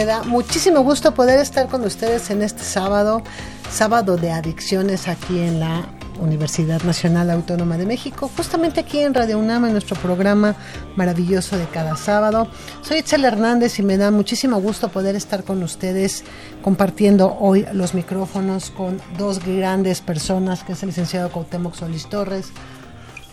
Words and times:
Me 0.00 0.06
da 0.06 0.22
muchísimo 0.22 0.80
gusto 0.80 1.12
poder 1.12 1.40
estar 1.40 1.68
con 1.68 1.84
ustedes 1.84 2.30
en 2.30 2.40
este 2.40 2.62
sábado, 2.62 3.22
sábado 3.70 4.16
de 4.16 4.30
adicciones 4.30 5.08
aquí 5.08 5.40
en 5.40 5.60
la 5.60 5.84
Universidad 6.18 6.82
Nacional 6.84 7.28
Autónoma 7.28 7.76
de 7.76 7.84
México, 7.84 8.30
justamente 8.34 8.80
aquí 8.80 9.00
en 9.00 9.12
Radio 9.12 9.38
UNAM, 9.38 9.66
en 9.66 9.72
nuestro 9.72 9.96
programa 9.96 10.56
maravilloso 10.96 11.58
de 11.58 11.66
cada 11.66 11.96
sábado. 11.96 12.48
Soy 12.80 13.00
Itzel 13.00 13.26
Hernández 13.26 13.78
y 13.78 13.82
me 13.82 13.98
da 13.98 14.10
muchísimo 14.10 14.58
gusto 14.58 14.88
poder 14.88 15.16
estar 15.16 15.44
con 15.44 15.62
ustedes 15.62 16.24
compartiendo 16.62 17.36
hoy 17.38 17.66
los 17.74 17.92
micrófonos 17.92 18.70
con 18.70 19.02
dos 19.18 19.44
grandes 19.44 20.00
personas, 20.00 20.64
que 20.64 20.72
es 20.72 20.82
el 20.82 20.86
licenciado 20.88 21.28
Cuauhtémoc 21.28 21.74
Solís 21.74 22.08
Torres. 22.08 22.52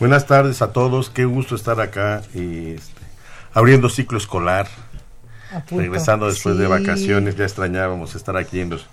Buenas 0.02 0.26
tardes 0.26 0.62
a 0.62 0.74
todos, 0.74 1.10
qué 1.10 1.24
gusto 1.24 1.56
estar 1.56 1.80
acá 1.80 2.24
este, 2.34 3.02
abriendo 3.54 3.88
ciclo 3.88 4.18
escolar 4.18 4.68
regresando 5.70 6.28
después 6.28 6.58
de 6.58 6.68
vacaciones, 6.68 7.36
ya 7.36 7.46
extrañábamos 7.46 8.16
estar 8.16 8.38
aquí 8.38 8.60
en 8.60 8.72
los, 8.72 8.88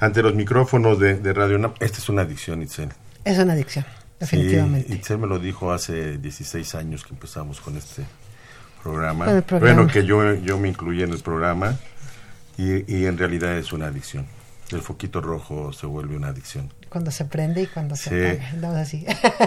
ante 0.00 0.22
los 0.22 0.34
micrófonos 0.34 0.98
de, 0.98 1.32
Radio 1.32 1.56
UNAM. 1.56 1.74
Esta 1.80 1.98
es 1.98 2.08
una 2.08 2.22
adicción, 2.22 2.62
Itzel. 2.62 2.90
Es 3.24 3.38
una 3.38 3.54
adicción, 3.54 3.84
definitivamente. 4.20 4.88
Sí, 4.88 4.94
Itzel 4.94 5.18
me 5.18 5.26
lo 5.26 5.38
dijo 5.38 5.72
hace 5.72 6.18
16 6.18 6.74
años 6.74 7.04
que 7.04 7.14
empezamos 7.14 7.60
con 7.60 7.76
este 7.76 8.04
programa. 8.82 9.42
Bueno, 9.50 9.86
que 9.86 10.04
yo, 10.04 10.34
yo 10.34 10.58
me 10.58 10.68
incluí 10.68 11.02
en 11.02 11.12
el 11.12 11.20
programa 11.20 11.76
y, 12.56 12.92
y 12.94 13.06
en 13.06 13.18
realidad 13.18 13.56
es 13.56 13.72
una 13.72 13.86
adicción. 13.86 14.26
El 14.70 14.80
foquito 14.80 15.20
rojo 15.20 15.72
se 15.72 15.86
vuelve 15.86 16.16
una 16.16 16.28
adicción 16.28 16.70
cuando 16.94 17.10
se 17.10 17.24
prende 17.24 17.62
y 17.62 17.66
cuando 17.66 17.96
se 17.96 18.36
apaga. 18.54 18.80
así. 18.80 19.04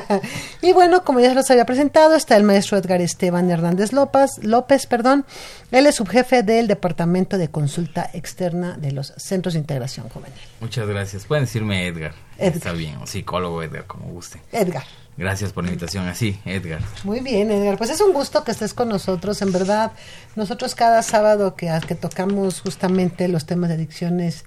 y 0.61 0.73
bueno, 0.73 1.05
como 1.05 1.21
ya 1.21 1.29
se 1.29 1.35
los 1.35 1.49
había 1.49 1.65
presentado, 1.65 2.13
está 2.13 2.35
el 2.35 2.43
maestro 2.43 2.77
Edgar 2.77 2.99
Esteban 2.99 3.49
Hernández 3.49 3.93
López, 3.93 4.31
López, 4.41 4.85
perdón. 4.85 5.25
Él 5.71 5.85
es 5.85 5.95
subjefe 5.95 6.43
del 6.43 6.67
Departamento 6.67 7.37
de 7.37 7.47
Consulta 7.47 8.09
Externa 8.13 8.75
de 8.77 8.91
los 8.91 9.13
Centros 9.15 9.53
de 9.53 9.61
Integración 9.61 10.09
Juvenil. 10.09 10.37
Muchas 10.59 10.89
gracias. 10.89 11.23
Pueden 11.23 11.45
decirme 11.45 11.87
Edgar. 11.87 12.11
Está 12.37 12.73
bien, 12.73 12.97
o 12.97 13.07
psicólogo 13.07 13.63
Edgar, 13.63 13.85
como 13.85 14.07
guste. 14.07 14.41
Edgar. 14.51 14.83
Gracias 15.15 15.51
por 15.51 15.63
la 15.63 15.71
invitación. 15.71 16.05
Así, 16.07 16.39
Edgar. 16.43 16.81
Muy 17.05 17.21
bien, 17.21 17.49
Edgar. 17.49 17.77
Pues 17.77 17.89
es 17.89 18.01
un 18.01 18.11
gusto 18.11 18.43
que 18.43 18.51
estés 18.51 18.73
con 18.73 18.89
nosotros. 18.89 19.41
En 19.41 19.53
verdad, 19.53 19.93
nosotros 20.35 20.75
cada 20.75 21.01
sábado 21.01 21.55
que, 21.55 21.71
que 21.87 21.95
tocamos 21.95 22.59
justamente 22.59 23.27
los 23.29 23.45
temas 23.45 23.69
de 23.69 23.75
adicciones, 23.75 24.43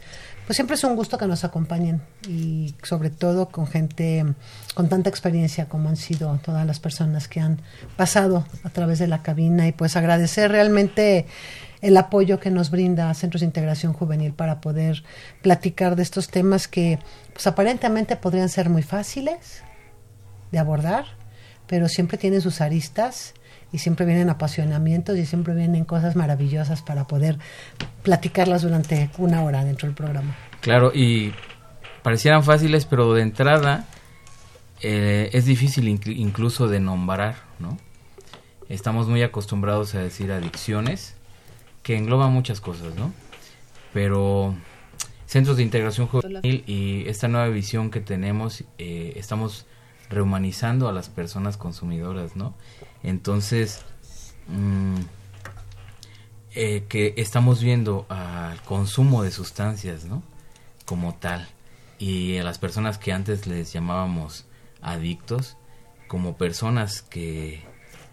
pues 0.50 0.56
siempre 0.56 0.74
es 0.74 0.82
un 0.82 0.96
gusto 0.96 1.16
que 1.16 1.28
nos 1.28 1.44
acompañen 1.44 2.02
y 2.26 2.74
sobre 2.82 3.10
todo 3.10 3.50
con 3.50 3.68
gente 3.68 4.24
con 4.74 4.88
tanta 4.88 5.08
experiencia 5.08 5.68
como 5.68 5.88
han 5.88 5.96
sido 5.96 6.36
todas 6.44 6.66
las 6.66 6.80
personas 6.80 7.28
que 7.28 7.38
han 7.38 7.62
pasado 7.96 8.44
a 8.64 8.70
través 8.70 8.98
de 8.98 9.06
la 9.06 9.22
cabina. 9.22 9.68
Y 9.68 9.70
pues 9.70 9.94
agradecer 9.94 10.50
realmente 10.50 11.26
el 11.82 11.96
apoyo 11.96 12.40
que 12.40 12.50
nos 12.50 12.72
brinda 12.72 13.14
Centros 13.14 13.42
de 13.42 13.46
Integración 13.46 13.92
Juvenil 13.92 14.32
para 14.32 14.60
poder 14.60 15.04
platicar 15.40 15.94
de 15.94 16.02
estos 16.02 16.26
temas 16.26 16.66
que 16.66 16.98
pues 17.32 17.46
aparentemente 17.46 18.16
podrían 18.16 18.48
ser 18.48 18.70
muy 18.70 18.82
fáciles 18.82 19.62
de 20.50 20.58
abordar, 20.58 21.04
pero 21.68 21.88
siempre 21.88 22.18
tienen 22.18 22.40
sus 22.40 22.60
aristas 22.60 23.34
y 23.72 23.78
siempre 23.78 24.06
vienen 24.06 24.30
apasionamientos 24.30 25.16
y 25.18 25.26
siempre 25.26 25.54
vienen 25.54 25.84
cosas 25.84 26.16
maravillosas 26.16 26.82
para 26.82 27.06
poder 27.06 27.38
platicarlas 28.02 28.62
durante 28.62 29.10
una 29.18 29.42
hora 29.42 29.64
dentro 29.64 29.86
del 29.86 29.94
programa. 29.94 30.36
Claro, 30.60 30.92
y 30.94 31.32
parecieran 32.02 32.42
fáciles, 32.42 32.84
pero 32.84 33.14
de 33.14 33.22
entrada 33.22 33.86
eh, 34.82 35.30
es 35.32 35.44
difícil 35.44 35.88
incluso 35.88 36.68
de 36.68 36.80
nombrar, 36.80 37.36
¿no? 37.58 37.78
Estamos 38.68 39.08
muy 39.08 39.22
acostumbrados 39.22 39.94
a 39.94 39.98
decir 40.00 40.30
adicciones, 40.30 41.16
que 41.82 41.96
engloban 41.96 42.32
muchas 42.32 42.60
cosas, 42.60 42.94
¿no? 42.94 43.12
Pero 43.92 44.54
centros 45.26 45.56
de 45.56 45.62
integración 45.62 46.06
juvenil 46.06 46.64
y 46.66 47.08
esta 47.08 47.28
nueva 47.28 47.48
visión 47.48 47.90
que 47.90 48.00
tenemos, 48.00 48.64
eh, 48.78 49.14
estamos 49.16 49.66
rehumanizando 50.08 50.88
a 50.88 50.92
las 50.92 51.08
personas 51.08 51.56
consumidoras, 51.56 52.36
¿no? 52.36 52.54
Entonces, 53.02 53.82
mm, 54.48 54.96
eh, 56.54 56.84
que 56.88 57.14
estamos 57.16 57.62
viendo 57.62 58.06
al 58.08 58.60
consumo 58.62 59.22
de 59.22 59.30
sustancias, 59.30 60.04
¿no? 60.04 60.22
Como 60.84 61.14
tal. 61.14 61.48
Y 61.98 62.38
a 62.38 62.44
las 62.44 62.58
personas 62.58 62.98
que 62.98 63.12
antes 63.12 63.46
les 63.46 63.72
llamábamos 63.72 64.46
adictos, 64.82 65.56
como 66.08 66.36
personas 66.36 67.02
que 67.02 67.62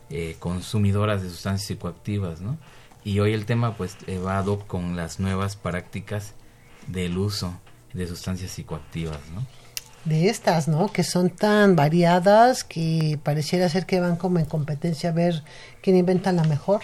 eh, 0.09 0.36
consumidoras 0.40 1.24
de 1.24 1.30
sustancias 1.30 1.68
psicoactivas, 1.68 2.42
¿no? 2.42 2.58
Y 3.04 3.19
hoy 3.19 3.34
el 3.34 3.46
tema 3.46 3.75
pues 3.75 3.98
va 4.25 4.44
con 4.68 4.96
las 4.96 5.19
nuevas 5.19 5.56
prácticas 5.56 6.34
del 6.88 7.18
uso 7.18 7.59
de 7.94 8.08
sustancias 8.08 8.52
psicoactivas, 8.52 9.19
¿no? 9.34 9.46
De 10.07 10.29
estas, 10.29 10.68
¿no? 10.68 10.88
Que 10.91 11.03
son 11.03 11.29
tan 11.29 11.75
variadas 11.75 12.63
que 12.63 13.19
pareciera 13.23 13.69
ser 13.69 13.85
que 13.85 14.00
van 14.00 14.16
como 14.16 14.40
en 14.40 14.45
competencia 14.45 15.09
a 15.09 15.13
ver 15.13 15.44
quién 15.81 15.97
inventa 15.97 16.31
la 16.31 16.44
mejor. 16.44 16.81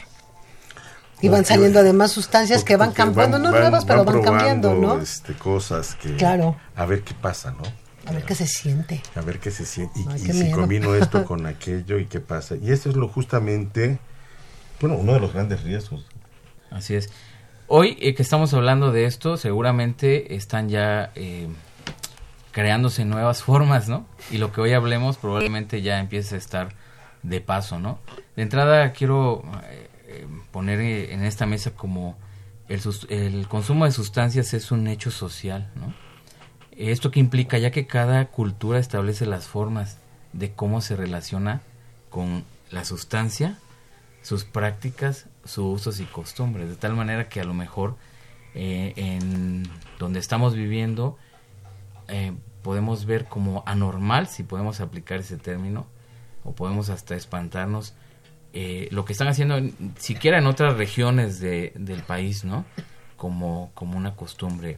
Y 1.22 1.30
van 1.30 1.46
saliendo 1.46 1.80
además 1.80 2.12
sustancias 2.12 2.66
que 2.66 2.76
van 2.76 2.92
cambiando, 2.92 3.40
no 3.40 3.52
nuevas, 3.52 3.86
pero 3.86 4.04
van, 4.04 4.22
cambiando, 4.22 4.74
¿no? 4.74 5.00
Este, 5.00 5.34
cosas 5.34 5.96
que... 5.96 6.18
Claro. 6.18 6.58
A 6.76 6.86
ver 6.86 7.04
qué 7.04 7.14
pasa, 7.14 7.52
¿no? 7.52 7.64
A 8.06 8.12
ver 8.12 8.26
qué 8.26 8.36
se 8.36 8.46
siente. 8.46 9.02
A 9.16 9.22
ver 9.22 9.40
qué 9.40 9.50
se 9.50 9.66
siente. 9.66 10.02
Y, 10.18 10.34
si 10.34 10.52
combino 10.52 10.94
esto 10.96 11.24
con 11.26 11.46
aquello 11.46 11.98
y 11.98 12.08
qué 12.08 12.20
pasa. 12.20 12.56
Y 12.58 12.72
eso 12.72 12.90
es 12.90 12.98
lo 12.98 13.08
justamente, 13.08 14.00
bueno, 14.82 14.98
uno 14.98 15.14
de 15.14 15.22
los 15.22 15.32
grandes 15.32 15.64
riesgos. 15.64 16.06
Así 16.70 16.96
es. 16.96 17.10
Hoy 17.68 17.98
eh, 18.02 18.14
que 18.16 18.22
estamos 18.22 18.54
hablando 18.54 18.92
de 18.92 19.06
esto, 19.06 19.38
seguramente 19.38 20.36
están 20.36 20.68
ya... 20.68 21.12
Eh, 21.16 21.48
creándose 22.54 23.04
nuevas 23.04 23.44
formas, 23.44 23.90
¿no? 23.90 24.06
Y 24.32 24.38
lo 24.38 24.54
que 24.54 24.62
hoy 24.62 24.72
hablemos 24.72 25.18
probablemente 25.18 25.82
ya 25.82 26.00
empiece 26.00 26.36
a 26.36 26.38
estar 26.38 26.70
de 27.24 27.42
paso, 27.42 27.80
¿no? 27.80 28.00
De 28.38 28.44
entrada 28.44 28.94
quiero 28.94 29.44
eh, 29.66 29.90
eh, 30.06 30.28
poner 30.52 30.80
en 30.80 31.24
esta 31.26 31.46
mesa 31.46 31.72
como 31.72 32.16
el, 32.70 33.48
consumo 33.48 33.86
de 33.86 33.92
sustancias 33.92 34.54
es 34.54 34.72
un 34.72 34.88
hecho 34.88 35.12
social, 35.12 35.72
¿no? 35.76 35.94
Esto 36.72 37.12
que 37.12 37.20
implica 37.20 37.58
ya 37.58 37.72
que 37.72 37.86
cada 37.86 38.26
cultura 38.26 38.80
establece 38.80 39.26
las 39.26 39.48
formas 39.48 39.98
de 40.32 40.54
cómo 40.54 40.82
se 40.82 40.96
relaciona 40.96 41.62
con 42.10 42.44
la 42.72 42.86
sustancia, 42.86 43.58
sus 44.22 44.44
prácticas, 44.44 45.28
sus 45.44 45.82
usos 45.82 46.00
y 46.00 46.06
costumbres, 46.06 46.70
de 46.70 46.76
tal 46.76 46.96
manera 46.96 47.30
que 47.30 47.42
a 47.42 47.44
lo 47.44 47.54
mejor 47.54 47.96
eh, 48.56 48.94
en 48.96 49.68
donde 50.00 50.20
estamos 50.20 50.56
viviendo, 50.56 51.18
eh, 52.08 52.34
podemos 52.62 53.06
ver 53.06 53.26
como 53.26 53.64
anormal, 53.66 54.28
si 54.28 54.44
podemos 54.44 54.80
aplicar 54.80 55.20
ese 55.20 55.38
término, 55.38 55.88
o 56.44 56.54
podemos 56.54 56.90
hasta 56.90 57.16
espantarnos, 57.16 57.94
eh, 58.54 58.88
lo 58.92 59.06
que 59.06 59.14
están 59.14 59.28
haciendo 59.28 59.60
siquiera 59.98 60.38
en 60.38 60.46
otras 60.46 60.78
regiones 60.78 61.40
de, 61.40 61.74
del 61.76 62.04
país, 62.04 62.44
¿no? 62.44 62.66
Como, 63.18 63.72
como 63.74 63.98
una 63.98 64.16
costumbre. 64.16 64.78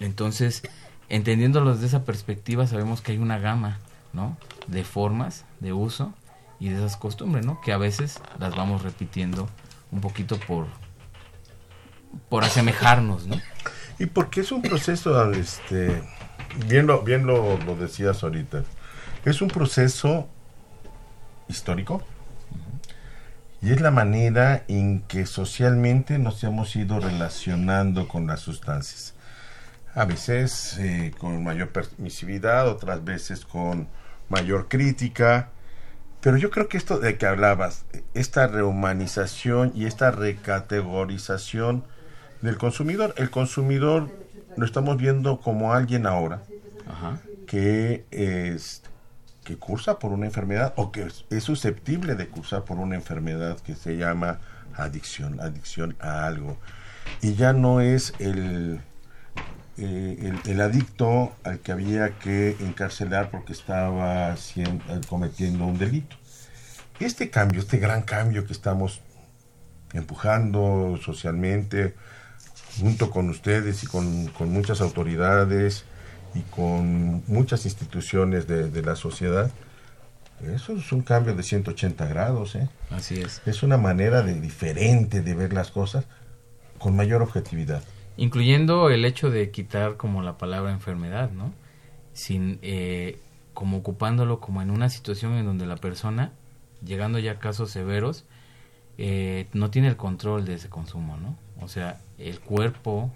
Entonces, 0.00 0.62
entendiéndolo 1.08 1.74
desde 1.74 1.86
esa 1.86 2.04
perspectiva, 2.04 2.66
sabemos 2.66 3.00
que 3.00 3.12
hay 3.12 3.18
una 3.18 3.38
gama, 3.38 3.78
¿no? 4.12 4.36
De 4.66 4.84
formas 4.84 5.44
de 5.60 5.72
uso 5.72 6.12
y 6.58 6.70
de 6.70 6.76
esas 6.76 6.96
costumbres, 6.96 7.46
¿no? 7.46 7.60
Que 7.60 7.72
a 7.72 7.78
veces 7.78 8.20
las 8.38 8.56
vamos 8.56 8.82
repitiendo 8.82 9.48
un 9.92 10.00
poquito 10.00 10.38
por, 10.40 10.66
por 12.28 12.44
asemejarnos, 12.44 13.26
¿no? 13.26 13.36
Y 13.98 14.06
porque 14.06 14.40
es 14.40 14.52
un 14.52 14.62
proceso, 14.62 15.30
este, 15.32 16.02
bien 16.66 16.86
lo, 16.86 17.02
bien 17.02 17.26
lo, 17.26 17.58
lo 17.58 17.76
decías 17.76 18.22
ahorita, 18.22 18.64
es 19.24 19.42
un 19.42 19.48
proceso 19.48 20.28
histórico 21.48 22.02
y 23.60 23.72
es 23.72 23.80
la 23.80 23.90
manera 23.90 24.64
en 24.68 25.00
que 25.02 25.26
socialmente 25.26 26.18
nos 26.18 26.42
hemos 26.44 26.76
ido 26.76 27.00
relacionando 27.00 28.06
con 28.06 28.26
las 28.26 28.40
sustancias. 28.40 29.14
A 29.94 30.04
veces 30.04 30.78
eh, 30.78 31.12
con 31.18 31.42
mayor 31.42 31.70
permisividad, 31.70 32.68
otras 32.68 33.04
veces 33.04 33.44
con 33.44 33.88
mayor 34.28 34.68
crítica, 34.68 35.50
pero 36.20 36.36
yo 36.36 36.50
creo 36.50 36.68
que 36.68 36.76
esto 36.76 36.98
de 36.98 37.16
que 37.16 37.26
hablabas, 37.26 37.84
esta 38.14 38.46
rehumanización 38.46 39.72
y 39.74 39.86
esta 39.86 40.10
recategorización 40.10 41.84
del 42.42 42.58
consumidor, 42.58 43.14
el 43.16 43.30
consumidor 43.30 44.10
lo 44.58 44.66
estamos 44.66 44.96
viendo 44.96 45.40
como 45.40 45.72
alguien 45.72 46.06
ahora 46.06 46.42
que 47.46 48.04
es 48.10 48.82
que 49.44 49.56
cursa 49.56 49.98
por 49.98 50.12
una 50.12 50.26
enfermedad 50.26 50.74
o 50.76 50.92
que 50.92 51.08
es 51.30 51.42
susceptible 51.42 52.14
de 52.14 52.28
cursar 52.28 52.64
por 52.64 52.76
una 52.76 52.96
enfermedad 52.96 53.58
que 53.60 53.74
se 53.74 53.96
llama 53.96 54.38
adicción, 54.76 55.40
adicción 55.40 55.96
a 56.00 56.26
algo. 56.26 56.58
Y 57.22 57.34
ya 57.34 57.54
no 57.54 57.80
es 57.80 58.12
el, 58.18 58.80
eh, 59.78 60.34
el, 60.44 60.60
adicto 60.60 61.32
al 61.44 61.60
que 61.60 61.72
había 61.72 62.18
que 62.18 62.56
encarcelar 62.60 63.30
porque 63.30 63.54
estaba 63.54 64.36
cometiendo 65.08 65.64
un 65.64 65.78
delito. 65.78 66.16
Este 67.00 67.30
cambio, 67.30 67.60
este 67.60 67.78
gran 67.78 68.02
cambio 68.02 68.46
que 68.46 68.52
estamos 68.52 69.00
empujando 69.94 70.98
socialmente, 71.02 71.94
junto 72.80 73.10
con 73.10 73.28
ustedes 73.30 73.82
y 73.82 73.86
con, 73.86 74.26
con 74.28 74.52
muchas 74.52 74.80
autoridades, 74.80 75.84
y 76.34 76.42
con 76.42 77.22
muchas 77.26 77.64
instituciones 77.64 78.46
de, 78.46 78.82
la 78.82 78.96
sociedad, 78.96 79.50
eso 80.44 80.74
es 80.74 80.92
un 80.92 81.02
cambio 81.02 81.34
de 81.34 81.42
180 81.42 82.06
grados. 82.06 82.54
¿eh? 82.54 82.68
Así 82.90 83.20
es. 83.20 83.42
Es 83.46 83.62
una 83.62 83.76
manera 83.76 84.22
de, 84.22 84.40
diferente 84.40 85.22
de 85.22 85.34
ver 85.34 85.52
las 85.52 85.70
cosas 85.70 86.06
con 86.78 86.94
mayor 86.94 87.22
objetividad. 87.22 87.82
Incluyendo 88.16 88.90
el 88.90 89.04
hecho 89.04 89.30
de 89.30 89.50
quitar 89.50 89.96
como 89.96 90.22
la 90.22 90.38
palabra 90.38 90.72
enfermedad, 90.72 91.30
¿no? 91.30 91.52
Sin, 92.12 92.58
eh, 92.62 93.18
como 93.54 93.78
ocupándolo 93.78 94.40
como 94.40 94.60
en 94.62 94.70
una 94.70 94.88
situación 94.88 95.34
en 95.34 95.46
donde 95.46 95.66
la 95.66 95.76
persona, 95.76 96.32
llegando 96.84 97.18
ya 97.18 97.32
a 97.32 97.38
casos 97.38 97.70
severos, 97.70 98.24
eh, 98.96 99.46
no 99.52 99.70
tiene 99.70 99.88
el 99.88 99.96
control 99.96 100.44
de 100.44 100.54
ese 100.54 100.68
consumo, 100.68 101.16
¿no? 101.16 101.36
O 101.60 101.68
sea, 101.68 102.00
el 102.18 102.40
cuerpo 102.40 103.10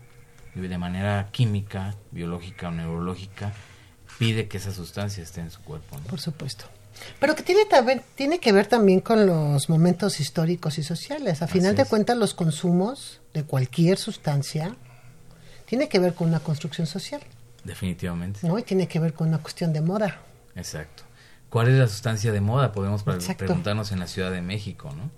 de 0.54 0.78
manera 0.78 1.28
química, 1.32 1.94
biológica 2.10 2.68
o 2.68 2.70
neurológica, 2.70 3.52
pide 4.18 4.48
que 4.48 4.58
esa 4.58 4.72
sustancia 4.72 5.22
esté 5.22 5.40
en 5.40 5.50
su 5.50 5.60
cuerpo. 5.62 5.96
Por 6.08 6.20
supuesto. 6.20 6.66
Pero 7.18 7.34
que 7.34 7.42
tiene, 7.42 7.62
tiene 8.14 8.38
que 8.38 8.52
ver 8.52 8.66
también 8.66 9.00
con 9.00 9.26
los 9.26 9.68
momentos 9.68 10.20
históricos 10.20 10.78
y 10.78 10.82
sociales. 10.82 11.42
A 11.42 11.46
final 11.46 11.74
de 11.74 11.84
cuentas, 11.86 12.16
los 12.16 12.34
consumos 12.34 13.20
de 13.32 13.44
cualquier 13.44 13.98
sustancia 13.98 14.76
tiene 15.64 15.88
que 15.88 15.98
ver 15.98 16.14
con 16.14 16.28
una 16.28 16.40
construcción 16.40 16.86
social. 16.86 17.22
Definitivamente. 17.64 18.46
¿no? 18.46 18.58
Y 18.58 18.62
tiene 18.62 18.88
que 18.88 18.98
ver 18.98 19.14
con 19.14 19.28
una 19.28 19.38
cuestión 19.38 19.72
de 19.72 19.80
moda. 19.80 20.20
Exacto. 20.54 21.04
¿Cuál 21.48 21.68
es 21.68 21.74
la 21.74 21.88
sustancia 21.88 22.32
de 22.32 22.40
moda? 22.40 22.72
Podemos 22.72 23.02
preguntarnos 23.02 23.92
en 23.92 24.00
la 24.00 24.06
Ciudad 24.06 24.30
de 24.30 24.42
México, 24.42 24.92
¿no? 24.96 25.10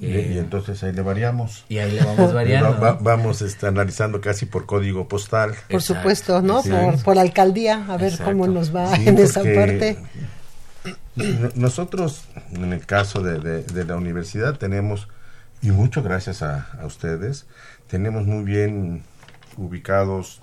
Y, 0.00 0.06
eh, 0.06 0.38
entonces 0.38 0.82
ahí 0.82 0.92
le 0.92 1.02
variamos. 1.02 1.64
Y 1.68 1.78
ahí 1.78 1.92
le 1.92 2.02
vamos 2.02 2.32
variando. 2.34 2.98
vamos 3.00 3.42
este, 3.42 3.66
analizando 3.66 4.20
casi 4.20 4.46
por 4.46 4.64
código 4.64 5.08
postal. 5.08 5.54
Por 5.68 5.82
supuesto, 5.82 6.40
¿no? 6.40 6.62
Por, 7.04 7.18
alcaldía, 7.18 7.84
a 7.86 7.98
ver 7.98 8.18
cómo 8.24 8.46
nos 8.46 8.74
va 8.74 8.94
en 8.96 9.18
esa 9.18 9.42
parte. 9.42 9.98
Nosotros, 11.54 12.24
en 12.52 12.72
el 12.72 12.86
caso 12.86 13.22
de, 13.22 13.62
de, 13.62 13.84
la 13.84 13.96
universidad, 13.96 14.56
tenemos, 14.56 15.08
y 15.60 15.70
mucho 15.70 16.02
gracias 16.02 16.42
a, 16.42 16.70
a 16.80 16.86
ustedes, 16.86 17.46
tenemos 17.86 18.24
muy 18.24 18.44
bien 18.44 19.02
ubicados 19.58 20.40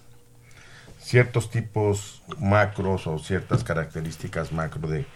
ciertos 1.00 1.50
tipos 1.50 2.22
macros 2.38 3.08
o 3.08 3.18
ciertas 3.18 3.64
características 3.64 4.52
macro 4.52 4.88
de, 4.88 5.08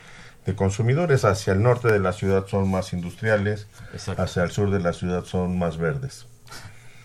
de 0.45 0.55
consumidores. 0.55 1.25
Hacia 1.25 1.53
el 1.53 1.61
norte 1.61 1.91
de 1.91 1.99
la 1.99 2.13
ciudad 2.13 2.47
son 2.47 2.69
más 2.69 2.93
industriales, 2.93 3.67
hacia 4.17 4.43
el 4.43 4.51
sur 4.51 4.71
de 4.71 4.79
la 4.79 4.93
ciudad 4.93 5.23
son 5.25 5.57
más 5.57 5.77
verdes. 5.77 6.27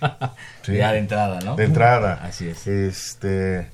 Ya 0.67 0.93
de 0.93 0.99
entrada, 0.99 1.39
¿no? 1.41 1.55
De 1.55 1.65
entrada. 1.65 2.21
Así 2.23 2.49
es. 2.49 2.67
Este, 2.67 3.71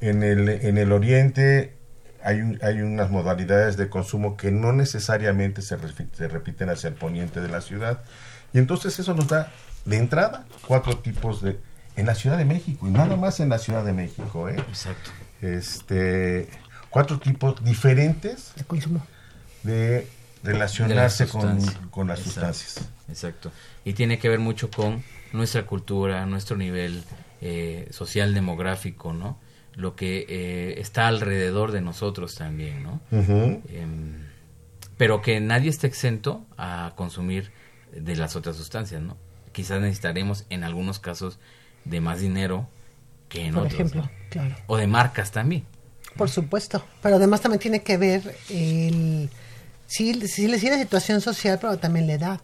en, 0.00 0.22
el, 0.24 0.48
en 0.48 0.78
el 0.78 0.90
oriente 0.90 1.76
hay, 2.24 2.58
hay 2.60 2.80
unas 2.80 3.10
modalidades 3.10 3.76
de 3.76 3.88
consumo 3.88 4.36
que 4.36 4.50
no 4.50 4.72
necesariamente 4.72 5.62
se, 5.62 5.76
se 6.12 6.28
repiten 6.28 6.70
hacia 6.70 6.88
el 6.88 6.94
poniente 6.94 7.40
de 7.40 7.48
la 7.48 7.60
ciudad. 7.60 8.02
Y 8.52 8.58
entonces 8.58 8.98
eso 8.98 9.14
nos 9.14 9.28
da 9.28 9.52
de 9.84 9.96
entrada 9.96 10.44
cuatro 10.66 10.98
tipos 10.98 11.42
de... 11.42 11.58
En 11.96 12.06
la 12.06 12.16
Ciudad 12.16 12.36
de 12.36 12.44
México, 12.44 12.88
y 12.88 12.90
nada 12.90 13.14
más 13.14 13.38
en 13.38 13.50
la 13.50 13.58
Ciudad 13.58 13.84
de 13.84 13.92
México, 13.92 14.48
¿eh? 14.48 14.56
Exacto. 14.58 15.12
Este, 15.40 16.48
cuatro 16.94 17.18
tipos 17.18 17.62
diferentes 17.64 18.52
de 18.54 18.62
consumo 18.62 19.04
de 19.64 20.06
relacionarse 20.44 21.26
con, 21.26 21.60
con, 21.90 22.06
las 22.06 22.20
sustancias. 22.20 22.88
Exacto. 23.08 23.50
Y 23.84 23.94
tiene 23.94 24.20
que 24.20 24.28
ver 24.28 24.38
mucho 24.38 24.70
con 24.70 25.02
nuestra 25.32 25.66
cultura, 25.66 26.24
nuestro 26.24 26.56
nivel 26.56 27.02
eh, 27.40 27.88
social 27.90 28.32
demográfico, 28.32 29.12
¿no? 29.12 29.40
Lo 29.74 29.96
que 29.96 30.24
eh, 30.28 30.74
está 30.78 31.08
alrededor 31.08 31.72
de 31.72 31.80
nosotros 31.80 32.36
también, 32.36 32.84
¿no? 32.84 33.00
Em, 33.10 34.28
pero 34.96 35.20
que 35.20 35.40
nadie 35.40 35.70
esté 35.70 35.88
exento 35.88 36.46
a 36.56 36.92
consumir 36.94 37.50
de 37.90 38.14
las 38.14 38.36
otras 38.36 38.54
sustancias, 38.54 39.02
¿no? 39.02 39.16
Quizás 39.50 39.80
necesitaremos 39.80 40.44
en 40.48 40.62
algunos 40.62 41.00
casos 41.00 41.40
de 41.84 42.00
más 42.00 42.20
dinero 42.20 42.68
que 43.28 43.46
en 43.46 43.54
Por 43.54 43.64
otros. 43.64 43.80
ejemplo, 43.80 44.08
claro. 44.30 44.54
O 44.68 44.76
de 44.76 44.86
marcas 44.86 45.32
también. 45.32 45.64
Por 46.16 46.30
supuesto, 46.30 46.84
pero 47.02 47.16
además 47.16 47.40
también 47.40 47.60
tiene 47.60 47.82
que 47.82 47.96
ver 47.96 48.36
el... 48.48 49.28
Sí, 49.86 50.26
sí, 50.28 50.48
la 50.48 50.58
situación 50.58 51.20
social, 51.20 51.58
pero 51.60 51.76
también 51.78 52.06
la 52.06 52.14
edad. 52.14 52.40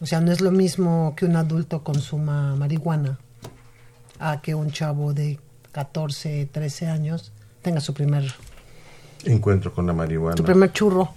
O 0.00 0.06
sea, 0.06 0.20
no 0.20 0.30
es 0.30 0.40
lo 0.40 0.50
mismo 0.50 1.14
que 1.16 1.24
un 1.24 1.36
adulto 1.36 1.82
consuma 1.82 2.54
marihuana 2.54 3.18
a 4.18 4.40
que 4.42 4.54
un 4.54 4.70
chavo 4.70 5.14
de 5.14 5.38
14, 5.72 6.48
13 6.52 6.86
años 6.88 7.32
tenga 7.62 7.80
su 7.80 7.94
primer 7.94 8.34
encuentro 9.24 9.72
con 9.72 9.86
la 9.86 9.92
marihuana. 9.92 10.36
Su 10.36 10.44
primer 10.44 10.72
churro. 10.72 11.12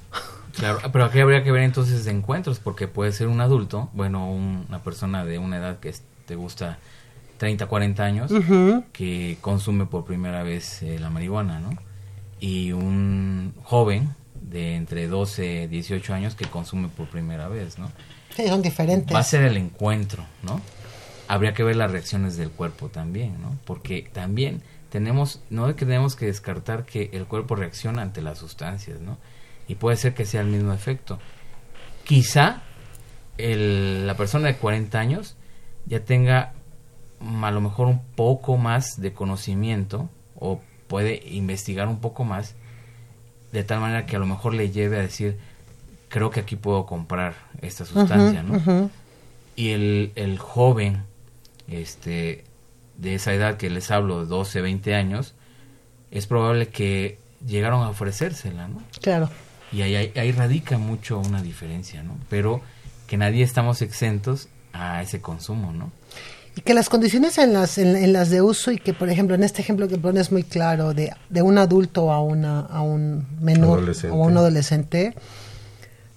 Claro, 0.53 0.79
pero 0.91 1.05
aquí 1.05 1.19
habría 1.19 1.43
que 1.43 1.51
ver 1.51 1.63
entonces 1.63 2.05
de 2.05 2.11
encuentros, 2.11 2.59
porque 2.59 2.87
puede 2.87 3.11
ser 3.11 3.27
un 3.27 3.39
adulto, 3.39 3.89
bueno, 3.93 4.31
una 4.31 4.81
persona 4.83 5.23
de 5.23 5.37
una 5.37 5.57
edad 5.57 5.79
que 5.79 5.93
te 6.25 6.35
gusta 6.35 6.79
30, 7.39 7.65
40 7.65 8.03
años 8.03 8.31
que 8.91 9.37
consume 9.39 9.85
por 9.85 10.05
primera 10.05 10.43
vez 10.43 10.83
eh, 10.83 10.99
la 10.99 11.09
marihuana, 11.09 11.59
¿no? 11.59 11.69
Y 12.39 12.73
un 12.73 13.53
joven 13.63 14.13
de 14.35 14.75
entre 14.75 15.07
12, 15.07 15.69
18 15.69 16.13
años 16.13 16.35
que 16.35 16.45
consume 16.45 16.89
por 16.89 17.07
primera 17.07 17.47
vez, 17.47 17.79
¿no? 17.79 17.89
Sí, 18.35 18.45
son 18.47 18.61
diferentes. 18.61 19.15
Va 19.15 19.21
a 19.21 19.23
ser 19.23 19.43
el 19.43 19.55
encuentro, 19.55 20.25
¿no? 20.43 20.61
Habría 21.29 21.53
que 21.53 21.63
ver 21.63 21.77
las 21.77 21.91
reacciones 21.91 22.35
del 22.35 22.51
cuerpo 22.51 22.89
también, 22.89 23.41
¿no? 23.41 23.57
Porque 23.63 24.09
también 24.11 24.61
tenemos, 24.89 25.41
no 25.49 25.73
tenemos 25.75 26.17
que 26.17 26.25
descartar 26.25 26.85
que 26.85 27.09
el 27.13 27.25
cuerpo 27.25 27.55
reacciona 27.55 28.01
ante 28.01 28.21
las 28.21 28.37
sustancias, 28.37 28.99
¿no? 28.99 29.17
Y 29.69 29.75
puede 29.75 29.95
ser 29.95 30.13
que 30.13 30.25
sea 30.25 30.41
el 30.41 30.47
mismo 30.47 30.73
efecto. 30.73 31.19
Quizá 32.03 32.63
el, 33.37 34.05
la 34.05 34.17
persona 34.17 34.47
de 34.47 34.57
40 34.57 34.99
años 34.99 35.37
ya 35.85 36.01
tenga 36.01 36.53
a 37.19 37.51
lo 37.51 37.61
mejor 37.61 37.87
un 37.87 38.01
poco 38.15 38.57
más 38.57 39.01
de 39.01 39.13
conocimiento 39.13 40.09
o 40.35 40.61
puede 40.87 41.21
investigar 41.29 41.87
un 41.87 41.99
poco 41.99 42.23
más 42.23 42.55
de 43.51 43.63
tal 43.63 43.79
manera 43.79 44.05
que 44.05 44.15
a 44.15 44.19
lo 44.19 44.25
mejor 44.25 44.53
le 44.53 44.71
lleve 44.71 44.97
a 44.97 45.01
decir 45.01 45.37
creo 46.09 46.29
que 46.31 46.41
aquí 46.41 46.55
puedo 46.55 46.85
comprar 46.85 47.35
esta 47.61 47.85
sustancia, 47.85 48.43
¿no? 48.43 48.89
Y 49.55 49.69
el, 49.69 50.11
el 50.15 50.39
joven 50.39 51.03
este, 51.67 52.43
de 52.97 53.15
esa 53.15 53.33
edad 53.33 53.57
que 53.57 53.69
les 53.69 53.91
hablo, 53.91 54.21
de 54.21 54.25
12, 54.25 54.61
20 54.61 54.95
años, 54.95 55.35
es 56.11 56.25
probable 56.27 56.69
que 56.69 57.19
llegaron 57.45 57.83
a 57.83 57.89
ofrecérsela, 57.89 58.67
¿no? 58.67 58.81
Claro. 59.01 59.29
Y 59.71 59.83
ahí, 59.83 59.95
ahí, 59.95 60.31
radica 60.31 60.77
mucho 60.77 61.19
una 61.19 61.43
diferencia, 61.43 62.01
¿no? 62.01 62.17
Pero 62.29 62.61
que 63.07 63.17
nadie 63.17 63.43
estamos 63.43 63.81
exentos 63.81 64.49
a 64.73 65.01
ese 65.01 65.21
consumo, 65.21 65.71
¿no? 65.71 65.91
Y 66.59 66.61
que 66.61 66.73
las 66.73 66.89
condiciones 66.89 67.37
en 67.37 67.53
las, 67.53 67.77
en, 67.77 68.11
las 68.11 68.29
de 68.29 68.41
uso 68.41 68.73
y 68.73 68.79
que, 68.79 68.93
por 68.93 69.09
ejemplo, 69.09 69.33
en 69.33 69.43
este 69.43 69.61
ejemplo 69.61 69.87
que 69.87 69.97
pones 69.97 70.29
muy 70.29 70.43
claro, 70.43 70.93
de, 70.93 71.13
de 71.29 71.41
un 71.41 71.57
adulto 71.57 72.11
a, 72.11 72.21
una, 72.21 72.59
a 72.59 72.81
un 72.81 73.25
menor 73.39 73.89
o 74.11 74.23
a 74.25 74.27
un 74.27 74.35
adolescente, 74.35 75.15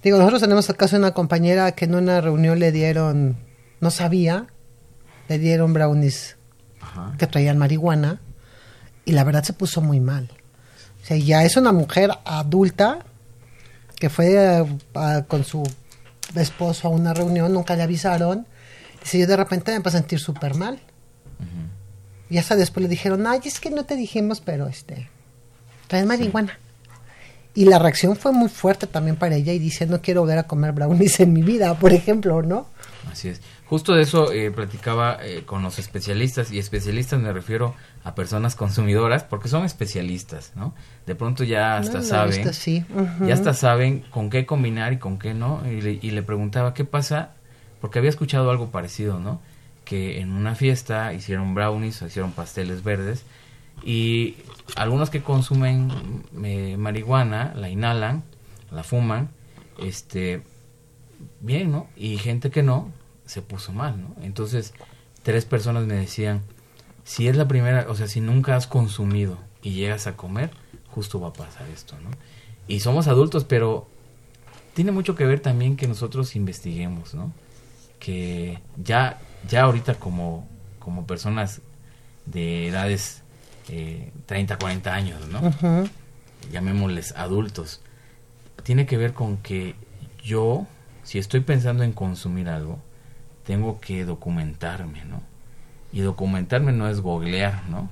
digo, 0.03 0.17
nosotros 0.17 0.41
tenemos 0.41 0.67
el 0.67 0.75
caso 0.75 0.97
de 0.97 0.99
una 0.99 1.13
compañera 1.13 1.71
que 1.71 1.85
en 1.85 1.95
una 1.95 2.19
reunión 2.19 2.59
le 2.59 2.73
dieron, 2.73 3.37
no 3.79 3.89
sabía, 3.89 4.47
le 5.29 5.39
dieron 5.39 5.71
brownies 5.71 6.35
que 7.17 7.25
traían 7.25 7.57
marihuana 7.57 8.19
y 9.05 9.13
la 9.13 9.23
verdad 9.23 9.45
se 9.45 9.53
puso 9.53 9.79
muy 9.79 10.01
mal. 10.01 10.29
O 11.03 11.05
sea, 11.05 11.15
ya 11.15 11.45
es 11.45 11.55
una 11.55 11.71
mujer 11.71 12.11
adulta 12.25 12.99
que 13.95 14.09
fue 14.09 14.65
con 15.29 15.45
su 15.45 15.63
esposo 16.35 16.89
a 16.89 16.91
una 16.91 17.13
reunión, 17.13 17.53
nunca 17.53 17.77
le 17.77 17.83
avisaron. 17.83 18.45
Dice, 19.03 19.19
yo 19.19 19.27
de 19.27 19.37
repente 19.37 19.71
me 19.71 19.77
empecé 19.77 19.97
a 19.97 19.99
sentir 19.99 20.19
súper 20.19 20.55
mal. 20.55 20.79
Y 22.29 22.37
hasta 22.37 22.55
después 22.55 22.81
le 22.81 22.89
dijeron, 22.89 23.27
ay, 23.27 23.41
es 23.45 23.59
que 23.59 23.69
no 23.69 23.85
te 23.85 23.95
dijimos, 23.95 24.41
pero 24.41 24.67
este, 24.67 25.09
traes 25.87 26.05
marihuana. 26.05 26.57
Y 27.53 27.65
la 27.65 27.77
reacción 27.77 28.15
fue 28.15 28.31
muy 28.31 28.49
fuerte 28.49 28.87
también 28.87 29.15
para 29.15 29.35
ella 29.35 29.53
y 29.53 29.59
dice, 29.59 29.85
no 29.85 30.01
quiero 30.01 30.21
volver 30.21 30.39
a 30.39 30.43
comer 30.43 30.71
brownies 30.71 31.19
en 31.19 31.33
mi 31.33 31.43
vida, 31.43 31.77
por 31.77 31.93
ejemplo, 31.93 32.41
¿no? 32.41 32.67
Así 33.11 33.27
es. 33.27 33.41
Justo 33.65 33.93
de 33.93 34.03
eso 34.03 34.31
eh, 34.31 34.51
platicaba 34.51 35.17
eh, 35.21 35.43
con 35.45 35.61
los 35.61 35.79
especialistas, 35.79 36.51
y 36.51 36.59
especialistas 36.59 37.19
me 37.19 37.31
refiero 37.31 37.75
a 38.03 38.15
personas 38.15 38.55
consumidoras, 38.55 39.23
porque 39.23 39.47
son 39.47 39.65
especialistas, 39.65 40.51
¿no? 40.55 40.73
De 41.05 41.15
pronto 41.15 41.43
ya 41.43 41.77
hasta 41.77 42.01
saben, 42.01 42.49
ya 43.25 43.33
hasta 43.33 43.53
saben 43.53 44.01
con 44.09 44.29
qué 44.29 44.45
combinar 44.45 44.93
y 44.93 44.97
con 44.97 45.19
qué 45.19 45.33
no, 45.33 45.61
y 45.67 45.81
le, 45.81 45.99
y 46.01 46.11
le 46.11 46.23
preguntaba 46.23 46.73
qué 46.73 46.85
pasa, 46.85 47.33
porque 47.83 47.99
había 47.99 48.11
escuchado 48.11 48.49
algo 48.49 48.71
parecido, 48.71 49.19
¿no? 49.19 49.41
Que 49.83 50.21
en 50.21 50.31
una 50.31 50.55
fiesta 50.55 51.11
hicieron 51.13 51.53
brownies, 51.53 52.01
hicieron 52.01 52.31
pasteles 52.31 52.81
verdes, 52.81 53.25
y 53.83 54.37
algunos 54.77 55.09
que 55.09 55.21
consumen 55.21 56.23
eh, 56.45 56.77
marihuana 56.77 57.53
la 57.57 57.67
inhalan, 57.67 58.23
la 58.71 58.85
fuman, 58.85 59.31
este, 59.79 60.43
bien, 61.41 61.73
¿no? 61.73 61.87
Y 61.97 62.19
gente 62.19 62.51
que 62.51 62.63
no, 62.63 62.89
se 63.25 63.41
puso 63.41 63.73
mal, 63.73 63.99
¿no? 63.99 64.15
Entonces, 64.21 64.73
tres 65.21 65.43
personas 65.43 65.85
me 65.85 65.95
decían, 65.95 66.41
si 67.03 67.27
es 67.27 67.35
la 67.35 67.49
primera, 67.49 67.87
o 67.89 67.95
sea, 67.95 68.07
si 68.07 68.21
nunca 68.21 68.55
has 68.55 68.65
consumido 68.65 69.37
y 69.61 69.71
llegas 69.71 70.07
a 70.07 70.15
comer, 70.15 70.51
justo 70.87 71.19
va 71.19 71.27
a 71.27 71.33
pasar 71.33 71.67
esto, 71.67 71.97
¿no? 72.01 72.11
Y 72.65 72.79
somos 72.79 73.09
adultos, 73.09 73.43
pero 73.43 73.89
tiene 74.73 74.93
mucho 74.93 75.15
que 75.15 75.25
ver 75.25 75.41
también 75.41 75.75
que 75.75 75.89
nosotros 75.89 76.37
investiguemos, 76.37 77.13
¿no? 77.13 77.33
Que 78.03 78.59
ya, 78.75 79.19
ya 79.47 79.63
ahorita 79.63 79.95
como, 79.95 80.45
como 80.79 81.07
personas 81.07 81.61
de 82.25 82.67
edades 82.67 83.23
eh, 83.69 84.11
30, 84.25 84.57
40 84.57 84.93
años, 84.93 85.21
¿no? 85.29 85.87
Llamémosles 86.51 87.13
adultos. 87.13 87.81
Tiene 88.63 88.85
que 88.85 88.97
ver 88.97 89.13
con 89.13 89.37
que 89.37 89.75
yo, 90.21 90.67
si 91.03 91.17
estoy 91.17 91.39
pensando 91.39 91.83
en 91.83 91.93
consumir 91.93 92.49
algo, 92.49 92.79
tengo 93.45 93.79
que 93.79 94.03
documentarme, 94.03 95.05
¿no? 95.05 95.21
Y 95.91 96.01
documentarme 96.01 96.73
no 96.73 96.89
es 96.89 96.99
googlear, 96.99 97.69
¿no? 97.69 97.89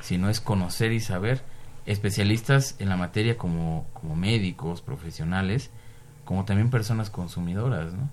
Sino 0.00 0.30
es 0.30 0.40
conocer 0.40 0.92
y 0.92 1.00
saber 1.00 1.42
especialistas 1.86 2.76
en 2.78 2.88
la 2.88 2.96
materia 2.96 3.36
como, 3.36 3.86
como 3.92 4.16
médicos, 4.16 4.80
profesionales, 4.80 5.70
como 6.24 6.44
también 6.44 6.70
personas 6.70 7.10
consumidoras, 7.10 7.92
¿no? 7.92 8.08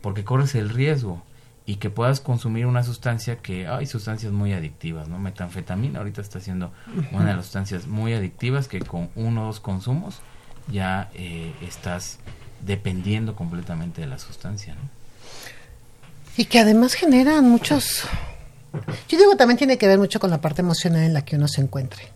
Porque 0.00 0.24
corres 0.24 0.54
el 0.54 0.70
riesgo 0.70 1.22
y 1.66 1.76
que 1.76 1.90
puedas 1.90 2.20
consumir 2.20 2.66
una 2.66 2.82
sustancia 2.82 3.36
que 3.36 3.68
hay 3.68 3.86
sustancias 3.86 4.32
muy 4.32 4.52
adictivas, 4.52 5.08
¿no? 5.08 5.18
Metanfetamina 5.18 5.98
ahorita 6.00 6.20
está 6.20 6.40
siendo 6.40 6.72
una 7.12 7.26
de 7.26 7.34
las 7.34 7.44
sustancias 7.44 7.86
muy 7.86 8.12
adictivas 8.12 8.66
que 8.66 8.80
con 8.80 9.10
uno 9.14 9.42
o 9.42 9.46
dos 9.46 9.60
consumos 9.60 10.20
ya 10.70 11.10
eh, 11.14 11.52
estás 11.62 12.18
dependiendo 12.66 13.36
completamente 13.36 14.00
de 14.00 14.06
la 14.06 14.18
sustancia, 14.18 14.74
¿no? 14.74 14.80
Y 16.36 16.46
que 16.46 16.58
además 16.58 16.94
generan 16.94 17.48
muchos... 17.48 18.04
Yo 19.08 19.18
digo 19.18 19.36
también 19.36 19.58
tiene 19.58 19.78
que 19.78 19.86
ver 19.86 19.98
mucho 19.98 20.20
con 20.20 20.30
la 20.30 20.40
parte 20.40 20.62
emocional 20.62 21.02
en 21.02 21.12
la 21.12 21.24
que 21.24 21.36
uno 21.36 21.48
se 21.48 21.60
encuentre. 21.60 22.08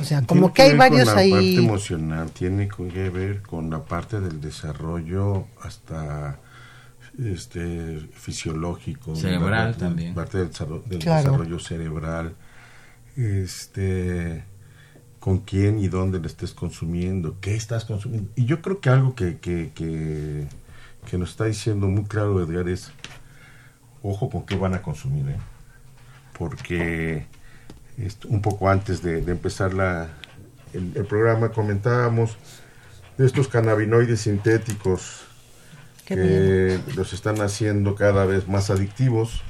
O 0.00 0.04
sea, 0.04 0.22
como 0.22 0.52
que, 0.52 0.62
hay 0.62 0.76
varios 0.76 1.08
ahí... 1.08 1.30
La 1.30 1.36
parte 1.36 1.56
emocional 1.56 2.30
tiene 2.32 2.68
que 2.68 3.10
ver 3.10 3.42
con 3.42 3.70
la 3.70 3.82
parte 3.84 4.20
del 4.20 4.40
desarrollo 4.40 5.46
hasta 5.62 6.38
este 7.18 8.08
fisiológico, 8.12 9.16
cerebral 9.16 9.76
también, 9.76 10.14
parte 10.14 10.38
del, 10.38 10.50
desarrollo 10.50 11.58
cerebral, 11.58 12.34
este 13.16 14.44
con 15.18 15.38
quién 15.40 15.78
y 15.78 15.88
dónde 15.88 16.18
le 16.18 16.26
estés 16.26 16.54
consumiendo, 16.54 17.36
qué 17.40 17.54
estás 17.54 17.84
consumiendo. 17.84 18.30
Y 18.36 18.46
yo 18.46 18.62
creo 18.62 18.80
que 18.80 18.88
algo 18.88 19.14
que, 19.14 19.38
que, 19.38 19.70
que, 19.74 20.46
que 21.08 21.18
nos 21.18 21.30
está 21.30 21.44
diciendo 21.44 21.88
muy 21.88 22.04
claro 22.04 22.42
Edgar 22.42 22.68
es 22.68 22.90
ojo 24.02 24.30
con 24.30 24.46
qué 24.46 24.56
van 24.56 24.74
a 24.74 24.82
consumir, 24.82 25.28
¿eh? 25.28 25.36
porque 26.38 27.26
un 28.28 28.40
poco 28.40 28.70
antes 28.70 29.02
de, 29.02 29.18
empezar 29.18 29.74
la, 29.74 30.08
el, 30.72 31.04
programa 31.04 31.50
comentábamos 31.50 32.38
de 33.18 33.26
estos 33.26 33.48
cannabinoides 33.48 34.22
sintéticos 34.22 35.26
que 36.16 36.80
los 36.96 37.12
están 37.12 37.40
haciendo 37.40 37.94
cada 37.94 38.24
vez 38.24 38.48
más 38.48 38.70
adictivos 38.70 39.42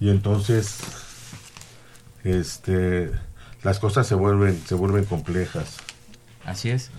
y 0.00 0.10
entonces 0.10 0.78
este 2.24 3.10
las 3.62 3.78
cosas 3.78 4.06
se 4.06 4.14
vuelven 4.14 4.60
se 4.66 4.74
vuelven 4.74 5.04
complejas 5.04 5.76
así 6.44 6.70
es 6.70 6.90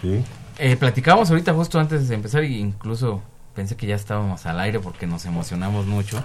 ¿Sí? 0.00 0.24
eh, 0.58 0.76
platicábamos 0.76 1.30
ahorita 1.30 1.52
justo 1.54 1.78
antes 1.78 2.08
de 2.08 2.14
empezar 2.14 2.42
e 2.42 2.48
incluso 2.48 3.22
pensé 3.58 3.76
que 3.76 3.88
ya 3.88 3.96
estábamos 3.96 4.46
al 4.46 4.60
aire 4.60 4.78
porque 4.78 5.08
nos 5.08 5.24
emocionamos 5.24 5.84
mucho. 5.84 6.22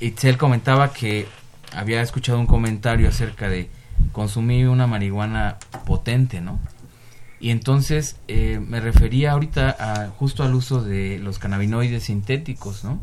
Itzel 0.00 0.36
comentaba 0.36 0.92
que 0.92 1.28
había 1.72 2.02
escuchado 2.02 2.40
un 2.40 2.46
comentario 2.48 3.08
acerca 3.08 3.48
de 3.48 3.70
consumir 4.10 4.68
una 4.68 4.88
marihuana 4.88 5.58
potente, 5.86 6.40
¿no? 6.40 6.58
Y 7.40 7.50
entonces 7.50 8.16
eh, 8.26 8.60
me 8.60 8.80
refería 8.80 9.32
ahorita 9.32 9.76
a, 9.78 10.08
justo 10.08 10.42
al 10.42 10.54
uso 10.54 10.82
de 10.82 11.18
los 11.18 11.38
cannabinoides 11.38 12.04
sintéticos, 12.04 12.84
¿no? 12.84 13.00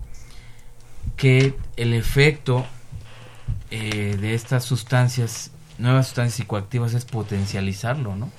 Que 1.16 1.56
el 1.78 1.94
efecto 1.94 2.66
eh, 3.72 4.18
de 4.20 4.34
estas 4.34 4.66
sustancias, 4.66 5.52
nuevas 5.78 6.08
sustancias 6.08 6.36
psicoactivas, 6.36 6.94
es 6.94 7.06
potencializarlo, 7.06 8.16
¿no? 8.16 8.30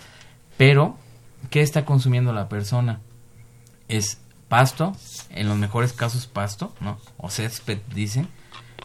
Pero, 0.58 0.96
¿qué 1.50 1.62
está 1.62 1.84
consumiendo 1.84 2.32
la 2.32 2.48
persona? 2.48 3.00
Es 3.88 4.18
pasto, 4.48 4.94
en 5.30 5.48
los 5.48 5.56
mejores 5.56 5.92
casos 5.92 6.26
pasto, 6.26 6.74
¿no? 6.80 6.98
O 7.16 7.30
césped 7.30 7.78
dicen, 7.94 8.28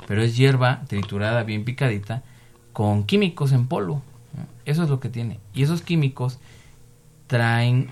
pero 0.07 0.23
es 0.23 0.37
hierba 0.37 0.83
triturada, 0.87 1.43
bien 1.43 1.65
picadita, 1.65 2.23
con 2.73 3.03
químicos 3.03 3.51
en 3.51 3.67
polvo. 3.67 4.01
Eso 4.65 4.83
es 4.83 4.89
lo 4.89 4.99
que 4.99 5.09
tiene. 5.09 5.39
Y 5.53 5.63
esos 5.63 5.81
químicos 5.81 6.39
traen 7.31 7.89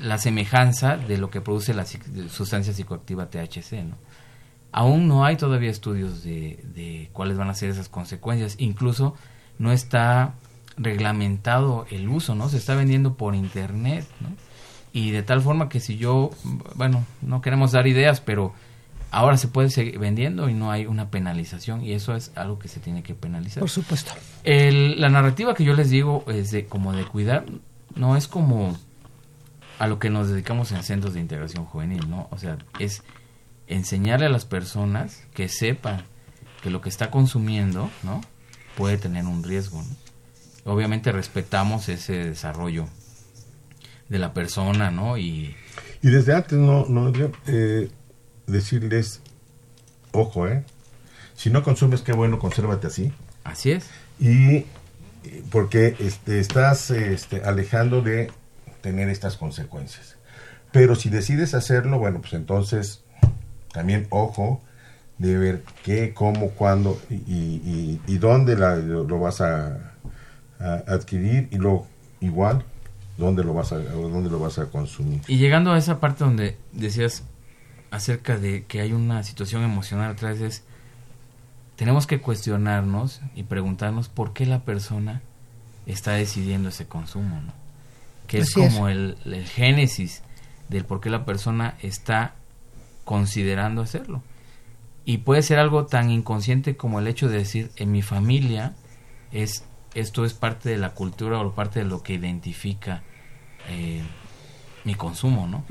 la 0.00 0.16
semejanza 0.18 0.96
de 0.96 1.18
lo 1.18 1.28
que 1.28 1.40
produce 1.40 1.74
la 1.74 1.84
sustancia 2.28 2.72
psicoactiva 2.72 3.30
THC, 3.30 3.82
¿no? 3.82 3.96
Aún 4.70 5.08
no 5.08 5.24
hay 5.24 5.34
todavía 5.36 5.70
estudios 5.70 6.22
de, 6.22 6.60
de 6.74 7.10
cuáles 7.12 7.36
van 7.36 7.48
a 7.48 7.54
ser 7.54 7.70
esas 7.70 7.88
consecuencias. 7.88 8.54
Incluso 8.58 9.16
no 9.58 9.72
está 9.72 10.34
reglamentado 10.76 11.84
el 11.90 12.08
uso, 12.08 12.36
¿no? 12.36 12.48
Se 12.48 12.58
está 12.58 12.76
vendiendo 12.76 13.14
por 13.14 13.34
internet, 13.34 14.06
¿no? 14.20 14.28
y 14.94 15.10
de 15.10 15.24
tal 15.24 15.42
forma 15.42 15.68
que 15.68 15.80
si 15.80 15.96
yo, 15.96 16.30
bueno, 16.76 17.04
no 17.20 17.40
queremos 17.40 17.72
dar 17.72 17.88
ideas, 17.88 18.20
pero 18.20 18.54
ahora 19.10 19.36
se 19.36 19.48
puede 19.48 19.68
seguir 19.70 19.98
vendiendo 19.98 20.48
y 20.48 20.54
no 20.54 20.70
hay 20.70 20.86
una 20.86 21.10
penalización 21.10 21.84
y 21.84 21.94
eso 21.94 22.14
es 22.14 22.30
algo 22.36 22.60
que 22.60 22.68
se 22.68 22.78
tiene 22.78 23.02
que 23.02 23.16
penalizar. 23.16 23.58
Por 23.58 23.70
supuesto. 23.70 24.12
El, 24.44 25.00
la 25.00 25.08
narrativa 25.08 25.54
que 25.54 25.64
yo 25.64 25.74
les 25.74 25.90
digo 25.90 26.24
es 26.28 26.52
de 26.52 26.66
como 26.66 26.92
de 26.92 27.04
cuidar, 27.04 27.44
no 27.96 28.16
es 28.16 28.28
como 28.28 28.76
a 29.78 29.86
lo 29.86 29.98
que 29.98 30.10
nos 30.10 30.28
dedicamos 30.28 30.72
en 30.72 30.82
centros 30.82 31.14
de 31.14 31.20
integración 31.20 31.64
juvenil, 31.64 32.08
¿no? 32.08 32.28
O 32.30 32.38
sea, 32.38 32.58
es 32.78 33.02
enseñarle 33.66 34.26
a 34.26 34.30
las 34.30 34.44
personas 34.44 35.22
que 35.34 35.48
sepan 35.48 36.04
que 36.62 36.70
lo 36.70 36.80
que 36.80 36.88
está 36.88 37.10
consumiendo, 37.10 37.90
¿no? 38.02 38.20
Puede 38.76 38.98
tener 38.98 39.24
un 39.26 39.42
riesgo, 39.42 39.82
Obviamente 40.66 41.12
respetamos 41.12 41.90
ese 41.90 42.14
desarrollo 42.24 42.86
de 44.08 44.18
la 44.18 44.32
persona, 44.32 44.90
¿no? 44.90 45.18
Y, 45.18 45.54
y 46.00 46.08
desde 46.08 46.34
antes, 46.34 46.58
no, 46.58 46.86
no 46.86 47.12
eh, 47.46 47.90
decirles, 48.46 49.20
ojo, 50.12 50.48
¿eh? 50.48 50.64
Si 51.34 51.50
no 51.50 51.62
consumes, 51.62 52.00
qué 52.00 52.12
bueno, 52.12 52.38
consérvate 52.38 52.86
así. 52.86 53.12
Así 53.44 53.72
es. 53.72 53.90
Y 54.18 54.64
porque 55.50 55.96
este, 55.98 56.40
estás 56.40 56.90
este, 56.90 57.42
alejando 57.44 58.02
de 58.02 58.30
tener 58.80 59.08
estas 59.08 59.36
consecuencias. 59.36 60.16
Pero 60.72 60.94
si 60.94 61.08
decides 61.08 61.54
hacerlo, 61.54 61.98
bueno, 61.98 62.20
pues 62.20 62.34
entonces 62.34 63.04
también 63.72 64.06
ojo 64.10 64.62
de 65.18 65.38
ver 65.38 65.64
qué, 65.82 66.12
cómo, 66.12 66.50
cuándo 66.50 67.00
y, 67.08 68.00
y, 68.06 68.18
dónde 68.18 68.56
lo, 68.56 69.18
vas 69.18 69.40
a, 69.40 69.92
adquirir 70.58 71.48
y 71.50 71.58
lo 71.58 71.86
igual 72.20 72.64
dónde 73.18 73.44
lo 73.44 73.52
vas 73.52 73.72
a 73.72 73.78
dónde 73.78 74.30
lo 74.30 74.38
vas 74.38 74.58
a 74.58 74.66
consumir. 74.66 75.20
Y 75.28 75.36
llegando 75.36 75.72
a 75.72 75.78
esa 75.78 76.00
parte 76.00 76.24
donde 76.24 76.56
decías 76.72 77.22
acerca 77.90 78.38
de 78.38 78.64
que 78.64 78.80
hay 78.80 78.92
una 78.92 79.22
situación 79.22 79.62
emocional 79.62 80.12
atrás 80.12 80.40
es 80.40 80.64
tenemos 81.76 82.06
que 82.06 82.20
cuestionarnos 82.20 83.20
y 83.34 83.44
preguntarnos 83.44 84.08
por 84.08 84.32
qué 84.32 84.46
la 84.46 84.60
persona 84.60 85.22
está 85.86 86.12
decidiendo 86.12 86.68
ese 86.68 86.86
consumo, 86.86 87.40
¿no? 87.40 87.52
Que 88.26 88.38
es 88.38 88.54
como 88.54 88.88
El, 88.88 89.18
el, 89.26 89.44
génesis 89.44 90.22
del 90.68 90.84
por 90.84 91.00
qué 91.00 91.10
la 91.10 91.24
persona 91.24 91.76
está 91.82 92.34
considerando 93.04 93.82
hacerlo. 93.82 94.22
Y 95.04 95.18
puede 95.18 95.42
ser 95.42 95.58
algo 95.58 95.84
tan 95.84 96.10
inconsciente 96.10 96.76
como 96.76 97.00
el 97.00 97.06
hecho 97.06 97.28
de 97.28 97.38
decir, 97.38 97.70
en 97.76 97.92
mi 97.92 98.00
familia 98.00 98.72
es 99.30 99.64
esto 99.94 100.24
es 100.24 100.34
parte 100.34 100.68
de 100.68 100.78
la 100.78 100.90
cultura 100.90 101.38
o 101.38 101.52
parte 101.52 101.80
de 101.80 101.86
lo 101.86 102.02
que 102.02 102.14
identifica 102.14 103.02
eh, 103.68 104.02
mi 104.84 104.94
consumo, 104.94 105.46
¿no? 105.46 105.64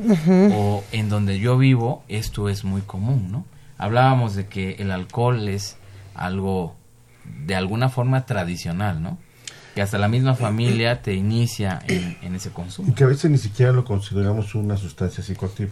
O 0.56 0.84
en 0.92 1.10
donde 1.10 1.40
yo 1.40 1.58
vivo 1.58 2.04
esto 2.08 2.50
es 2.50 2.64
muy 2.64 2.82
común, 2.82 3.32
¿no? 3.32 3.46
Hablábamos 3.78 4.34
de 4.36 4.48
que 4.48 4.76
el 4.80 4.92
alcohol 4.92 5.50
es 5.50 5.78
algo 6.16 6.76
de 7.46 7.56
alguna 7.56 7.90
forma 7.90 8.26
tradicional, 8.26 9.02
¿no? 9.02 9.18
Que 9.76 9.82
hasta 9.82 9.98
la 9.98 10.08
misma 10.08 10.36
familia 10.36 11.02
te 11.02 11.14
inicia 11.14 11.82
en, 11.88 12.36
ese 12.36 12.52
consumo. 12.52 12.90
Y 12.90 12.94
que 12.94 13.04
a 13.06 13.08
veces 13.08 13.32
ni 13.32 13.40
siquiera 13.40 13.72
lo 13.72 13.84
consideramos 13.84 14.54
una 14.56 14.78
sustancia 14.78 15.24
psicoactiva. 15.24 15.72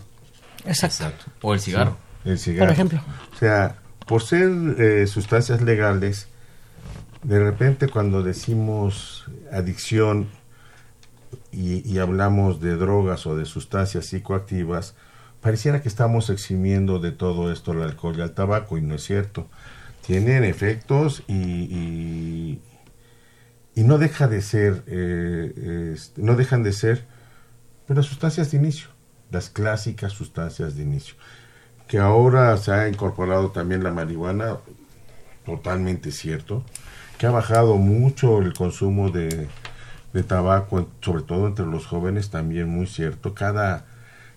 Exacto. 0.65 1.25
O 1.41 1.53
el 1.53 1.59
cigarro. 1.59 1.97
el 2.25 2.39
cigarro. 2.39 2.67
Por 2.67 2.73
ejemplo. 2.73 3.01
O 3.33 3.37
sea, 3.37 3.75
por 4.07 4.23
ser 4.23 4.49
eh, 4.79 5.05
sustancias 5.05 5.61
legales, 5.61 6.27
de 7.21 7.39
repente 7.39 7.89
cuando 7.89 8.23
decimos 8.23 9.25
adicción 9.51 10.29
y, 11.51 11.87
y, 11.87 11.99
hablamos 11.99 12.59
de 12.59 12.75
drogas 12.77 13.27
o 13.27 13.37
de 13.37 13.45
sustancias 13.45 14.07
psicoactivas, 14.07 14.95
pareciera 15.41 15.81
que 15.81 15.89
estamos 15.89 16.29
eximiendo 16.29 16.99
de 16.99 17.11
todo 17.11 17.51
esto 17.51 17.73
el 17.73 17.83
alcohol 17.83 18.15
y 18.17 18.21
el 18.21 18.31
tabaco, 18.31 18.77
y 18.77 18.81
no 18.81 18.95
es 18.95 19.03
cierto 19.03 19.47
tienen 20.05 20.43
efectos 20.43 21.23
y, 21.27 22.59
y, 23.75 23.83
no 23.83 23.97
deja 23.97 24.27
de 24.27 24.41
ser, 24.41 24.83
eh, 24.87 25.93
este, 25.93 26.21
no 26.21 26.35
dejan 26.35 26.63
de 26.63 26.71
ser, 26.71 27.05
pero 27.87 28.03
sustancias 28.03 28.51
de 28.51 28.57
inicio, 28.57 28.89
las 29.31 29.49
clásicas 29.49 30.13
sustancias 30.13 30.75
de 30.75 30.83
inicio. 30.83 31.15
Que 31.87 31.97
ahora 31.97 32.55
se 32.57 32.71
ha 32.71 32.87
incorporado 32.87 33.49
también 33.49 33.83
la 33.83 33.91
marihuana, 33.91 34.57
totalmente 35.45 36.11
cierto, 36.11 36.63
que 37.17 37.25
ha 37.25 37.31
bajado 37.31 37.75
mucho 37.77 38.39
el 38.39 38.53
consumo 38.53 39.09
de, 39.09 39.47
de 40.13 40.23
tabaco, 40.23 40.87
sobre 41.01 41.23
todo 41.23 41.47
entre 41.47 41.65
los 41.65 41.85
jóvenes, 41.85 42.29
también 42.29 42.69
muy 42.69 42.87
cierto. 42.87 43.33
Cada, 43.33 43.85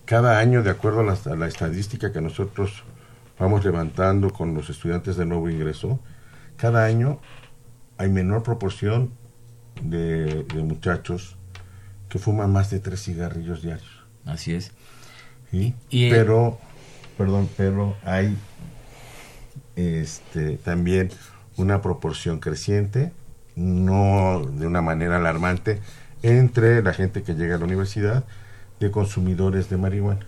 cada 0.05 0.39
año, 0.39 0.63
de 0.63 0.71
acuerdo 0.71 1.01
a 1.01 1.37
la 1.37 1.47
estadística 1.47 2.13
que 2.13 2.21
nosotros 2.21 2.83
vamos 3.39 3.65
levantando 3.65 4.31
con 4.31 4.55
los 4.55 4.71
estudiantes 4.71 5.17
de 5.17 5.27
nuevo 5.27 5.49
ingreso, 5.51 6.01
cada 6.57 6.85
año 6.85 7.21
hay 7.99 8.09
menor 8.09 8.43
proporción 8.43 9.13
de, 9.83 10.45
muchachos 10.63 11.37
que 12.09 12.19
fuman 12.19 12.53
más 12.53 12.71
de 12.71 12.81
tres 12.81 13.03
cigarrillos 13.03 13.63
diarios. 13.63 14.05
Así 14.25 14.55
es. 14.55 14.73
¿Sí? 15.51 15.75
Y, 15.91 16.11
pero, 16.11 16.59
perdón, 17.19 17.49
pero 17.57 17.97
hay 18.05 18.37
este, 19.77 20.57
también 20.59 21.11
una 21.57 21.83
proporción 21.83 22.41
creciente, 22.41 23.13
no 23.57 24.43
de 24.45 24.67
una 24.67 24.83
manera 24.83 25.17
alarmante, 25.17 25.81
entre 26.23 26.83
la 26.83 26.93
gente 26.93 27.23
que 27.23 27.35
llega 27.35 27.57
a 27.57 27.59
la 27.59 27.65
universidad 27.65 28.25
de 28.81 28.91
consumidores 28.91 29.69
de 29.69 29.77
marihuana, 29.77 30.27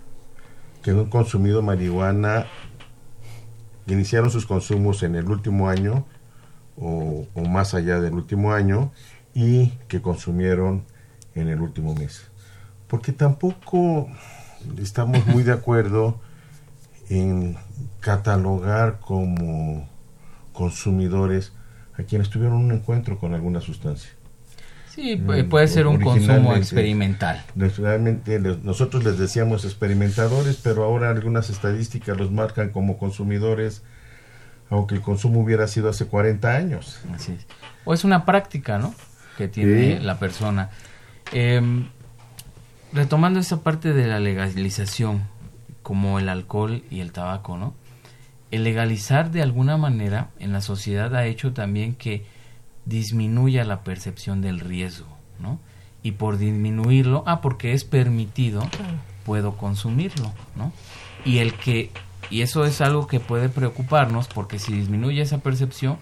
que 0.83 0.91
han 0.91 1.05
consumido 1.05 1.61
marihuana 1.61 2.45
iniciaron 3.87 4.29
sus 4.29 4.45
consumos 4.45 5.03
en 5.03 5.15
el 5.15 5.29
último 5.29 5.69
año 5.69 6.05
o, 6.77 7.25
más 7.49 7.73
allá 7.73 7.99
del 7.99 8.13
último 8.13 8.53
año 8.53 8.91
y 9.33 9.69
que 9.87 10.01
consumieron 10.01 10.83
en 11.35 11.47
el 11.47 11.61
último 11.61 11.95
mes. 11.95 12.27
Porque 12.87 13.11
tampoco 13.11 14.07
estamos 14.77 15.25
muy 15.27 15.43
de 15.43 15.53
acuerdo 15.53 16.19
en 17.09 17.57
catalogar 17.99 18.99
como 18.99 19.87
consumidores 20.53 21.53
a 21.97 22.03
quienes 22.03 22.29
tuvieron 22.29 22.57
un 22.57 22.71
encuentro 22.71 23.17
con 23.17 23.33
alguna 23.33 23.61
sustancia. 23.61 24.11
Sí, 24.97 25.15
puede 25.15 25.67
ser 25.67 25.85
un 25.85 26.01
consumo 26.01 26.55
experimental. 26.55 27.43
Realmente 27.55 28.39
nosotros 28.39 29.03
les 29.03 29.19
decíamos 29.19 29.63
experimentadores, 29.63 30.55
pero 30.55 30.83
ahora 30.83 31.11
algunas 31.11 31.51
estadísticas 31.51 32.17
los 32.17 32.31
marcan 32.31 32.71
como 32.71 32.97
consumidores, 32.97 33.83
aunque 34.71 34.95
el 34.95 35.01
consumo 35.01 35.41
hubiera 35.41 35.67
sido 35.67 35.87
hace 35.87 36.07
40 36.07 36.49
años. 36.49 36.99
Así 37.13 37.33
es. 37.33 37.45
O 37.85 37.93
es 37.93 38.05
una 38.05 38.25
práctica, 38.25 38.79
¿no? 38.79 38.95
Que 39.37 39.47
tiene 39.47 39.99
la 39.99 40.17
persona. 40.17 40.71
Em, 41.31 41.89
retomando 42.91 43.39
esa 43.39 43.61
parte 43.61 43.93
de 43.93 44.07
la 44.07 44.19
legalización, 44.19 45.25
como 45.83 46.17
el 46.17 46.27
alcohol 46.27 46.81
y 46.89 47.01
el 47.01 47.11
tabaco, 47.11 47.55
¿no? 47.55 47.75
El 48.49 48.63
legalizar 48.63 49.29
de 49.29 49.43
alguna 49.43 49.77
manera 49.77 50.29
en 50.39 50.53
la 50.53 50.61
sociedad 50.61 51.15
ha 51.15 51.27
hecho 51.27 51.53
también 51.53 51.93
que 51.93 52.25
disminuya 52.87 53.63
la 53.63 53.83
percepción 53.83 54.41
del 54.41 54.59
riesgo, 54.59 55.07
¿no? 55.39 55.59
Y 56.03 56.13
por 56.13 56.37
disminuirlo, 56.37 57.23
ah, 57.25 57.41
porque 57.41 57.73
es 57.73 57.83
permitido, 57.83 58.67
puedo 59.25 59.57
consumirlo, 59.57 60.31
¿no? 60.55 60.71
Y 61.25 61.39
el 61.39 61.53
que, 61.53 61.91
y 62.29 62.41
eso 62.41 62.65
es 62.65 62.81
algo 62.81 63.07
que 63.07 63.19
puede 63.19 63.49
preocuparnos, 63.49 64.27
porque 64.27 64.59
si 64.59 64.73
disminuye 64.73 65.21
esa 65.21 65.39
percepción, 65.39 65.97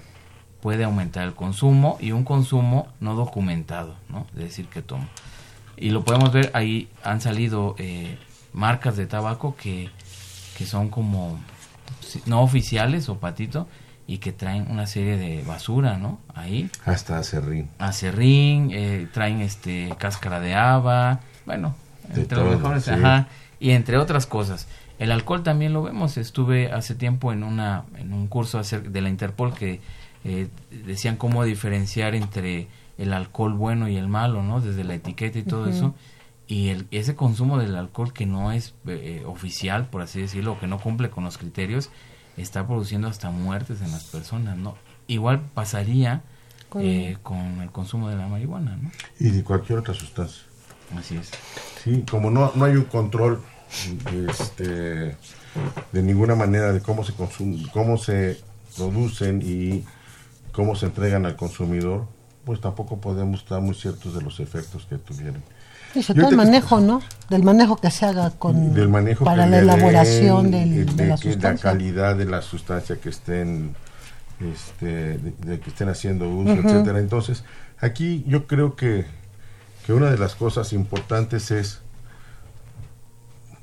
puede 0.62 0.84
aumentar 0.84 1.24
el 1.24 1.34
consumo 1.34 1.98
y 2.00 2.12
un 2.12 2.24
consumo 2.24 2.88
no 3.00 3.16
documentado, 3.16 3.96
¿no? 4.10 4.28
Es 4.34 4.40
decir, 4.40 4.68
que 4.68 4.82
tomo. 4.82 5.08
Y 5.78 5.90
lo 5.90 6.04
podemos 6.04 6.32
ver, 6.32 6.52
ahí 6.54 6.90
han 7.04 7.22
salido 7.22 7.76
eh, 7.78 8.18
marcas 8.54 8.96
de 8.96 9.08
tabaco 9.08 9.56
que, 9.56 9.90
que 10.58 10.66
son 10.66 10.90
como 10.90 11.40
no 12.26 12.42
oficiales 12.42 13.10
o 13.10 13.18
patito, 13.18 13.68
y 14.08 14.20
que 14.20 14.32
traen 14.32 14.70
una 14.70 14.86
serie 14.86 15.18
de 15.18 15.44
basura, 15.44 15.98
¿no? 15.98 16.20
Ahí. 16.34 16.70
Hasta 16.86 17.18
acerrín. 17.18 17.70
Acerrín, 17.80 18.70
eh, 18.72 19.08
traen 19.12 19.42
este 19.42 19.94
cáscara 19.98 20.40
de 20.40 20.54
haba, 20.54 21.22
bueno, 21.46 21.76
entre 22.14 22.38
los 22.38 22.58
mejores, 22.58 22.88
ajá, 22.88 23.28
y 23.60 23.72
entre 23.72 23.98
otras 23.98 24.26
cosas. 24.28 24.68
El 25.00 25.12
alcohol 25.12 25.44
también 25.44 25.74
lo 25.74 25.84
vemos. 25.84 26.18
Estuve 26.18 26.72
hace 26.72 26.96
tiempo 26.96 27.34
en 27.34 27.44
una 27.44 27.84
en 27.98 28.14
un 28.14 28.28
curso 28.28 28.62
de 28.62 29.02
la 29.02 29.10
Interpol 29.10 29.54
que 29.54 29.82
eh, 30.24 30.48
decían 30.86 31.18
cómo 31.18 31.44
diferenciar 31.44 32.16
entre 32.16 32.68
el 32.98 33.14
alcohol 33.14 33.54
bueno 33.54 33.90
y 33.90 33.98
el 33.98 34.08
malo, 34.08 34.42
¿no? 34.42 34.62
Desde 34.62 34.84
la 34.84 34.96
etiqueta 34.96 35.40
y 35.40 35.44
todo 35.44 35.68
eso. 35.68 35.94
Y 36.48 36.70
el, 36.70 36.88
ese 36.92 37.16
consumo 37.16 37.58
del 37.58 37.76
alcohol 37.76 38.14
que 38.14 38.26
no 38.26 38.52
es 38.52 38.76
eh, 38.88 39.24
oficial, 39.26 39.88
por 39.88 40.02
así 40.02 40.22
decirlo, 40.22 40.60
que 40.60 40.68
no 40.68 40.80
cumple 40.80 41.10
con 41.10 41.24
los 41.24 41.38
criterios, 41.38 41.90
está 42.38 42.66
produciendo 42.68 43.08
hasta 43.08 43.32
muertes 43.32 43.82
en 43.82 43.92
las 43.92 44.04
personas, 44.06 44.58
¿no? 44.58 44.76
Igual 45.08 45.42
pasaría 45.54 46.22
con, 46.70 46.82
eh, 46.84 47.18
con 47.24 47.62
el 47.62 47.72
consumo 47.72 48.10
de 48.10 48.16
la 48.16 48.28
marihuana, 48.28 48.78
¿no? 48.78 48.92
Y 49.20 49.30
de 49.30 49.44
cualquier 49.44 49.80
otra 49.80 49.94
sustancia. 49.94 50.44
Así 50.98 51.18
es. 51.18 51.32
Sí, 51.84 52.04
como 52.10 52.30
no, 52.30 52.52
no 52.56 52.66
hay 52.66 52.76
un 52.76 52.86
control 52.86 53.42
este, 54.30 55.18
de 55.92 56.04
ninguna 56.04 56.36
manera 56.36 56.72
de 56.72 56.82
cómo 56.82 57.04
se 57.04 57.14
consumen, 57.14 57.68
cómo 57.70 57.98
se 57.98 58.40
producen 58.78 59.42
y 59.42 59.84
cómo 60.52 60.76
se 60.76 60.88
entregan 60.88 61.26
al 61.26 61.36
consumidor, 61.36 62.08
pues 62.46 62.62
tampoco 62.62 63.00
podemos 63.00 63.42
estar 63.42 63.62
muy 63.62 63.76
ciertos 63.76 64.14
de 64.14 64.22
los 64.22 64.40
efectos 64.40 64.86
que 64.86 64.98
tuvieron. 64.98 65.44
Sobre 66.04 66.22
todo 66.22 66.32
el 66.32 66.38
manejo, 66.38 66.80
¿no? 66.80 67.02
Del 67.30 67.44
manejo 67.44 67.78
que 67.78 67.92
se 67.92 68.06
haga 68.06 68.32
con 68.32 68.74
para 69.24 69.48
la 69.48 69.60
elaboración 69.60 70.52
de, 70.52 70.86
la 71.06 71.18
sustancia. 71.18 71.72
La 71.72 71.78
calidad 71.78 72.16
de 72.16 72.26
la 72.26 72.42
sustancia 72.42 72.98
que 72.98 73.10
estén 73.10 73.76
este, 74.40 75.18
de, 75.18 75.60
que 75.60 75.70
estén 75.70 75.90
haciendo 75.90 76.30
uso, 76.30 76.54
etcétera. 76.54 77.00
Entonces, 77.00 77.44
aquí 77.80 78.24
yo 78.28 78.48
creo 78.48 78.76
que, 78.76 79.06
que 79.86 79.94
una 79.94 80.10
de 80.12 80.18
las 80.18 80.36
cosas 80.36 80.74
importantes 80.74 81.52
es 81.52 81.82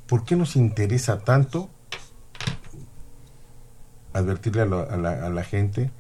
¿por 0.06 0.24
qué 0.24 0.36
nos 0.36 0.56
interesa 0.56 1.20
tanto 1.20 1.70
advertirle 4.12 4.62
a, 4.62 4.66
la, 5.30 5.44
gente 5.44 5.90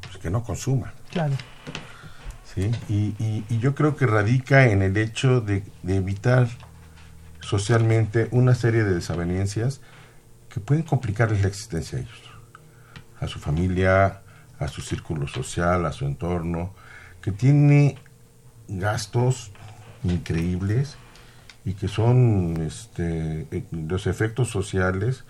pues, 0.00 0.18
que 0.18 0.30
no 0.30 0.44
consuma. 0.44 0.94
Claro. 1.10 1.34
¿Sí? 2.54 2.70
Y, 2.88 3.58
yo 3.58 3.74
creo 3.74 3.96
que 3.96 4.06
radica 4.06 4.68
en 4.68 4.82
el 4.82 4.96
hecho 4.96 5.40
de, 5.40 5.62
de, 5.82 5.96
evitar 5.96 6.48
socialmente 7.40 8.28
una 8.30 8.54
serie 8.54 8.84
de 8.84 8.94
desavenencias 8.94 9.80
que 10.50 10.60
pueden 10.60 10.82
complicarles 10.82 11.40
la 11.42 11.48
existencia 11.48 11.98
a 11.98 12.02
ellos, 12.02 12.22
a 13.20 13.26
su 13.26 13.38
familia, 13.38 14.22
a 14.58 14.68
su 14.68 14.82
círculo 14.82 15.26
social, 15.26 15.86
a 15.86 15.92
su 15.92 16.04
entorno, 16.04 16.74
que 17.22 17.32
tiene 17.32 17.96
gastos 18.68 19.52
increíbles 20.04 20.96
y 21.64 21.74
que 21.74 21.88
son 21.88 22.56
este, 22.66 23.46
eh, 23.50 23.64
los 23.70 24.06
efectos 24.06 24.50
sociales, 24.50 25.24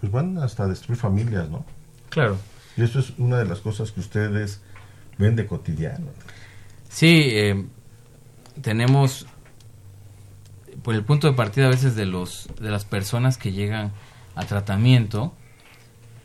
pues 0.00 0.10
van 0.10 0.38
hasta 0.38 0.66
destruir 0.66 0.98
familias, 0.98 1.48
¿no? 1.48 1.64
Claro. 2.10 2.36
Y 2.76 2.82
eso 2.82 2.98
es 2.98 3.12
una 3.18 3.38
de 3.38 3.44
las 3.44 3.60
cosas 3.60 3.92
que 3.92 4.00
ustedes 4.00 4.60
ven 5.18 5.36
de 5.36 5.46
cotidiano. 5.46 6.08
Sí, 6.88 7.28
eh, 7.30 7.64
tenemos 8.62 9.26
por 10.82 10.94
el 10.94 11.04
punto 11.04 11.28
de 11.28 11.34
partida 11.34 11.66
a 11.66 11.70
veces 11.70 11.94
de 11.96 12.06
los 12.06 12.48
de 12.60 12.70
las 12.70 12.84
personas 12.84 13.36
que 13.36 13.52
llegan 13.52 13.92
a 14.34 14.44
tratamiento, 14.44 15.34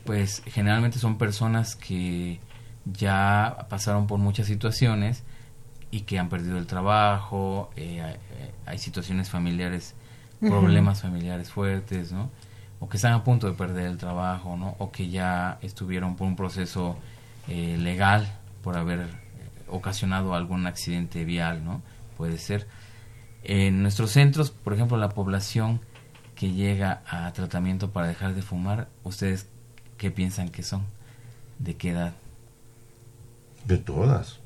pues 0.06 0.44
generalmente 0.46 1.00
son 1.00 1.18
personas 1.18 1.76
que 1.76 2.40
ya 2.86 3.66
pasaron 3.70 4.08
por 4.08 4.20
muchas 4.20 4.48
situaciones 4.48 5.24
y 5.92 6.02
que 6.02 6.20
han 6.20 6.30
perdido 6.30 6.58
el 6.58 6.68
trabajo, 6.68 7.70
eh, 7.76 8.18
hay, 8.66 8.78
situaciones 8.78 9.30
familiares, 9.30 9.96
problemas 10.40 11.02
familiares 11.02 11.52
fuertes, 11.52 12.12
¿no? 12.12 12.30
O 12.80 12.90
que 12.90 12.98
están 12.98 13.14
a 13.14 13.24
punto 13.24 13.48
de 13.48 13.54
perder 13.54 13.88
el 13.88 13.98
trabajo, 13.98 14.58
¿no? 14.58 14.76
O 14.80 14.92
que 14.92 15.10
ya 15.10 15.60
estuvieron 15.62 16.16
por 16.16 16.28
un 16.28 16.36
proceso 16.36 16.98
eh, 17.48 17.78
legal 17.80 18.40
por 18.64 18.76
haber 18.76 19.02
eh, 19.02 19.23
ocasionado 19.74 20.36
algún 20.36 20.68
accidente 20.68 21.26
vial, 21.26 21.64
¿no? 21.64 21.82
Puede 22.18 22.38
ser. 22.38 22.68
En 23.44 23.82
nuestros 23.82 24.12
centros, 24.12 24.52
por 24.52 24.74
ejemplo, 24.74 24.98
la 24.98 25.10
población 25.10 25.82
que 26.36 26.52
llega 26.52 27.02
a 27.08 27.32
tratamiento 27.34 27.92
para 27.92 28.08
dejar 28.08 28.34
de 28.34 28.42
fumar, 28.42 28.90
¿ustedes 29.04 29.48
qué 29.98 30.12
piensan 30.12 30.50
que 30.50 30.64
son? 30.64 30.86
¿De 31.60 31.76
qué 31.76 31.90
edad? 31.90 32.14
De 33.66 33.78
todas 33.78 34.40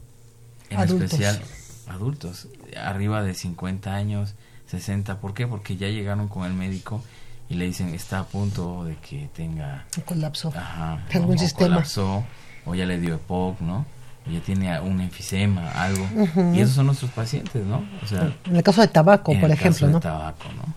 en 0.70 0.80
especial 0.82 1.42
adultos, 1.88 2.48
arriba 2.76 3.24
de 3.24 3.34
50 3.34 3.94
años, 3.94 4.36
60. 4.68 5.20
¿Por 5.20 5.34
qué? 5.34 5.48
Porque 5.48 5.78
ya 5.78 5.88
llegaron 5.88 6.28
con 6.28 6.46
el 6.46 6.54
médico 6.54 7.02
y 7.50 7.56
le 7.56 7.66
dicen 7.66 7.94
está 7.94 8.20
a 8.20 8.26
punto 8.26 8.84
de 8.84 8.98
que 8.98 9.30
tenga 9.34 9.86
un 9.96 10.04
colapso 10.04 10.50
ajá, 10.50 11.06
algún 11.14 11.40
sistema 11.40 11.76
colapsó, 11.76 12.26
o 12.66 12.76
ya 12.76 12.86
le 12.86 13.00
dio 13.00 13.16
EPOC, 13.16 13.62
¿no? 13.62 13.86
Ya 14.32 14.40
tiene 14.42 14.80
un 14.82 15.00
enfisema, 15.02 15.72
algo. 15.72 16.08
Y 16.54 16.60
esos 16.60 16.76
son 16.76 16.88
nuestros 16.88 17.12
pacientes, 17.12 17.66
¿no? 17.66 17.86
O 18.04 18.08
sea, 18.08 18.36
en 18.46 18.56
el 18.56 18.64
caso 18.64 18.82
de 18.82 18.88
tabaco, 18.88 19.34
por 19.40 19.52
ejemplo, 19.52 19.88
¿no? 19.88 20.00
tabaco, 20.00 20.46
¿no? 20.56 20.74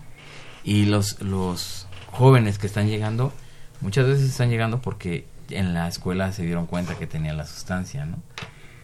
Y 0.63 0.85
los 0.85 1.21
los 1.21 1.87
jóvenes 2.11 2.59
que 2.59 2.67
están 2.67 2.87
llegando 2.87 3.33
muchas 3.81 4.05
veces 4.05 4.29
están 4.29 4.49
llegando 4.49 4.81
porque 4.81 5.25
en 5.49 5.73
la 5.73 5.87
escuela 5.87 6.31
se 6.31 6.43
dieron 6.43 6.65
cuenta 6.65 6.95
que 6.95 7.07
tenía 7.07 7.33
la 7.33 7.45
sustancia, 7.45 8.05
¿no? 8.05 8.17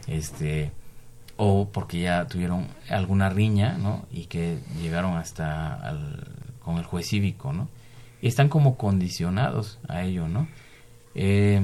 Este 0.08 0.72
o 1.38 1.70
porque 1.72 2.02
ya 2.02 2.26
tuvieron 2.28 2.68
alguna 2.90 3.30
riña, 3.30 3.78
¿no? 3.78 4.06
Y 4.12 4.26
que 4.26 4.60
llegaron 4.82 5.16
hasta 5.18 5.96
con 6.64 6.78
el 6.78 6.84
juez 6.84 7.08
cívico, 7.08 7.54
¿no? 7.54 7.70
Y 8.22 8.28
están 8.28 8.50
como 8.50 8.76
condicionados 8.76 9.80
a 9.88 10.04
ello, 10.04 10.28
¿no? 10.28 10.48
Eh, 11.14 11.62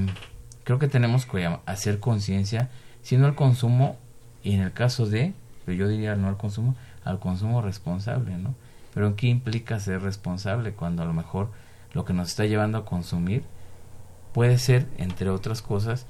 creo 0.63 0.79
que 0.79 0.87
tenemos 0.87 1.25
que 1.25 1.57
hacer 1.65 1.99
conciencia, 1.99 2.69
si 3.03 3.17
no 3.17 3.27
al 3.27 3.35
consumo, 3.35 3.97
y 4.43 4.55
en 4.55 4.61
el 4.61 4.73
caso 4.73 5.05
de, 5.05 5.33
pero 5.65 5.77
yo 5.77 5.87
diría 5.87 6.15
no 6.15 6.27
al 6.27 6.37
consumo, 6.37 6.75
al 7.05 7.19
consumo 7.19 7.61
responsable, 7.61 8.37
¿no? 8.37 8.55
Pero 8.93 9.07
¿en 9.07 9.15
qué 9.15 9.27
implica 9.27 9.79
ser 9.79 10.01
responsable 10.01 10.73
cuando 10.73 11.03
a 11.03 11.05
lo 11.05 11.13
mejor 11.13 11.49
lo 11.93 12.05
que 12.05 12.13
nos 12.13 12.29
está 12.29 12.45
llevando 12.45 12.77
a 12.77 12.85
consumir 12.85 13.43
puede 14.33 14.57
ser, 14.57 14.87
entre 14.97 15.29
otras 15.29 15.61
cosas, 15.61 16.05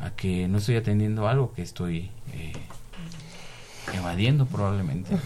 a 0.00 0.10
que 0.10 0.48
no 0.48 0.58
estoy 0.58 0.76
atendiendo 0.76 1.28
algo 1.28 1.52
que 1.52 1.62
estoy 1.62 2.10
eh, 2.32 2.52
evadiendo 3.94 4.46
probablemente. 4.46 5.16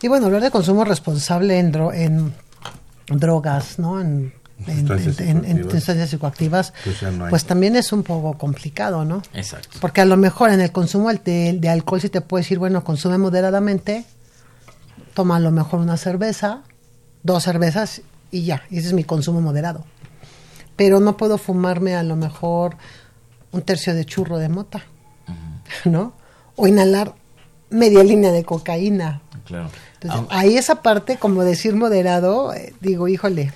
Y 0.00 0.08
bueno, 0.08 0.26
hablar 0.26 0.42
de 0.42 0.50
consumo 0.50 0.84
responsable 0.84 1.58
en, 1.58 1.74
en 1.94 2.34
drogas, 3.08 3.78
¿no? 3.78 4.00
En, 4.00 4.32
sustancias 5.70 6.10
psicoactivas, 6.10 6.72
pues, 6.84 6.98
pues, 7.30 7.44
también 7.44 7.76
es 7.76 7.92
un 7.92 8.02
poco 8.02 8.36
complicado, 8.38 9.04
¿no? 9.04 9.22
Exacto. 9.34 9.78
Porque 9.80 10.00
a 10.00 10.04
lo 10.04 10.16
mejor 10.16 10.50
en 10.50 10.60
el 10.60 10.72
consumo 10.72 11.12
de, 11.12 11.56
de 11.58 11.68
alcohol 11.68 12.00
sí 12.00 12.08
te 12.08 12.20
puede 12.20 12.42
decir, 12.42 12.58
bueno, 12.58 12.84
consume 12.84 13.18
moderadamente, 13.18 14.04
toma 15.14 15.36
a 15.36 15.40
lo 15.40 15.50
mejor 15.50 15.80
una 15.80 15.96
cerveza, 15.96 16.62
dos 17.22 17.44
cervezas 17.44 18.02
y 18.30 18.44
ya, 18.44 18.62
ese 18.70 18.88
es 18.88 18.92
mi 18.92 19.04
consumo 19.04 19.40
moderado. 19.40 19.84
Pero 20.76 21.00
no 21.00 21.16
puedo 21.16 21.38
fumarme 21.38 21.94
a 21.94 22.02
lo 22.02 22.16
mejor 22.16 22.76
un 23.52 23.62
tercio 23.62 23.94
de 23.94 24.04
churro 24.04 24.38
de 24.38 24.48
mota, 24.48 24.82
¿no? 25.84 26.14
O 26.56 26.66
inhalar 26.66 27.14
media 27.70 28.02
línea 28.02 28.32
de 28.32 28.44
cocaína. 28.44 29.20
Claro. 29.44 29.70
Entonces, 30.00 30.26
ahí 30.30 30.56
esa 30.56 30.82
parte, 30.82 31.16
como 31.16 31.44
decir 31.44 31.74
moderado, 31.74 32.54
eh, 32.54 32.74
digo, 32.80 33.08
híjole, 33.08 33.52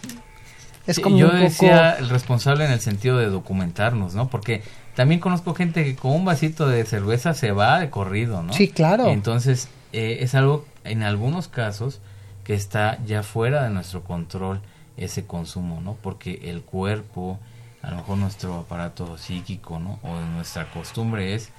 es 0.87 1.01
como 1.01 1.17
yo 1.17 1.31
decía 1.31 1.97
el 1.99 2.09
responsable 2.09 2.65
en 2.65 2.73
el 2.73 2.81
sentido 2.81 3.19
de 3.19 3.27
documentarnos, 3.27 4.15
¿no? 4.15 4.29
Porque 4.29 4.63
también 4.95 5.21
conozco 5.21 5.55
gente 5.55 5.85
que 5.85 5.97
con 5.97 6.13
un 6.13 6.25
vasito 6.25 6.69
de 6.69 6.85
cerveza 6.85 7.35
se 7.35 7.53
va 7.53 7.81
de 7.81 7.91
corrido, 7.91 8.43
¿no? 8.43 8.53
Sí, 8.53 8.69
claro. 8.69 9.09
Entonces, 9.09 9.69
eh, 9.93 10.19
es 10.21 10.35
algo, 10.35 10.65
en 10.85 11.03
algunos 11.03 11.49
casos, 11.49 12.01
que 12.45 12.55
está 12.55 12.99
ya 13.05 13.23
fuera 13.23 13.65
de 13.65 13.71
nuestro 13.71 14.05
control 14.05 14.61
ese 14.97 15.27
consumo, 15.27 15.81
¿no? 15.81 15.97
Porque 16.01 16.41
el 16.45 16.63
cuerpo, 16.63 17.39
a 17.83 17.91
lo 17.91 17.97
mejor 17.97 18.19
nuestro 18.19 18.61
aparato 18.61 19.19
psíquico, 19.19 19.79
¿no? 19.79 19.99
O 20.03 20.21
nuestra 20.21 20.71
costumbre 20.71 21.35
es 21.35 21.51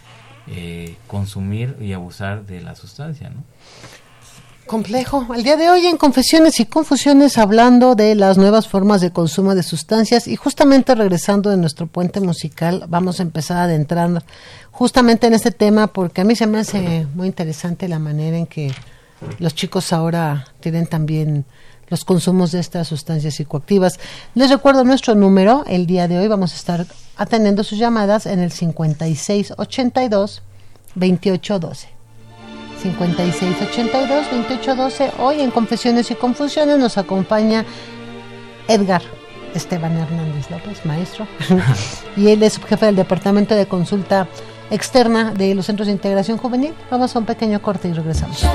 eh, 0.48 0.96
consumir 1.08 1.76
y 1.82 1.92
abusar 1.94 2.46
de 2.46 2.62
la 2.62 2.76
sustancia, 2.76 3.30
¿no? 3.30 3.44
Complejo. 4.68 5.26
El 5.34 5.44
día 5.44 5.56
de 5.56 5.70
hoy 5.70 5.88
en 5.88 5.98
Confesiones 5.98 6.60
y 6.60 6.66
Confusiones 6.66 7.38
hablando 7.38 7.96
de 7.96 8.14
las 8.14 8.38
nuevas 8.38 8.68
formas 8.68 9.02
de 9.02 9.12
consumo 9.12 9.56
de 9.56 9.64
sustancias 9.64 10.28
y 10.28 10.36
justamente 10.36 10.94
regresando 10.94 11.50
de 11.50 11.58
nuestro 11.58 11.88
puente 11.88 12.20
musical 12.20 12.86
vamos 12.88 13.20
a 13.20 13.24
empezar 13.24 13.58
a 13.58 13.64
adentrar 13.64 14.24
justamente 14.70 15.26
en 15.26 15.34
este 15.34 15.52
tema 15.52 15.88
porque 15.88 16.22
a 16.22 16.24
mí 16.26 16.36
se 16.36 16.46
me 16.46 16.60
hace 16.60 17.08
muy 17.16 17.28
interesante 17.28 17.88
la 17.88 17.98
manera 17.98 18.38
en 18.38 18.46
que 18.46 18.72
los 19.40 19.56
chicos 19.56 19.94
ahora 19.94 20.46
tienen 20.60 20.86
también 20.86 21.46
los 21.88 22.04
consumos 22.04 22.52
de 22.52 22.60
estas 22.60 22.90
sustancias 22.90 23.36
psicoactivas. 23.36 24.00
Les 24.36 24.50
recuerdo 24.50 24.84
nuestro 24.84 25.16
número, 25.16 25.64
el 25.68 25.88
día 25.88 26.08
de 26.08 26.20
hoy 26.20 26.28
vamos 26.28 26.54
a 26.54 26.58
estar 26.58 26.86
atendiendo 27.16 27.64
sus 27.64 27.80
llamadas 27.80 28.26
en 28.26 28.40
el 28.40 28.52
5682 28.52 30.44
2812. 30.96 31.97
5682 32.96 34.32
2812. 34.32 35.12
Hoy 35.20 35.42
en 35.42 35.52
Confesiones 35.52 36.12
y 36.12 36.16
Confusiones 36.16 36.78
nos 36.78 36.98
acompaña 36.98 37.66
Edgar 38.68 39.02
Esteban 39.54 39.98
Hernández 39.98 40.50
López, 40.50 40.86
maestro, 40.86 41.28
y 42.18 42.30
él 42.30 42.44
es 42.44 42.60
jefe 42.60 42.86
del 42.86 42.96
Departamento 42.96 43.56
de 43.56 43.66
Consulta 43.66 44.28
Externa 44.70 45.34
de 45.34 45.56
los 45.56 45.66
Centros 45.66 45.88
de 45.88 45.94
Integración 45.94 46.38
Juvenil. 46.38 46.74
Vamos 46.92 47.16
a 47.16 47.20
un 47.20 47.26
pequeño 47.26 47.62
corte 47.62 47.88
y 47.88 47.94
regresamos. 47.94 48.46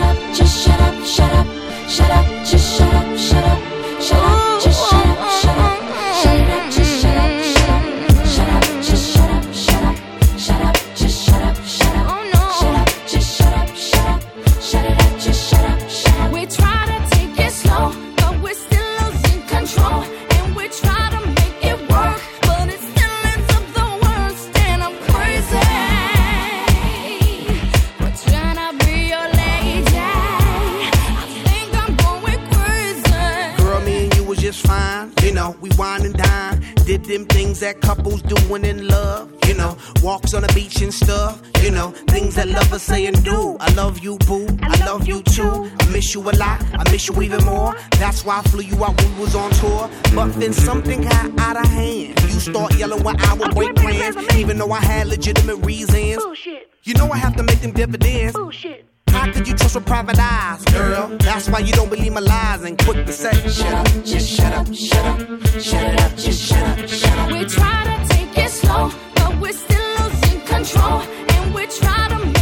In 38.57 38.87
love. 38.87 39.33
You 39.49 39.55
know, 39.55 39.77
walks 40.03 40.35
on 40.35 40.43
the 40.43 40.53
beach 40.55 40.81
and 40.83 40.93
stuff. 40.93 41.43
You 41.63 41.71
know, 41.71 41.91
things 42.09 42.35
that 42.37 42.49
lovers 42.49 42.83
say 42.83 43.07
and 43.07 43.25
do. 43.25 43.57
I 43.61 43.73
love 43.75 43.99
you, 44.01 44.19
boo. 44.19 44.47
I 44.63 44.85
love 44.85 45.07
you 45.07 45.23
too. 45.23 45.71
I 45.81 45.87
miss 45.91 46.15
you 46.15 46.21
a 46.23 46.33
lot. 46.33 46.63
I 46.75 46.91
miss 46.91 47.09
you 47.09 47.23
even 47.23 47.45
more. 47.45 47.75
That's 47.99 48.25
why 48.25 48.39
I 48.39 48.43
flew 48.43 48.63
you 48.63 48.85
out 48.85 49.01
when 49.01 49.15
we 49.15 49.21
was 49.21 49.35
on 49.35 49.51
tour. 49.53 49.91
But 50.15 50.33
then 50.41 50.53
something 50.53 51.03
got 51.03 51.39
out 51.41 51.57
of 51.57 51.67
hand. 51.67 52.21
You 52.23 52.41
start 52.41 52.77
yelling 52.77 53.03
when 53.03 53.21
I 53.21 53.35
would 53.35 53.55
break 53.55 53.75
plans, 53.77 54.17
even 54.35 54.59
though 54.59 54.73
I 54.73 54.81
had 54.81 55.07
legitimate 55.09 55.65
reasons. 55.65 56.23
You 56.85 56.95
know 56.95 57.11
I 57.11 57.17
have 57.17 57.37
to 57.37 57.43
make 57.43 57.61
them 57.61 57.73
dividends. 57.73 58.37
How 59.09 59.31
could 59.31 59.47
you 59.47 59.55
trust 59.55 59.75
with 59.75 59.87
private 59.87 60.19
eyes, 60.19 60.65
girl? 60.65 61.17
That's 61.19 61.49
why 61.49 61.61
you 61.61 61.73
don't 61.73 61.91
believe 61.91 62.13
my 62.13 62.21
lies 62.21 62.63
and 62.65 62.79
quick 62.79 63.07
to 63.07 63.13
say, 63.13 63.33
shut 63.49 63.73
up, 63.73 63.87
just 64.05 64.29
shut 64.29 64.53
up, 64.53 64.75
shut 64.75 65.05
up, 65.05 65.19
shut 65.61 65.85
it 65.85 66.01
up, 66.01 66.17
just 66.17 66.43
shut 66.43 66.63
up, 66.63 66.89
shut 66.89 67.19
up. 67.19 67.31
We 67.31 67.45
try 67.45 67.85
to 67.85 68.12
take 68.33 68.45
it 68.45 68.51
slow, 68.51 68.91
but 69.15 69.41
we're 69.41 69.53
still 69.53 70.05
losing 70.05 70.41
control, 70.43 71.01
and 71.01 71.55
we 71.55 71.67
try 71.67 72.09
to 72.09 72.42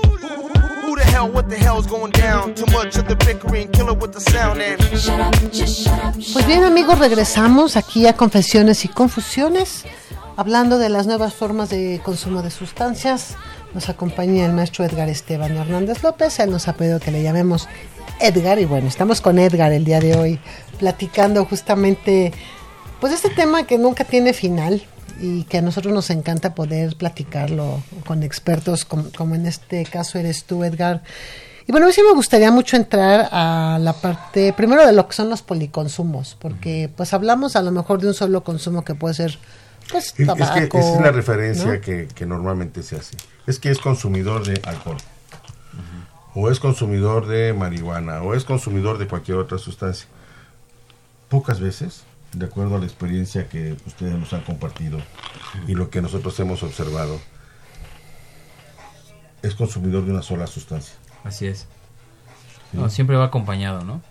Who 0.91 0.97
the 0.97 1.05
hell, 1.05 1.31
what 1.31 1.47
the 1.47 1.55
hell's 1.55 1.87
going 1.87 2.11
down? 2.11 2.53
Too 2.53 2.65
much 2.65 2.97
of 2.97 3.07
the 3.07 3.15
bickering, 3.15 3.69
killer 3.71 3.93
with 3.93 4.11
the 4.11 4.19
sound 4.19 4.61
and. 4.61 4.77
Pues 6.33 6.45
bien 6.45 6.65
amigos, 6.65 6.99
regresamos 6.99 7.77
aquí 7.77 8.07
a 8.07 8.13
Confesiones 8.17 8.83
y 8.83 8.89
Confusiones, 8.89 9.85
hablando 10.35 10.77
de 10.79 10.89
las 10.89 11.07
nuevas 11.07 11.33
formas 11.33 11.69
de 11.69 12.01
consumo 12.03 12.41
de 12.41 12.51
sustancias. 12.51 13.37
Nos 13.73 13.87
acompaña 13.87 14.45
el 14.45 14.51
maestro 14.51 14.83
Edgar 14.83 15.07
Esteban 15.07 15.55
Hernández 15.55 16.03
López, 16.03 16.37
él 16.41 16.51
nos 16.51 16.67
ha 16.67 16.73
pedido 16.73 16.99
que 16.99 17.11
le 17.11 17.23
llamemos 17.23 17.69
Edgar 18.19 18.59
y 18.59 18.65
bueno, 18.65 18.89
estamos 18.89 19.21
con 19.21 19.39
Edgar 19.39 19.71
el 19.71 19.85
día 19.85 20.01
de 20.01 20.17
hoy, 20.17 20.39
platicando 20.77 21.45
justamente 21.45 22.33
pues 23.01 23.13
este 23.13 23.29
tema 23.29 23.65
que 23.67 23.77
nunca 23.77 24.05
tiene 24.05 24.31
final 24.31 24.81
y 25.19 25.43
que 25.43 25.57
a 25.57 25.61
nosotros 25.61 25.93
nos 25.93 26.09
encanta 26.09 26.55
poder 26.55 26.95
platicarlo 26.95 27.83
con 28.07 28.23
expertos 28.23 28.85
como, 28.85 29.11
como 29.11 29.35
en 29.35 29.45
este 29.45 29.83
caso 29.85 30.17
eres 30.17 30.45
tú 30.45 30.63
Edgar. 30.63 31.03
Y 31.67 31.71
bueno, 31.71 31.85
a 31.85 31.89
mí 31.89 31.93
sí 31.93 32.01
me 32.01 32.13
gustaría 32.13 32.51
mucho 32.51 32.77
entrar 32.77 33.27
a 33.31 33.77
la 33.79 33.93
parte, 33.93 34.53
primero 34.53 34.85
de 34.85 34.93
lo 34.93 35.07
que 35.07 35.13
son 35.13 35.29
los 35.29 35.41
policonsumos, 35.41 36.37
porque 36.39 36.89
pues 36.95 37.13
hablamos 37.13 37.55
a 37.55 37.61
lo 37.61 37.71
mejor 37.71 37.99
de 38.01 38.07
un 38.07 38.13
solo 38.13 38.43
consumo 38.43 38.83
que 38.83 38.95
puede 38.95 39.15
ser 39.15 39.37
pues 39.91 40.05
Es, 40.05 40.13
que 40.13 40.23
esa 40.23 40.95
es 40.95 41.01
la 41.01 41.11
referencia 41.11 41.73
¿no? 41.73 41.81
que, 41.81 42.07
que 42.07 42.25
normalmente 42.25 42.83
se 42.83 42.95
hace. 42.95 43.17
Es 43.47 43.59
que 43.59 43.69
es 43.69 43.79
consumidor 43.79 44.45
de 44.45 44.61
alcohol. 44.63 44.97
O 46.33 46.49
es 46.49 46.59
consumidor 46.59 47.27
de 47.27 47.53
marihuana. 47.53 48.21
O 48.21 48.33
es 48.33 48.45
consumidor 48.45 48.97
de 48.97 49.07
cualquier 49.07 49.37
otra 49.37 49.57
sustancia. 49.57 50.07
Pocas 51.27 51.59
veces, 51.59 52.03
de 52.33 52.45
acuerdo 52.45 52.75
a 52.75 52.79
la 52.79 52.85
experiencia 52.85 53.47
que 53.47 53.75
ustedes 53.85 54.13
nos 54.13 54.31
han 54.33 54.41
compartido 54.41 54.99
y 55.67 55.75
lo 55.75 55.89
que 55.89 56.01
nosotros 56.01 56.39
hemos 56.39 56.63
observado, 56.63 57.19
es 59.41 59.55
consumidor 59.55 60.05
de 60.05 60.11
una 60.11 60.21
sola 60.21 60.47
sustancia. 60.47 60.95
Así 61.23 61.47
es. 61.47 61.67
No, 62.73 62.89
siempre 62.89 63.17
va 63.17 63.25
acompañado, 63.25 63.83
¿no? 63.83 64.01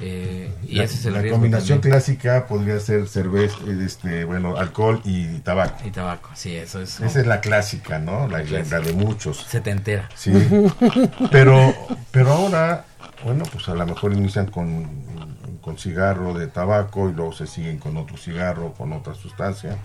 Eh, 0.00 0.52
y 0.66 0.74
la 0.74 0.84
ese 0.84 0.96
es 0.96 1.06
el 1.06 1.14
la 1.14 1.30
combinación 1.30 1.80
también. 1.80 1.92
clásica 1.92 2.46
podría 2.46 2.80
ser 2.80 3.06
cerveza, 3.06 3.56
este, 3.80 4.24
bueno, 4.24 4.56
alcohol 4.56 5.00
y 5.04 5.38
tabaco. 5.38 5.78
Y 5.86 5.90
tabaco, 5.90 6.30
sí, 6.34 6.56
eso 6.56 6.80
es. 6.82 7.00
Esa 7.00 7.20
es 7.20 7.26
la 7.26 7.40
clásica, 7.40 8.00
¿no? 8.00 8.26
La, 8.26 8.42
la 8.42 8.80
de 8.80 8.92
muchos. 8.92 9.46
Setentera. 9.48 10.08
Sí. 10.16 10.32
Pero, 11.30 11.74
pero 12.10 12.32
ahora, 12.32 12.84
bueno, 13.24 13.44
pues 13.50 13.68
a 13.68 13.74
lo 13.74 13.86
mejor 13.86 14.12
inician 14.12 14.46
con, 14.46 15.33
con 15.64 15.78
cigarro 15.78 16.34
de 16.34 16.46
tabaco 16.46 17.08
y 17.08 17.14
luego 17.14 17.32
se 17.32 17.46
siguen 17.46 17.78
con 17.78 17.96
otro 17.96 18.18
cigarro, 18.18 18.74
con 18.74 18.92
otra 18.92 19.14
sustancia. 19.14 19.78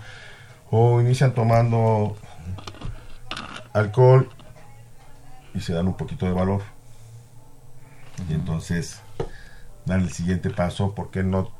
O 0.70 1.00
inician 1.00 1.32
tomando 1.32 2.18
alcohol 3.72 4.28
y 5.54 5.60
se 5.60 5.72
dan 5.72 5.86
un 5.86 5.96
poquito 5.96 6.26
de 6.26 6.32
valor. 6.32 6.60
Y 8.28 8.34
entonces 8.34 9.00
dan 9.86 10.02
el 10.02 10.12
siguiente 10.12 10.50
paso, 10.50 10.94
¿por 10.94 11.10
qué 11.10 11.22
no 11.22 11.50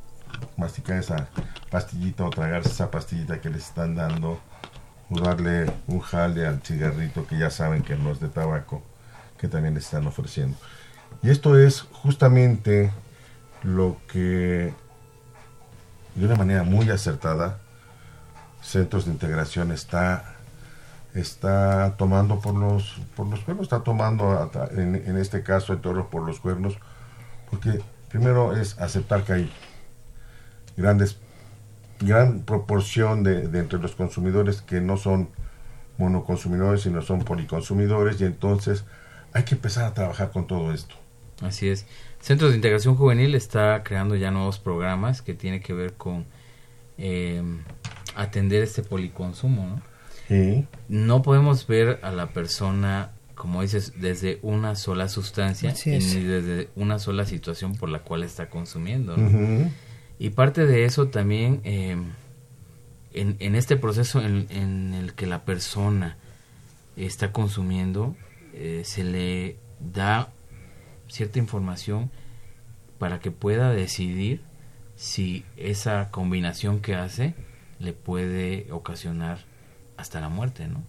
masticar 0.58 0.98
esa 0.98 1.28
pastillita 1.70 2.24
o 2.24 2.30
tragarse 2.30 2.68
esa 2.68 2.90
pastillita 2.90 3.40
que 3.40 3.48
les 3.48 3.68
están 3.68 3.94
dando? 3.94 4.38
O 5.08 5.18
darle 5.18 5.72
un 5.86 6.00
jale 6.00 6.46
al 6.46 6.60
cigarrito 6.62 7.26
que 7.26 7.38
ya 7.38 7.48
saben 7.48 7.82
que 7.82 7.96
no 7.96 8.10
es 8.10 8.20
de 8.20 8.28
tabaco, 8.28 8.82
que 9.38 9.48
también 9.48 9.74
les 9.74 9.86
están 9.86 10.06
ofreciendo. 10.06 10.58
Y 11.22 11.30
esto 11.30 11.58
es 11.58 11.80
justamente 11.80 12.92
lo 13.62 13.96
que, 14.08 14.72
de 16.14 16.26
una 16.26 16.36
manera 16.36 16.62
muy 16.62 16.90
acertada, 16.90 17.58
Centros 18.62 19.06
de 19.06 19.12
Integración 19.12 19.72
está 19.72 20.36
está 21.14 21.96
tomando 21.96 22.38
por 22.40 22.54
los 22.54 23.00
por 23.16 23.26
los 23.26 23.40
cuernos, 23.40 23.64
está 23.64 23.82
tomando 23.82 24.50
en, 24.72 24.94
en 24.94 25.16
este 25.16 25.42
caso 25.42 25.72
el 25.72 25.80
toro 25.80 26.08
por 26.08 26.22
los 26.22 26.38
cuernos, 26.40 26.78
porque 27.50 27.82
primero 28.08 28.56
es 28.56 28.78
aceptar 28.78 29.24
que 29.24 29.32
hay 29.32 29.52
grandes 30.76 31.18
gran 32.00 32.40
proporción 32.40 33.22
de, 33.22 33.48
de 33.48 33.58
entre 33.58 33.78
los 33.78 33.94
consumidores 33.94 34.62
que 34.62 34.80
no 34.80 34.96
son 34.96 35.30
monoconsumidores, 35.98 36.82
sino 36.82 37.02
son 37.02 37.20
policonsumidores, 37.20 38.20
y 38.20 38.24
entonces 38.24 38.84
hay 39.32 39.44
que 39.44 39.54
empezar 39.54 39.84
a 39.84 39.94
trabajar 39.94 40.30
con 40.30 40.46
todo 40.46 40.72
esto. 40.72 40.94
Así 41.42 41.68
es. 41.68 41.86
Centros 42.20 42.50
de 42.50 42.56
Integración 42.56 42.96
Juvenil 42.96 43.34
está 43.34 43.82
creando 43.82 44.14
ya 44.14 44.30
nuevos 44.30 44.58
programas 44.58 45.22
que 45.22 45.34
tiene 45.34 45.60
que 45.60 45.72
ver 45.72 45.94
con 45.94 46.26
eh, 46.98 47.42
atender 48.14 48.62
este 48.62 48.82
policonsumo, 48.82 49.66
¿no? 49.66 49.82
Sí. 50.28 50.66
No 50.88 51.22
podemos 51.22 51.66
ver 51.66 51.98
a 52.02 52.12
la 52.12 52.28
persona, 52.28 53.10
como 53.34 53.62
dices, 53.62 53.94
desde 53.96 54.38
una 54.42 54.76
sola 54.76 55.08
sustancia 55.08 55.74
y 55.84 55.90
ni 55.90 56.22
desde 56.22 56.68
una 56.76 56.98
sola 56.98 57.24
situación 57.24 57.74
por 57.74 57.88
la 57.88 58.00
cual 58.00 58.22
está 58.22 58.48
consumiendo, 58.48 59.16
¿no? 59.16 59.70
Y 60.18 60.30
parte 60.30 60.66
de 60.66 60.84
eso 60.84 61.08
también, 61.08 61.62
eh, 61.64 61.96
en, 63.14 63.36
en 63.38 63.54
este 63.54 63.76
proceso 63.76 64.20
en, 64.20 64.46
en 64.50 64.92
el 64.94 65.14
que 65.14 65.26
la 65.26 65.44
persona 65.44 66.16
está 66.96 67.32
consumiendo, 67.32 68.14
eh, 68.52 68.82
se 68.84 69.02
le 69.04 69.56
da 69.80 70.30
cierta 71.10 71.38
información 71.38 72.10
para 72.98 73.18
que 73.20 73.30
pueda 73.30 73.70
decidir 73.70 74.40
si 74.96 75.44
esa 75.56 76.10
combinación 76.10 76.80
que 76.80 76.94
hace 76.94 77.34
le 77.78 77.92
puede 77.92 78.70
ocasionar 78.72 79.38
hasta 79.96 80.20
la 80.20 80.28
muerte, 80.28 80.66
¿no? 80.68 80.82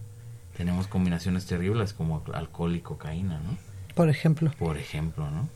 Tenemos 0.56 0.86
combinaciones 0.86 1.46
terribles 1.46 1.92
como 1.94 2.22
alcohol 2.34 2.74
y 2.76 2.80
cocaína, 2.80 3.38
¿no? 3.40 3.56
Por 3.94 4.08
ejemplo. 4.10 4.50
por 4.58 4.76
ejemplo, 4.78 5.30
¿no? 5.30 5.48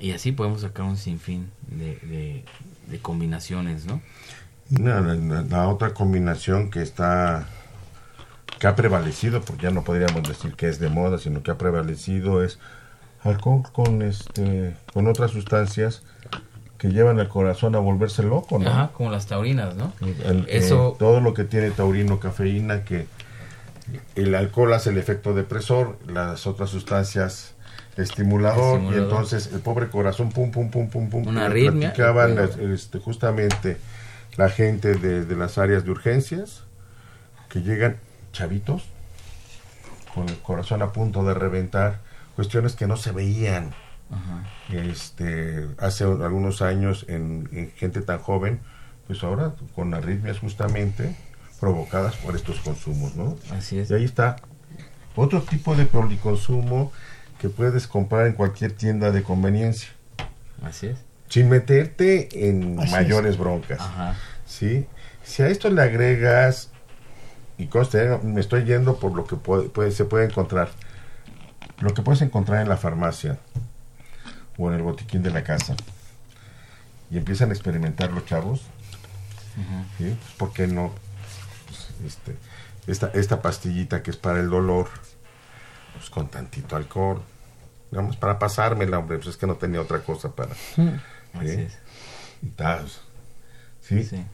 Y 0.00 0.12
así 0.12 0.30
podemos 0.30 0.60
sacar 0.60 0.84
un 0.86 0.96
sinfín 0.96 1.50
de, 1.66 1.96
de, 1.96 2.44
de 2.88 2.98
combinaciones, 3.00 3.84
¿no? 3.86 4.00
La, 4.70 5.00
la- 5.00 5.42
la 5.42 5.68
otra 5.68 5.92
combinación 5.94 6.70
que 6.70 6.82
está 6.82 7.48
que 8.60 8.66
ha 8.66 8.74
prevalecido, 8.76 9.40
porque 9.42 9.64
ya 9.64 9.70
no 9.70 9.84
podríamos 9.84 10.22
decir 10.28 10.54
que 10.54 10.68
es 10.68 10.78
de 10.80 10.88
moda, 10.88 11.18
sino 11.18 11.42
que 11.42 11.50
ha 11.52 11.58
prevalecido 11.58 12.42
es 12.44 12.58
alcohol 13.28 13.62
con 13.72 14.02
este 14.02 14.74
con 14.92 15.06
otras 15.06 15.30
sustancias 15.30 16.02
que 16.78 16.88
llevan 16.90 17.18
al 17.18 17.28
corazón 17.28 17.74
a 17.74 17.78
volverse 17.78 18.22
loco, 18.22 18.58
¿no? 18.58 18.68
Ajá, 18.70 18.90
como 18.92 19.10
las 19.10 19.26
taurinas, 19.26 19.74
¿no? 19.74 19.92
El- 20.24 20.46
Eso- 20.48 20.92
eh, 20.92 20.96
todo 20.98 21.20
lo 21.20 21.34
que 21.34 21.44
tiene 21.44 21.70
taurino, 21.72 22.20
cafeína, 22.20 22.84
que 22.84 23.06
el 24.14 24.34
alcohol 24.34 24.72
hace 24.74 24.90
el 24.90 24.98
efecto 24.98 25.34
depresor, 25.34 25.98
las 26.06 26.46
otras 26.46 26.70
sustancias 26.70 27.54
estimulador, 27.96 28.74
Estimulador. 28.76 28.94
y 28.94 29.02
entonces 29.02 29.50
el 29.52 29.58
pobre 29.60 29.88
corazón 29.88 30.30
pum 30.30 30.52
pum 30.52 30.70
pum 30.70 30.88
pum 30.88 31.10
pum 31.10 31.26
Una 31.26 31.46
arritmia. 31.46 31.92
platicaban 31.92 32.38
este, 32.72 33.00
justamente 33.00 33.76
la 34.36 34.48
gente 34.50 34.94
de, 34.94 35.24
de 35.24 35.34
las 35.36 35.58
áreas 35.58 35.84
de 35.84 35.90
urgencias 35.90 36.62
que 37.48 37.60
llegan 37.62 37.96
chavitos 38.32 38.84
con 40.14 40.28
el 40.28 40.38
corazón 40.38 40.80
a 40.82 40.92
punto 40.92 41.24
de 41.24 41.34
reventar 41.34 41.98
cuestiones 42.38 42.76
que 42.76 42.86
no 42.86 42.96
se 42.96 43.10
veían 43.10 43.74
este 44.72 45.66
hace 45.78 46.04
algunos 46.04 46.62
años 46.62 47.04
en, 47.08 47.48
en 47.52 47.72
gente 47.72 48.00
tan 48.00 48.20
joven, 48.20 48.60
pues 49.08 49.24
ahora 49.24 49.54
con 49.74 49.92
arritmias 49.92 50.38
justamente 50.38 51.16
provocadas 51.58 52.14
por 52.18 52.36
estos 52.36 52.60
consumos, 52.60 53.16
¿no? 53.16 53.36
Así 53.50 53.80
es. 53.80 53.90
Y 53.90 53.94
ahí 53.94 54.04
está 54.04 54.36
otro 55.16 55.42
tipo 55.42 55.74
de 55.74 55.84
policonsumo 55.86 56.92
que 57.40 57.48
puedes 57.48 57.88
comprar 57.88 58.28
en 58.28 58.34
cualquier 58.34 58.70
tienda 58.70 59.10
de 59.10 59.24
conveniencia, 59.24 59.88
Así 60.62 60.86
es. 60.86 60.98
sin 61.28 61.48
meterte 61.48 62.48
en 62.48 62.78
Así 62.78 62.92
mayores 62.92 63.36
broncas. 63.36 63.80
Ajá. 63.80 64.14
¿sí? 64.46 64.86
Si 65.24 65.42
a 65.42 65.48
esto 65.48 65.70
le 65.70 65.82
agregas, 65.82 66.70
y 67.58 67.66
conste, 67.66 68.16
me 68.22 68.40
estoy 68.40 68.62
yendo 68.64 69.00
por 69.00 69.12
lo 69.16 69.24
que 69.26 69.34
puede, 69.34 69.68
puede- 69.70 69.90
se 69.90 70.04
puede 70.04 70.26
encontrar, 70.26 70.68
lo 71.80 71.94
que 71.94 72.02
puedes 72.02 72.22
encontrar 72.22 72.62
en 72.62 72.68
la 72.68 72.76
farmacia 72.76 73.38
o 74.56 74.68
en 74.68 74.76
el 74.76 74.82
botiquín 74.82 75.22
de 75.22 75.30
la 75.30 75.44
casa, 75.44 75.76
y 77.10 77.16
empiezan 77.16 77.50
a 77.50 77.54
experimentar 77.54 78.12
los 78.12 78.26
chavos, 78.26 78.62
¿sí? 79.96 80.16
Pues, 80.20 80.34
¿por 80.36 80.52
qué 80.52 80.66
no? 80.66 80.92
Pues, 81.66 81.88
este, 82.06 82.36
esta, 82.86 83.10
esta 83.14 83.40
pastillita 83.40 84.02
que 84.02 84.10
es 84.10 84.16
para 84.16 84.40
el 84.40 84.50
dolor, 84.50 84.88
pues 85.94 86.10
con 86.10 86.28
tantito 86.28 86.76
alcohol, 86.76 87.22
digamos, 87.90 88.16
para 88.16 88.38
pasármela, 88.38 88.98
hombre, 88.98 89.18
pues 89.18 89.28
es 89.28 89.36
que 89.36 89.46
no 89.46 89.56
tenía 89.56 89.80
otra 89.80 90.00
cosa 90.00 90.34
para... 90.34 90.52
Así 90.52 90.88
¿sí? 91.40 91.60
es. 91.60 91.78
Y 92.42 92.48
tal, 92.48 92.86
¿sí? 93.80 94.04
Sí. 94.04 94.24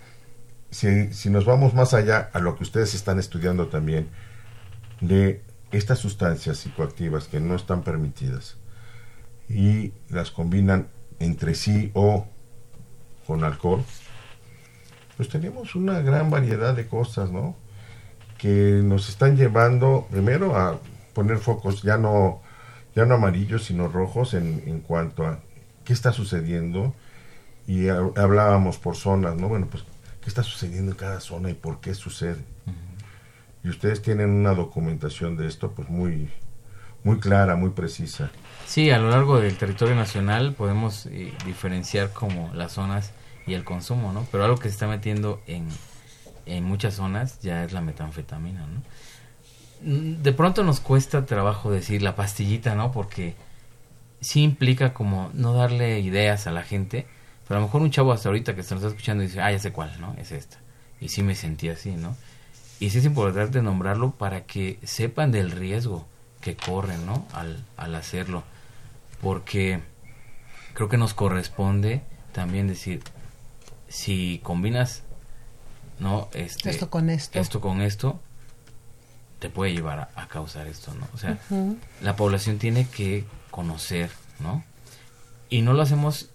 si, 0.71 1.13
si 1.13 1.31
nos 1.31 1.45
vamos 1.45 1.75
más 1.75 1.95
allá 1.95 2.31
a 2.33 2.39
lo 2.39 2.57
que 2.57 2.65
ustedes 2.65 2.95
están 2.95 3.19
estudiando 3.19 3.69
también, 3.69 4.09
de 5.01 5.43
estas 5.77 5.99
sustancias 5.99 6.59
psicoactivas 6.59 7.27
que 7.29 7.41
no 7.41 7.55
están 7.55 7.83
permitidas 7.83 8.57
y 9.49 9.93
las 10.09 10.31
combinan 10.31 10.89
entre 11.19 11.55
sí 11.55 11.91
o 11.95 12.27
con 13.27 13.45
alcohol, 13.45 13.83
pues 15.17 15.29
tenemos 15.29 15.75
una 15.75 16.01
gran 16.01 16.31
variedad 16.31 16.75
de 16.75 16.87
cosas, 16.87 17.31
¿no? 17.31 17.57
Que 18.39 18.81
nos 18.83 19.09
están 19.09 19.37
llevando 19.37 20.07
primero 20.11 20.57
a 20.57 20.81
poner 21.15 21.39
focos 21.39 21.83
ya 21.83 21.97
no, 21.97 22.43
ya 22.95 23.07
no 23.07 23.15
amarillos, 23.15 23.65
sino 23.65 23.89
rojos 23.89 24.35
en, 24.35 24.63
en 24.67 24.81
cuanto 24.81 25.27
a 25.27 25.41
qué 25.85 25.93
está 25.93 26.13
sucediendo 26.13 26.95
y 27.67 27.89
ha- 27.89 27.99
hablábamos 28.17 28.79
por 28.79 28.97
zonas, 28.97 29.37
¿no? 29.37 29.49
Bueno, 29.49 29.69
pues, 29.71 29.85
¿qué 30.21 30.29
está 30.29 30.43
sucediendo 30.43 30.93
en 30.93 30.99
cada 30.99 31.21
zona 31.21 31.51
y 31.51 31.55
por 31.55 31.81
qué 31.81 31.95
sucede? 31.95 32.45
Y 33.65 33.71
ustedes 33.71 34.03
tienen 34.03 34.31
una 34.31 34.55
documentación 34.55 35.37
de 35.37 35.47
esto, 35.49 35.73
pues, 35.73 35.89
muy, 35.89 36.31
muy 37.03 37.19
clara, 37.19 37.57
muy 37.57 37.71
precisa. 37.71 38.31
Sí, 38.67 38.91
a 38.91 38.99
lo 38.99 39.11
largo 39.11 39.41
del 39.41 39.57
territorio 39.57 39.95
nacional 39.95 40.53
podemos 40.55 41.07
eh, 41.07 41.33
diferenciar 41.45 42.11
como 42.13 42.53
las 42.55 42.73
zonas 42.73 43.13
y 43.47 43.55
el 43.55 43.65
consumo, 43.65 44.13
¿no? 44.13 44.27
Pero 44.31 44.45
algo 44.45 44.57
que 44.57 44.69
se 44.69 44.75
está 44.75 44.87
metiendo 44.87 45.41
en, 45.47 45.69
en 46.47 46.65
muchas 46.65 46.95
zonas 46.95 47.41
ya 47.41 47.65
es 47.65 47.73
la 47.73 47.81
metanfetamina, 47.81 48.67
¿no? 48.67 48.83
Mm, 49.83 50.23
De 50.23 50.33
pronto 50.33 50.63
nos 50.65 50.81
cuesta 50.81 51.27
trabajo 51.27 51.71
decir 51.71 52.03
la 52.03 52.17
pastillita, 52.17 52.75
¿no? 52.75 52.93
Porque 52.93 53.35
sí 54.21 54.43
implica 54.43 54.95
como 54.95 55.31
no 55.35 55.53
darle 55.55 56.01
ideas 56.01 56.47
a 56.47 56.51
la 56.53 56.63
gente, 56.63 57.07
pero 57.47 57.59
a 57.59 57.61
lo 57.61 57.67
mejor 57.67 57.83
un 57.83 57.91
chavo 57.91 58.13
hasta 58.13 58.29
ahorita 58.31 58.55
que 58.55 58.63
se 58.63 58.75
nos 58.75 58.83
está 58.83 58.95
escuchando 58.95 59.23
dice, 59.23 59.41
ah, 59.43 59.53
ya 59.53 59.59
sé 59.59 59.73
cuál, 59.73 60.01
¿no? 60.01 60.15
Es 60.19 60.33
esta. 60.33 60.59
Y 61.01 61.09
sí 61.09 61.23
me 61.23 61.35
sentí 61.35 61.69
así, 61.69 61.91
¿no? 61.93 62.17
Y 62.85 62.91
sí 62.91 62.99
es 62.99 63.07
importante 63.07 63.63
nombrarlo 63.63 64.11
para 64.11 64.45
que 64.45 64.79
sepan 64.85 65.33
del 65.33 65.53
riesgo 65.53 66.07
que 66.43 66.55
corren, 66.55 67.07
¿no? 67.07 67.27
Al, 67.33 67.65
al 67.79 67.95
hacerlo. 67.95 68.45
Porque 69.23 69.81
creo 70.75 70.91
que 70.91 70.99
nos 70.99 71.15
corresponde 71.15 72.03
también 72.33 72.69
decir, 72.69 73.01
si 73.89 74.39
combinas, 74.43 75.03
¿no? 75.99 76.29
Este, 76.35 76.69
Esto 76.69 76.91
con 76.91 77.09
esto. 77.09 77.41
Esto 77.41 77.63
con 77.63 77.81
esto, 77.81 78.21
te 79.39 79.49
puede 79.49 79.73
llevar 79.73 80.01
a, 80.01 80.11
a 80.15 80.29
causar 80.29 80.67
esto, 80.67 80.93
¿no? 80.93 81.09
O 81.15 81.17
sea, 81.17 81.39
la 82.03 82.17
población 82.17 82.59
tiene 82.59 82.87
que 82.87 83.25
conocer, 83.51 84.11
¿no? 84.41 84.63
Y 85.49 85.63
no 85.63 85.73
lo 85.73 85.81
hacemos 85.81 86.29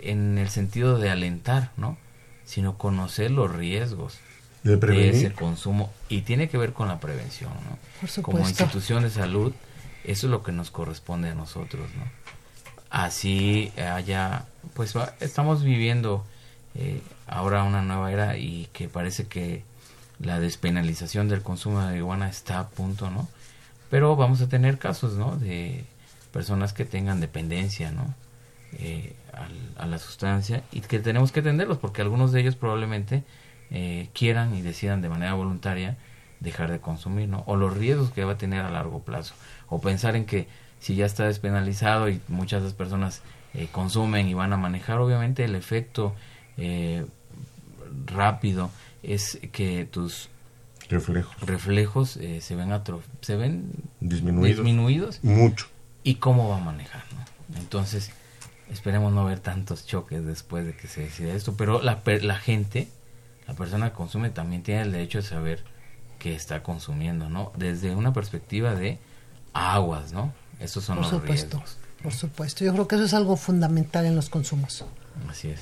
en 0.00 0.36
el 0.38 0.48
sentido 0.48 0.98
de 0.98 1.10
alentar, 1.10 1.70
¿no? 1.76 1.96
Sino 2.44 2.76
conocer 2.76 3.30
los 3.30 3.54
riesgos 3.54 4.18
De 4.66 4.72
de 4.72 4.78
prevenir. 4.78 5.14
ese 5.14 5.32
consumo 5.32 5.92
y 6.08 6.22
tiene 6.22 6.48
que 6.48 6.58
ver 6.58 6.72
con 6.72 6.88
la 6.88 6.98
prevención, 7.00 7.50
¿no? 7.52 7.78
Por 8.00 8.22
Como 8.22 8.38
institución 8.48 9.02
de 9.04 9.10
salud, 9.10 9.52
eso 10.04 10.26
es 10.26 10.30
lo 10.30 10.42
que 10.42 10.52
nos 10.52 10.70
corresponde 10.70 11.30
a 11.30 11.34
nosotros, 11.34 11.88
¿no? 11.96 12.04
Así 12.90 13.72
haya, 13.76 14.44
pues 14.74 14.96
va- 14.96 15.14
estamos 15.20 15.62
viviendo 15.62 16.24
eh, 16.74 17.00
ahora 17.26 17.62
una 17.64 17.82
nueva 17.82 18.12
era 18.12 18.36
y 18.36 18.68
que 18.72 18.88
parece 18.88 19.26
que 19.26 19.64
la 20.20 20.38
despenalización 20.40 21.28
del 21.28 21.42
consumo 21.42 21.80
de 21.80 21.86
marihuana 21.86 22.28
está 22.28 22.58
a 22.60 22.68
punto, 22.68 23.10
¿no? 23.10 23.28
Pero 23.90 24.16
vamos 24.16 24.40
a 24.40 24.48
tener 24.48 24.78
casos, 24.78 25.14
¿no? 25.14 25.36
De 25.36 25.84
personas 26.32 26.72
que 26.72 26.84
tengan 26.84 27.20
dependencia, 27.20 27.90
¿no? 27.92 28.14
Eh, 28.78 29.14
al- 29.32 29.72
a 29.82 29.86
la 29.86 29.98
sustancia 29.98 30.62
y 30.72 30.80
que 30.80 30.98
tenemos 30.98 31.32
que 31.32 31.40
atenderlos 31.40 31.78
porque 31.78 32.02
algunos 32.02 32.32
de 32.32 32.40
ellos 32.40 32.56
probablemente 32.56 33.24
eh, 33.70 34.08
quieran 34.12 34.54
y 34.54 34.62
decidan 34.62 35.02
de 35.02 35.08
manera 35.08 35.34
voluntaria 35.34 35.96
dejar 36.40 36.70
de 36.70 36.80
consumir, 36.80 37.28
¿no? 37.28 37.42
O 37.46 37.56
los 37.56 37.76
riesgos 37.76 38.10
que 38.10 38.24
va 38.24 38.32
a 38.32 38.38
tener 38.38 38.64
a 38.64 38.70
largo 38.70 39.00
plazo. 39.02 39.34
O 39.68 39.80
pensar 39.80 40.16
en 40.16 40.24
que 40.26 40.48
si 40.80 40.94
ya 40.94 41.06
está 41.06 41.24
despenalizado 41.24 42.08
y 42.08 42.20
muchas 42.28 42.60
de 42.62 42.68
las 42.68 42.74
personas 42.74 43.22
eh, 43.54 43.68
consumen 43.72 44.28
y 44.28 44.34
van 44.34 44.52
a 44.52 44.56
manejar, 44.56 44.98
obviamente 44.98 45.44
el 45.44 45.54
efecto 45.54 46.14
eh, 46.58 47.06
rápido 48.06 48.70
es 49.02 49.38
que 49.52 49.84
tus 49.90 50.28
Reflejos. 50.88 51.40
reflejos 51.40 52.16
eh, 52.18 52.40
se 52.40 52.54
ven 52.54 52.70
se 53.22 53.34
ven 53.36 53.72
Disminuidos. 54.00 54.56
disminuidos 54.58 55.24
Mucho. 55.24 55.66
y 56.04 56.16
cómo 56.16 56.48
va 56.48 56.58
a 56.58 56.60
manejar, 56.60 57.02
¿no? 57.12 57.58
Entonces, 57.58 58.12
esperemos 58.70 59.12
no 59.12 59.24
ver 59.24 59.40
tantos 59.40 59.84
choques 59.86 60.24
después 60.24 60.64
de 60.64 60.76
que 60.76 60.86
se 60.86 61.00
decida 61.02 61.34
esto, 61.34 61.56
pero 61.56 61.82
la, 61.82 62.02
la 62.22 62.36
gente, 62.36 62.88
la 63.46 63.54
persona 63.54 63.90
que 63.90 63.96
consume 63.96 64.30
también 64.30 64.62
tiene 64.62 64.82
el 64.82 64.92
derecho 64.92 65.18
de 65.18 65.24
saber 65.24 65.64
qué 66.18 66.34
está 66.34 66.62
consumiendo, 66.62 67.28
¿no? 67.28 67.52
Desde 67.56 67.94
una 67.94 68.12
perspectiva 68.12 68.74
de 68.74 68.98
aguas, 69.52 70.12
¿no? 70.12 70.32
Esos 70.60 70.84
son 70.84 70.96
Por 70.96 71.04
los 71.04 71.10
supuesto, 71.12 71.58
riesgos. 71.58 71.78
por 72.02 72.12
supuesto. 72.14 72.64
Yo 72.64 72.72
creo 72.72 72.88
que 72.88 72.96
eso 72.96 73.04
es 73.04 73.14
algo 73.14 73.36
fundamental 73.36 74.04
en 74.06 74.16
los 74.16 74.28
consumos. 74.30 74.84
Así 75.28 75.48
es. 75.48 75.60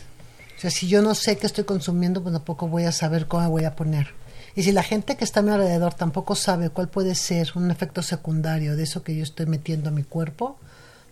O 0.56 0.60
sea, 0.60 0.70
si 0.70 0.88
yo 0.88 1.02
no 1.02 1.14
sé 1.14 1.36
qué 1.36 1.46
estoy 1.46 1.64
consumiendo, 1.64 2.22
pues 2.22 2.32
tampoco 2.32 2.68
voy 2.68 2.84
a 2.84 2.92
saber 2.92 3.26
cómo 3.26 3.42
me 3.42 3.48
voy 3.48 3.64
a 3.64 3.74
poner. 3.74 4.14
Y 4.56 4.62
si 4.62 4.70
la 4.70 4.84
gente 4.84 5.16
que 5.16 5.24
está 5.24 5.40
a 5.40 5.42
mi 5.42 5.50
alrededor 5.50 5.94
tampoco 5.94 6.36
sabe 6.36 6.70
cuál 6.70 6.88
puede 6.88 7.16
ser 7.16 7.50
un 7.56 7.70
efecto 7.72 8.02
secundario 8.02 8.76
de 8.76 8.84
eso 8.84 9.02
que 9.02 9.16
yo 9.16 9.24
estoy 9.24 9.46
metiendo 9.46 9.88
a 9.88 9.92
mi 9.92 10.04
cuerpo, 10.04 10.56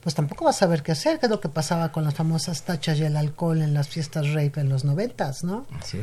pues 0.02 0.16
tampoco 0.16 0.44
va 0.44 0.50
a 0.50 0.54
saber 0.54 0.82
qué 0.82 0.92
hacer, 0.92 1.20
que 1.20 1.26
es 1.26 1.30
lo 1.30 1.40
que 1.40 1.48
pasaba 1.48 1.92
con 1.92 2.02
las 2.02 2.14
famosas 2.14 2.62
tachas 2.62 2.98
y 2.98 3.04
el 3.04 3.16
alcohol 3.16 3.62
en 3.62 3.72
las 3.72 3.88
fiestas 3.88 4.32
rape 4.32 4.60
en 4.60 4.68
los 4.68 4.84
noventas, 4.84 5.44
¿no? 5.44 5.64
Es. 5.80 5.94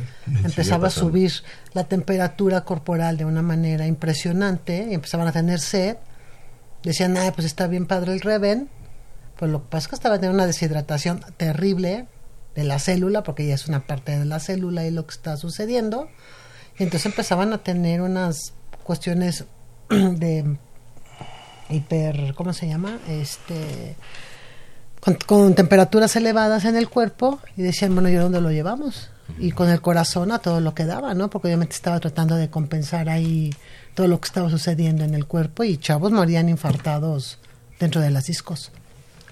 Empezaba 0.42 0.88
a 0.88 0.90
subir 0.90 1.30
la 1.74 1.84
temperatura 1.84 2.64
corporal 2.64 3.18
de 3.18 3.26
una 3.26 3.42
manera 3.42 3.86
impresionante 3.86 4.86
y 4.90 4.94
empezaban 4.94 5.28
a 5.28 5.32
tener 5.32 5.60
sed. 5.60 5.98
Decían, 6.82 7.14
ay, 7.18 7.30
pues 7.32 7.44
está 7.46 7.66
bien 7.66 7.86
padre 7.86 8.14
el 8.14 8.20
Reven. 8.20 8.70
Pues 9.36 9.50
lo 9.50 9.64
que 9.64 9.68
pasa 9.68 9.84
es 9.84 9.88
que 9.88 9.94
estaba 9.96 10.16
teniendo 10.16 10.36
una 10.36 10.46
deshidratación 10.46 11.20
terrible 11.36 12.06
de 12.54 12.64
la 12.64 12.78
célula, 12.78 13.22
porque 13.22 13.46
ya 13.46 13.54
es 13.54 13.68
una 13.68 13.86
parte 13.86 14.18
de 14.18 14.24
la 14.24 14.40
célula 14.40 14.86
y 14.86 14.90
lo 14.90 15.06
que 15.06 15.12
está 15.12 15.36
sucediendo. 15.36 16.08
Y 16.78 16.84
entonces 16.84 17.04
empezaban 17.04 17.52
a 17.52 17.58
tener 17.58 18.00
unas 18.00 18.54
cuestiones 18.82 19.44
de 19.90 20.56
hiper, 21.70 22.34
¿cómo 22.34 22.52
se 22.52 22.66
llama? 22.68 22.98
Este, 23.08 23.96
con, 25.00 25.14
con 25.26 25.54
temperaturas 25.54 26.14
elevadas 26.16 26.64
en 26.64 26.76
el 26.76 26.88
cuerpo 26.88 27.40
y 27.56 27.62
decían, 27.62 27.94
bueno, 27.94 28.08
¿y 28.08 28.14
dónde 28.14 28.40
lo 28.40 28.50
llevamos? 28.50 29.10
Y 29.38 29.52
con 29.52 29.68
el 29.70 29.80
corazón 29.80 30.32
a 30.32 30.40
todo 30.40 30.60
lo 30.60 30.74
que 30.74 30.84
daba, 30.86 31.14
¿no? 31.14 31.30
Porque 31.30 31.48
obviamente 31.48 31.74
estaba 31.74 32.00
tratando 32.00 32.34
de 32.36 32.50
compensar 32.50 33.08
ahí 33.08 33.54
todo 33.94 34.08
lo 34.08 34.20
que 34.20 34.26
estaba 34.26 34.50
sucediendo 34.50 35.04
en 35.04 35.14
el 35.14 35.26
cuerpo 35.26 35.62
y 35.64 35.76
chavos 35.78 36.10
morían 36.12 36.48
infartados 36.48 37.38
dentro 37.78 38.00
de 38.00 38.10
las 38.10 38.26
discos. 38.26 38.72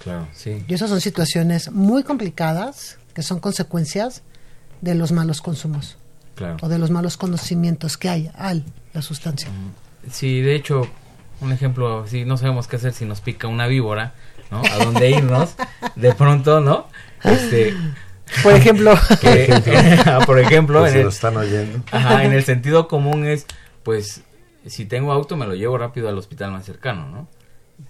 Claro, 0.02 0.28
sí. 0.32 0.64
Y 0.68 0.74
esas 0.74 0.88
son 0.90 1.00
situaciones 1.00 1.72
muy 1.72 2.04
complicadas 2.04 2.98
que 3.14 3.22
son 3.22 3.40
consecuencias 3.40 4.22
de 4.80 4.94
los 4.94 5.10
malos 5.10 5.42
consumos 5.42 5.96
Claro. 6.36 6.56
o 6.62 6.68
de 6.68 6.78
los 6.78 6.92
malos 6.92 7.16
conocimientos 7.16 7.96
que 7.96 8.08
hay 8.08 8.30
al 8.36 8.64
la 8.94 9.02
sustancia. 9.02 9.48
Sí, 10.08 10.40
de 10.40 10.54
hecho, 10.54 10.82
un 11.40 11.52
ejemplo, 11.52 12.06
si 12.06 12.24
no 12.24 12.36
sabemos 12.36 12.66
qué 12.68 12.76
hacer 12.76 12.92
si 12.92 13.04
nos 13.04 13.20
pica 13.20 13.48
una 13.48 13.66
víbora, 13.66 14.14
¿no? 14.50 14.62
A 14.64 14.84
dónde 14.84 15.10
irnos, 15.10 15.54
de 15.96 16.12
pronto, 16.14 16.60
¿no? 16.60 16.86
Este, 17.24 17.74
Por 18.42 18.54
ejemplo, 18.54 18.94
que, 19.20 19.48
ah, 20.06 20.20
por 20.26 20.38
ejemplo, 20.38 20.80
Pues 20.80 20.92
en 20.92 20.92
si 20.92 20.98
el, 20.98 21.04
lo 21.04 21.10
están 21.10 21.36
oyendo. 21.36 21.82
ajá, 21.92 22.24
en 22.24 22.32
el 22.32 22.44
sentido 22.44 22.88
común 22.88 23.26
es, 23.26 23.46
pues, 23.82 24.22
si 24.66 24.84
tengo 24.86 25.12
auto 25.12 25.36
me 25.36 25.46
lo 25.46 25.54
llevo 25.54 25.78
rápido 25.78 26.08
al 26.08 26.18
hospital 26.18 26.50
más 26.52 26.64
cercano, 26.66 27.08
¿no? 27.08 27.28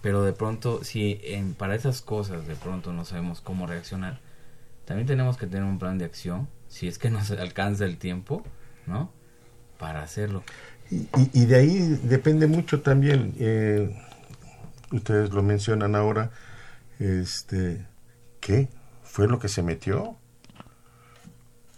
pero 0.03 0.22
de 0.22 0.32
pronto, 0.32 0.84
si 0.84 1.18
en, 1.24 1.55
para 1.55 1.74
esas 1.74 2.03
cosas 2.03 2.46
de 2.46 2.55
pronto 2.57 2.92
no 2.92 3.05
sabemos 3.05 3.40
cómo 3.40 3.66
reaccionar, 3.66 4.20
también 4.84 5.07
tenemos 5.07 5.36
que 5.38 5.46
tener 5.46 5.64
un 5.64 5.78
plan 5.78 5.96
de 5.99 6.05
acción, 6.05 6.49
si 6.68 6.88
es 6.88 6.99
que 6.99 7.11
nos 7.11 7.30
alcanza 7.30 7.84
el 7.86 7.96
tiempo, 7.96 8.44
¿no? 8.86 9.11
Para 9.78 10.03
hacerlo. 10.03 10.42
Y, 10.91 11.07
y- 11.43 11.47
de 11.47 11.57
ahí 11.57 12.01
depende 12.05 12.47
mucho 12.47 12.80
también, 12.80 13.34
eh, 13.39 13.95
ustedes 14.93 15.30
lo 15.30 15.43
mencionan 15.43 15.95
ahora, 15.95 16.30
este, 16.99 17.86
¿qué 18.41 18.68
fue 19.03 19.28
lo 19.28 19.39
que 19.39 19.49
se 19.49 19.62
metió? 19.62 20.16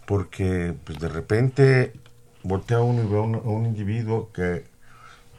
Porque 0.07 0.75
pues 0.85 0.99
de 0.99 1.09
repente 1.09 1.93
voltea 2.43 2.81
uno 2.81 3.03
y 3.03 3.07
ve 3.07 3.17
a 3.19 3.21
un, 3.21 3.35
a 3.37 3.39
un 3.39 3.67
individuo 3.67 4.31
que 4.33 4.65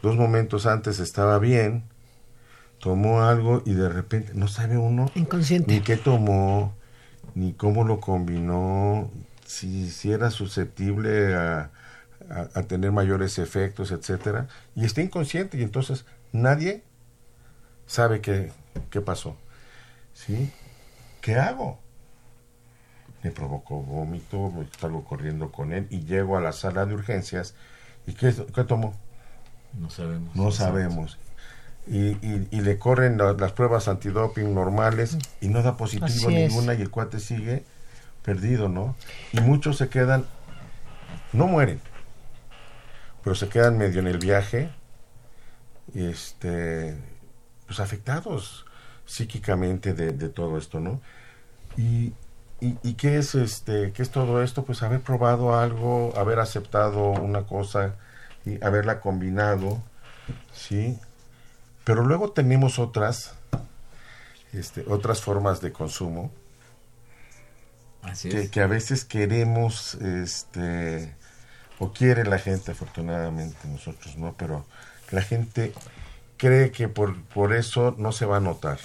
dos 0.04 0.16
momentos 0.18 0.66
antes 0.66 1.00
estaba 1.00 1.40
bien, 1.40 1.84
tomó 2.80 3.24
algo 3.24 3.64
y 3.66 3.74
de 3.74 3.90
repente 3.90 4.34
no 4.36 4.48
sabe 4.48 4.78
uno 4.78 5.08
Inconsciente. 5.16 5.74
ni 5.74 5.82
qué 5.82 5.98
tomó, 5.98 6.74
ni 7.36 7.54
cómo 7.54 7.86
lo 7.86 8.00
combinó, 8.00 9.12
si, 9.46 9.90
si 9.92 10.12
era 10.12 10.32
susceptible 10.32 11.36
a, 11.36 11.72
a- 12.30 12.60
a 12.60 12.64
tener 12.64 12.92
mayores 12.92 13.38
efectos, 13.40 13.92
etcétera, 13.92 14.48
y 14.76 14.86
está 14.86 15.02
inconsciente 15.02 15.58
y 15.58 15.64
entonces 15.64 16.06
nadie 16.32 16.84
sabe 17.88 18.22
qué, 18.22 18.52
qué 18.90 19.02
pasó. 19.02 19.36
¿Sí? 20.14 20.52
¿Qué 21.22 21.36
hago? 21.36 21.80
Me 23.24 23.32
provocó 23.32 23.82
vómito, 23.82 24.52
me 24.52 24.66
salgo 24.80 25.04
corriendo 25.04 25.52
con 25.52 25.74
él 25.74 25.88
y 25.90 26.02
llego 26.06 26.38
a 26.38 26.42
la 26.42 26.52
sala 26.54 26.86
de 26.86 26.96
urgencias. 26.96 27.54
¿Y 28.08 28.14
qué, 28.14 28.34
qué 28.54 28.64
tomó? 28.64 28.94
No 29.80 29.90
sabemos. 29.90 30.36
No 30.36 30.52
sabemos. 30.52 31.18
Y, 31.88 32.10
y- 32.26 32.48
y 32.52 32.62
le 32.62 32.78
corren 32.78 33.18
la- 33.18 33.34
las 33.34 33.52
pruebas 33.54 33.88
antidoping 33.88 34.54
normales 34.54 35.18
y 35.40 35.48
no 35.50 35.62
da 35.62 35.78
positivo 35.78 36.08
Así 36.30 36.36
es. 36.36 36.50
ninguna 36.52 36.74
y 36.74 36.82
el 36.82 36.90
cuate 36.90 37.20
sigue 37.20 37.64
perdido, 38.24 38.70
¿no? 38.70 38.96
Y 39.34 39.40
muchos 39.42 39.78
se 39.78 39.90
quedan, 39.90 40.26
no 41.34 41.48
mueren, 41.48 41.80
pero 43.24 43.36
se 43.36 43.50
quedan 43.50 43.78
medio 43.78 44.00
en 44.00 44.08
el 44.08 44.18
viaje, 44.18 44.72
este, 45.94 46.96
pues 47.68 47.80
afectados 47.80 48.66
psíquicamente 49.06 49.94
de, 49.94 50.12
de 50.12 50.30
todo 50.30 50.58
esto, 50.58 50.80
¿no? 50.80 51.02
Y, 51.78 52.14
y, 52.60 52.78
y 52.84 52.94
qué 52.94 53.18
es 53.18 53.36
este, 53.36 53.92
qué 53.94 54.02
es 54.04 54.12
todo 54.12 54.42
esto? 54.44 54.64
Pues 54.66 54.84
haber 54.84 55.02
probado 55.02 55.58
algo, 55.58 56.14
haber 56.18 56.40
aceptado 56.40 57.10
una 57.12 57.44
cosa 57.44 57.96
y 58.46 58.64
haberla 58.64 59.00
combinado, 59.00 59.82
¿sí? 60.54 61.00
Pero 61.84 62.04
luego 62.04 62.32
tenemos 62.32 62.80
otras, 62.80 63.34
este, 64.54 64.86
otras 64.88 65.22
formas 65.22 65.62
de 65.62 65.72
consumo 65.72 66.32
Así 68.02 68.30
que, 68.30 68.38
es. 68.38 68.50
que 68.50 68.62
a 68.62 68.68
veces 68.68 69.06
queremos, 69.06 69.96
este, 69.96 71.16
o 71.82 71.92
quiere 71.92 72.26
la 72.26 72.38
gente, 72.38 72.72
afortunadamente 72.74 73.68
nosotros 73.68 74.16
no, 74.16 74.34
pero 74.38 74.66
la 75.10 75.24
gente 75.24 75.74
cree 76.38 76.72
que 76.72 76.88
por, 76.88 77.20
por 77.24 77.54
eso 77.54 77.96
no 77.98 78.12
se 78.12 78.26
va 78.28 78.38
a 78.38 78.40
notar. 78.40 78.78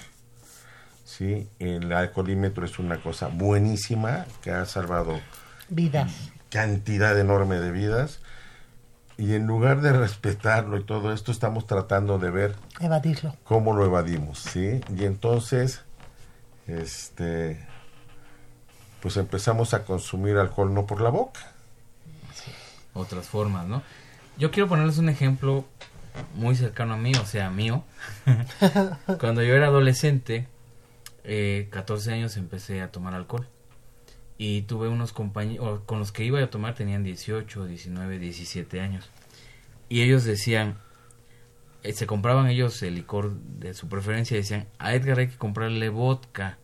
¿sí? 1.05 1.47
El 1.59 1.93
alcoholímetro 1.93 2.65
es 2.65 2.79
una 2.79 3.01
cosa 3.03 3.29
buenísima 3.29 4.25
que 4.43 4.51
ha 4.51 4.65
salvado 4.65 5.21
Vidas. 5.69 6.11
cantidad 6.49 7.19
enorme 7.21 7.61
de 7.61 7.71
vidas 7.71 8.21
y 9.19 9.35
en 9.35 9.47
lugar 9.47 9.83
de 9.83 9.93
respetarlo 9.93 10.79
y 10.79 10.85
todo 10.85 11.13
esto 11.13 11.33
estamos 11.33 11.67
tratando 11.67 12.19
de 12.19 12.31
ver 12.31 12.55
Evadirlo. 12.81 13.37
cómo 13.45 13.75
lo 13.75 13.85
evadimos, 13.85 14.39
¿sí? 14.39 14.81
Y 14.97 15.05
entonces, 15.05 15.83
este, 16.67 17.67
pues 19.03 19.19
empezamos 19.19 19.75
a 19.75 19.85
consumir 19.85 20.39
alcohol 20.39 20.73
no 20.73 20.87
por 20.87 21.03
la 21.03 21.11
boca. 21.11 21.53
Otras 22.97 23.27
formas, 23.27 23.67
¿no? 23.67 23.83
Yo 24.39 24.51
quiero 24.51 24.69
ponerles 24.69 24.99
un 24.99 25.09
ejemplo 25.09 25.65
muy 26.35 26.57
cercano 26.57 26.95
a 26.95 26.97
mí, 26.97 27.13
o 27.21 27.27
sea, 27.27 27.51
mío. 27.51 27.85
Cuando 29.21 29.43
yo 29.43 29.55
era 29.55 29.67
adolescente, 29.67 30.49
eh, 31.25 31.69
14 31.71 32.13
años 32.13 32.37
empecé 32.37 32.83
a 32.83 32.91
tomar 32.91 33.15
alcohol. 33.15 33.47
Y 34.39 34.63
tuve 34.63 34.89
unos 34.89 35.13
compañeros, 35.13 35.81
con 35.87 35.99
los 35.99 36.13
que 36.13 36.25
iba 36.25 36.43
a 36.43 36.51
tomar 36.51 36.75
tenían 36.75 37.03
18, 37.03 37.67
19, 37.67 38.19
17 38.19 38.81
años. 38.81 39.11
Y 39.89 40.03
ellos 40.03 40.25
decían, 40.25 40.77
eh, 41.83 41.93
se 41.93 42.07
compraban 42.07 42.49
ellos 42.49 42.83
el 42.83 42.97
licor 42.97 43.33
de 43.33 43.73
su 43.73 43.89
preferencia 43.89 44.35
y 44.35 44.41
decían, 44.41 44.67
a 44.79 44.95
Edgar 44.95 45.21
hay 45.21 45.29
que 45.29 45.39
comprarle 45.39 45.89
vodka, 45.89 46.59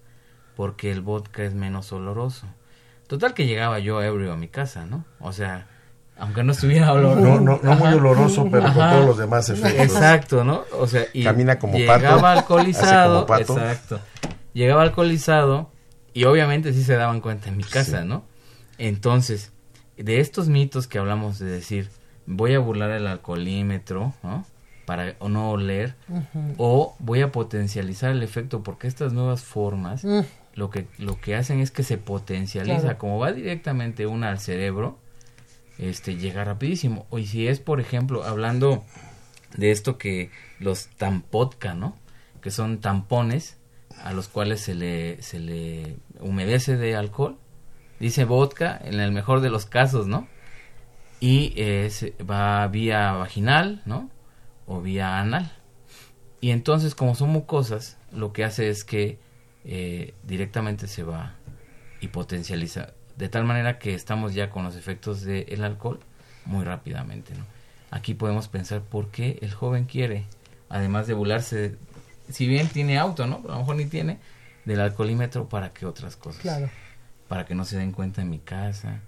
porque 0.57 0.91
el 0.91 1.01
vodka 1.01 1.45
es 1.45 1.55
menos 1.55 1.93
oloroso. 1.93 2.47
Total 3.07 3.33
que 3.33 3.47
llegaba 3.47 3.79
yo 3.79 4.03
ebrio 4.03 4.33
a 4.33 4.37
mi 4.37 4.49
casa, 4.49 4.85
¿no? 4.85 5.05
O 5.19 5.33
sea, 5.33 5.67
aunque 6.19 6.43
no 6.45 6.53
estuviera 6.53 6.93
olor. 6.93 7.17
No, 7.19 7.41
no, 7.41 7.61
no 7.63 7.75
muy 7.77 7.93
oloroso, 7.95 8.49
pero 8.51 8.65
con 8.65 8.75
todos 8.75 9.07
los 9.07 9.19
demás 9.19 9.49
efectos. 9.49 9.81
Exacto, 9.87 10.45
¿no? 10.45 10.63
O 10.79 10.87
sea, 10.87 11.05
y 11.13 11.25
Camina 11.25 11.59
como 11.59 11.77
llegaba 11.79 12.21
pato, 12.21 12.27
alcoholizado. 12.27 13.27
hace 13.33 13.45
como 13.45 13.59
pato. 13.59 13.59
Exacto. 13.71 14.01
Llegaba 14.53 14.83
alcoholizado 14.83 15.71
y 16.15 16.25
obviamente 16.25 16.73
sí 16.73 16.85
se 16.85 16.95
daban 16.95 17.21
cuenta 17.21 17.49
en 17.49 17.57
mi 17.57 17.65
casa, 17.65 18.05
¿no? 18.05 18.25
Entonces, 18.79 19.53
de 19.97 20.21
estos 20.21 20.49
mitos 20.49 20.87
que 20.87 20.99
hablamos 20.99 21.39
de 21.39 21.47
decir, 21.47 21.91
voy 22.27 22.55
a 22.55 22.59
burlar 22.59 22.91
el 22.91 23.07
alcoholímetro, 23.07 24.13
¿no? 24.23 24.45
Para 24.87 25.15
o 25.21 25.29
no 25.29 25.51
oler, 25.51 25.95
o 26.59 26.97
voy 26.99 27.23
a 27.23 27.31
potencializar 27.31 28.11
el 28.11 28.23
efecto 28.23 28.63
porque 28.63 28.89
estas 28.89 29.13
nuevas 29.13 29.43
formas 29.43 30.05
Mm. 30.05 30.21
lo 30.55 30.71
que 30.71 30.87
lo 30.99 31.21
que 31.21 31.37
hacen 31.37 31.61
es 31.61 31.71
que 31.71 31.83
se 31.85 31.99
potencializa, 31.99 32.81
Claro. 32.81 32.99
como 32.99 33.19
va 33.19 33.33
directamente 33.33 34.07
una 34.07 34.29
al 34.31 34.41
cerebro, 34.41 34.99
este 35.79 36.17
llega 36.17 36.45
rapidísimo. 36.45 37.07
O 37.11 37.19
y 37.19 37.27
si 37.27 37.49
es, 37.49 37.61
por 37.61 37.81
ejemplo, 37.81 38.25
hablando 38.25 38.85
de 39.57 39.71
esto 39.71 39.99
que 39.99 40.31
los 40.59 40.87
tampotca, 40.97 41.75
¿no? 41.75 41.97
Que 42.41 42.51
son 42.51 42.81
tampones 42.81 43.59
a 44.03 44.13
los 44.13 44.29
cuales 44.29 44.61
se 44.61 44.75
le 44.75 45.21
se 45.23 45.39
le 45.39 45.97
humedece 46.21 46.77
de 46.77 46.97
alcohol. 46.97 47.39
Dice 48.01 48.25
vodka 48.25 48.81
en 48.83 48.99
el 49.01 49.13
mejor 49.13 49.41
de 49.41 49.51
los 49.51 49.67
casos, 49.67 50.07
¿no? 50.07 50.27
Y 51.21 51.53
se- 51.91 52.15
va 52.29 52.67
vía 52.67 53.13
vaginal, 53.13 53.83
¿no? 53.87 54.11
O 54.67 54.81
vía 54.81 55.21
anal. 55.21 55.53
Y 56.41 56.51
entonces, 56.51 56.95
como 56.97 57.15
son 57.15 57.31
mucosas, 57.31 57.97
lo 58.13 58.33
que 58.33 58.43
hace 58.45 58.69
es 58.69 58.83
que 58.85 59.19
eh, 59.65 60.15
directamente 60.25 60.89
se 60.89 61.05
va 61.05 61.37
y 62.01 62.09
potencializa. 62.09 62.95
De 63.23 63.29
tal 63.29 63.45
manera 63.45 63.79
que 63.79 63.95
estamos 63.95 64.35
ya 64.35 64.51
con 64.51 64.65
los 64.65 64.75
efectos 64.75 65.23
del 65.23 65.63
alcohol 65.63 66.01
muy 66.45 66.65
rápidamente. 66.65 67.33
¿no? 67.37 67.45
Aquí 67.93 68.15
podemos 68.15 68.49
pensar 68.49 68.81
por 68.81 69.13
qué 69.13 69.39
el 69.43 69.53
joven 69.55 69.85
quiere, 69.85 70.27
además 70.69 71.07
de 71.07 71.15
burlarse, 71.15 71.77
si 72.29 72.49
bien 72.49 72.67
tiene 72.67 72.99
auto, 72.99 73.29
¿no? 73.29 73.41
A 73.45 73.53
lo 73.53 73.59
mejor 73.59 73.77
ni 73.77 73.87
tiene, 73.87 74.19
del 74.65 74.81
alcoholímetro, 74.81 75.49
¿para 75.49 75.73
qué 75.73 75.87
otras 75.87 76.17
cosas? 76.17 76.43
Claro. 76.43 76.69
Para 77.29 77.45
que 77.45 77.55
no 77.55 77.65
se 77.65 77.79
den 77.79 77.93
cuenta 77.93 78.23
en 78.23 78.29
mi 78.29 78.41
casa. 78.41 78.99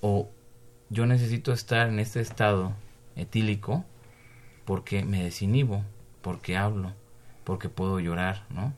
O 0.00 0.28
yo 0.90 1.06
necesito 1.06 1.52
estar 1.52 1.88
en 1.88 2.00
este 2.00 2.18
estado 2.18 2.72
etílico 3.14 3.84
porque 4.64 5.04
me 5.04 5.22
desinhibo, 5.22 5.84
porque 6.20 6.56
hablo, 6.56 6.94
porque 7.44 7.68
puedo 7.68 8.00
llorar, 8.00 8.44
¿no? 8.50 8.74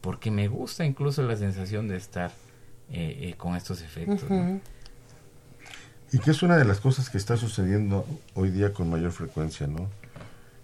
Porque 0.00 0.30
me 0.30 0.48
gusta 0.48 0.86
incluso 0.86 1.22
la 1.24 1.36
sensación 1.36 1.88
de 1.88 1.98
estar 1.98 2.32
eh, 2.92 3.28
eh, 3.30 3.34
con 3.36 3.56
estos 3.56 3.82
efectos. 3.82 4.28
¿no? 4.30 4.36
Ujú. 4.36 4.60
Y 6.12 6.18
que 6.20 6.30
es 6.30 6.42
una 6.42 6.56
de 6.56 6.64
las 6.64 6.80
cosas 6.80 7.10
que 7.10 7.18
está 7.18 7.36
sucediendo 7.36 8.06
hoy 8.34 8.50
día 8.50 8.72
con 8.72 8.88
mayor 8.88 9.12
frecuencia, 9.12 9.66
¿no? 9.66 9.88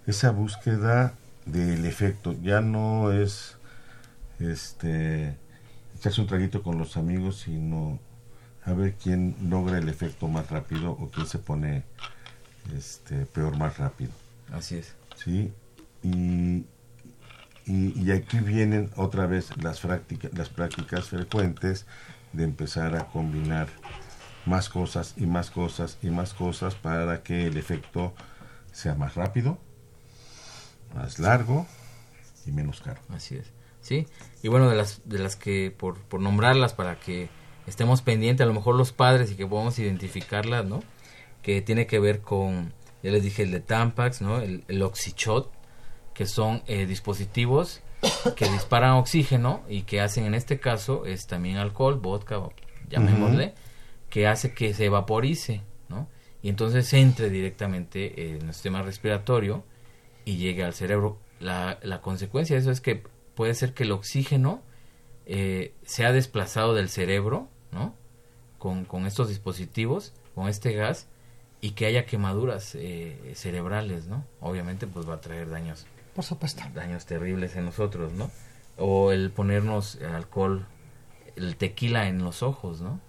Esa 0.06 0.30
búsqueda 0.30 1.14
del 1.44 1.84
efecto. 1.84 2.34
Ya 2.42 2.60
no 2.60 3.12
es 3.12 3.56
este 4.38 5.36
echarse 5.96 6.20
un 6.20 6.26
traguito 6.26 6.62
con 6.62 6.78
los 6.78 6.96
amigos, 6.96 7.40
sino 7.40 7.98
a 8.64 8.72
ver 8.72 8.94
quién 8.94 9.36
logra 9.48 9.78
el 9.78 9.88
efecto 9.88 10.28
más 10.28 10.50
rápido 10.50 10.92
o 10.92 11.10
quién 11.10 11.26
se 11.26 11.38
pone 11.38 11.84
este 12.74 13.26
peor 13.26 13.58
más 13.58 13.76
rápido. 13.76 14.12
Así 14.50 14.76
es. 14.76 14.94
¿sí? 15.16 15.52
Y, 16.02 16.64
y, 17.66 17.92
y 18.02 18.10
aquí 18.12 18.38
vienen 18.38 18.90
otra 18.96 19.26
vez 19.26 19.54
las 19.58 19.80
prácticas, 19.80 20.32
las 20.34 20.48
prácticas 20.48 21.08
frecuentes 21.08 21.86
de 22.34 22.44
empezar 22.44 22.96
a 22.96 23.06
combinar 23.06 23.68
más 24.46 24.68
cosas 24.68 25.14
y 25.16 25.26
más 25.26 25.50
cosas 25.50 25.98
y 26.02 26.08
más 26.08 26.34
cosas 26.34 26.74
para 26.74 27.22
que 27.22 27.46
el 27.46 27.56
efecto 27.56 28.14
sea 28.72 28.94
más 28.94 29.14
rápido, 29.14 29.58
más 30.94 31.18
largo 31.18 31.66
y 32.46 32.52
menos 32.52 32.80
caro. 32.80 33.00
Así 33.08 33.36
es. 33.36 33.50
Sí, 33.80 34.06
y 34.42 34.48
bueno, 34.48 34.68
de 34.68 34.76
las, 34.76 35.02
de 35.04 35.18
las 35.18 35.36
que, 35.36 35.70
por, 35.70 35.98
por 36.00 36.20
nombrarlas, 36.20 36.72
para 36.72 36.98
que 36.98 37.28
estemos 37.66 38.02
pendientes, 38.02 38.42
a 38.42 38.48
lo 38.48 38.54
mejor 38.54 38.76
los 38.76 38.92
padres 38.92 39.30
y 39.30 39.36
que 39.36 39.46
podamos 39.46 39.78
identificarlas, 39.78 40.64
¿no? 40.64 40.82
Que 41.42 41.60
tiene 41.60 41.86
que 41.86 41.98
ver 41.98 42.22
con, 42.22 42.72
ya 43.02 43.10
les 43.10 43.22
dije, 43.22 43.42
el 43.42 43.50
de 43.50 43.60
Tampax, 43.60 44.22
¿no? 44.22 44.38
El, 44.40 44.64
el 44.68 44.82
Oxychot, 44.82 45.52
que 46.14 46.26
son 46.26 46.62
eh, 46.66 46.86
dispositivos 46.86 47.82
que 48.36 48.48
disparan 48.48 48.92
oxígeno 48.92 49.62
y 49.68 49.82
que 49.82 50.00
hacen 50.00 50.24
en 50.24 50.34
este 50.34 50.58
caso 50.58 51.06
es 51.06 51.26
también 51.26 51.56
alcohol, 51.56 51.98
vodka, 51.98 52.40
llamémosle, 52.88 53.54
que 54.10 54.26
hace 54.26 54.54
que 54.54 54.74
se 54.74 54.88
vaporice, 54.88 55.62
¿no? 55.88 56.08
Y 56.42 56.48
entonces 56.48 56.92
entre 56.92 57.30
directamente 57.30 58.36
en 58.36 58.48
el 58.48 58.54
sistema 58.54 58.82
respiratorio 58.82 59.64
y 60.24 60.36
llegue 60.36 60.64
al 60.64 60.74
cerebro. 60.74 61.18
La, 61.40 61.78
la 61.82 62.00
consecuencia 62.00 62.56
de 62.56 62.62
eso 62.62 62.70
es 62.70 62.80
que 62.80 63.02
puede 63.34 63.54
ser 63.54 63.74
que 63.74 63.84
el 63.84 63.92
oxígeno 63.92 64.62
eh, 65.26 65.74
sea 65.84 66.12
desplazado 66.12 66.74
del 66.74 66.88
cerebro, 66.88 67.48
¿no? 67.72 67.94
Con, 68.58 68.84
con 68.84 69.06
estos 69.06 69.28
dispositivos, 69.28 70.14
con 70.34 70.48
este 70.48 70.72
gas, 70.72 71.08
y 71.60 71.70
que 71.70 71.86
haya 71.86 72.04
quemaduras 72.04 72.74
eh, 72.74 73.32
cerebrales, 73.34 74.06
¿no? 74.06 74.24
Obviamente, 74.40 74.86
pues 74.86 75.08
va 75.08 75.14
a 75.14 75.20
traer 75.20 75.48
daños 75.48 75.86
Por 76.14 76.24
supuesto. 76.24 76.62
daños 76.74 77.06
terribles 77.06 77.56
en 77.56 77.66
nosotros, 77.66 78.12
¿no? 78.12 78.30
O 78.76 79.12
el 79.12 79.30
ponernos 79.30 79.98
alcohol, 80.14 80.66
el 81.36 81.56
tequila 81.56 82.08
en 82.08 82.22
los 82.22 82.42
ojos, 82.42 82.80
¿no? 82.80 83.00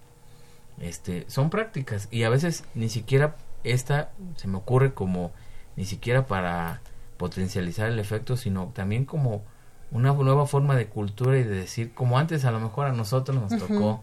Este, 0.80 1.24
son 1.28 1.48
prácticas 1.50 2.08
y 2.10 2.24
a 2.24 2.28
veces 2.28 2.64
ni 2.74 2.90
siquiera 2.90 3.36
esta 3.64 4.10
se 4.36 4.46
me 4.46 4.58
ocurre 4.58 4.92
como 4.92 5.32
ni 5.74 5.84
siquiera 5.84 6.26
para 6.26 6.80
potencializar 7.16 7.88
el 7.88 7.98
efecto, 7.98 8.36
sino 8.36 8.72
también 8.74 9.04
como 9.04 9.42
una 9.90 10.12
nueva 10.12 10.46
forma 10.46 10.76
de 10.76 10.86
cultura 10.86 11.38
y 11.38 11.44
de 11.44 11.54
decir, 11.54 11.94
como 11.94 12.18
antes 12.18 12.44
a 12.44 12.50
lo 12.50 12.60
mejor 12.60 12.86
a 12.86 12.92
nosotros 12.92 13.36
nos 13.40 13.58
tocó, 13.58 14.02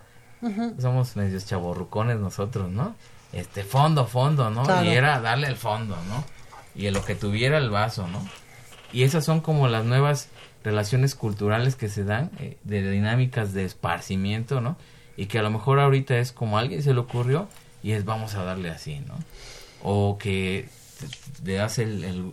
somos 0.80 1.16
medios 1.16 1.46
chaborrucones 1.46 2.18
nosotros, 2.20 2.70
¿no? 2.70 2.96
Este 3.32 3.64
fondo, 3.64 4.06
fondo, 4.06 4.50
¿no? 4.50 4.64
Claro. 4.64 4.86
Y 4.86 4.90
era 4.90 5.20
darle 5.20 5.48
el 5.48 5.56
fondo, 5.56 5.96
¿no? 6.08 6.24
Y 6.76 6.88
en 6.88 6.94
lo 6.94 7.04
que 7.04 7.16
tuviera 7.16 7.58
el 7.58 7.70
vaso, 7.70 8.08
¿no? 8.08 8.20
Y 8.94 9.04
esas 9.04 9.26
son 9.26 9.42
como 9.42 9.68
las 9.68 9.84
nuevas 9.86 10.30
relaciones 10.64 11.16
culturales 11.16 11.76
que 11.76 11.90
se 11.90 12.04
dan, 12.04 12.32
eh, 12.40 12.58
de 12.64 12.90
dinámicas 12.90 13.54
de 13.54 13.66
esparcimiento, 13.66 14.62
¿no? 14.62 14.78
Y 15.18 15.26
que 15.26 15.40
a 15.40 15.42
lo 15.44 15.50
mejor 15.52 15.80
ahorita 15.80 16.18
es 16.20 16.32
como 16.32 16.58
a 16.58 16.62
alguien 16.62 16.82
se 16.84 16.94
le 16.94 17.00
ocurrió 17.00 17.48
y 17.84 17.92
es 17.92 18.06
vamos 18.06 18.36
a 18.36 18.44
darle 18.44 18.70
así, 18.70 19.00
¿no? 19.08 19.16
O 19.82 20.18
que 20.18 20.70
te, 21.44 21.54
das 21.56 21.80
el, 21.80 22.04
el- 22.04 22.32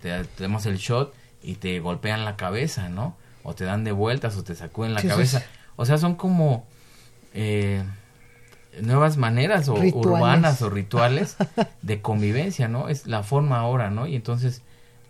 te, 0.00 0.24
te 0.24 0.42
damos 0.44 0.66
el 0.66 0.76
shot 0.76 1.12
y 1.42 1.54
te 1.56 1.80
golpean 1.80 2.24
la 2.24 2.36
cabeza, 2.36 2.88
¿no? 2.88 3.16
O 3.42 3.54
te 3.54 3.64
dan 3.64 3.82
de 3.84 3.92
vueltas 3.92 4.36
o 4.36 4.44
te 4.44 4.54
sacuden 4.54 4.94
la 4.94 5.00
Sí, 5.00 5.08
cabeza. 5.08 5.40
sí. 5.40 5.46
O 5.76 5.84
sea, 5.84 5.98
son 5.98 6.14
como 6.14 6.66
eh, 7.34 7.82
nuevas 8.80 9.16
maneras 9.16 9.68
o 9.68 9.74
urbanas 9.74 10.62
o 10.62 10.70
rituales 10.70 11.36
de 11.82 12.00
convivencia, 12.00 12.68
¿no? 12.68 12.88
Es 12.88 13.06
la 13.06 13.22
forma 13.22 13.58
ahora, 13.58 13.90
¿no? 13.90 14.06
Y 14.06 14.14
entonces 14.16 14.62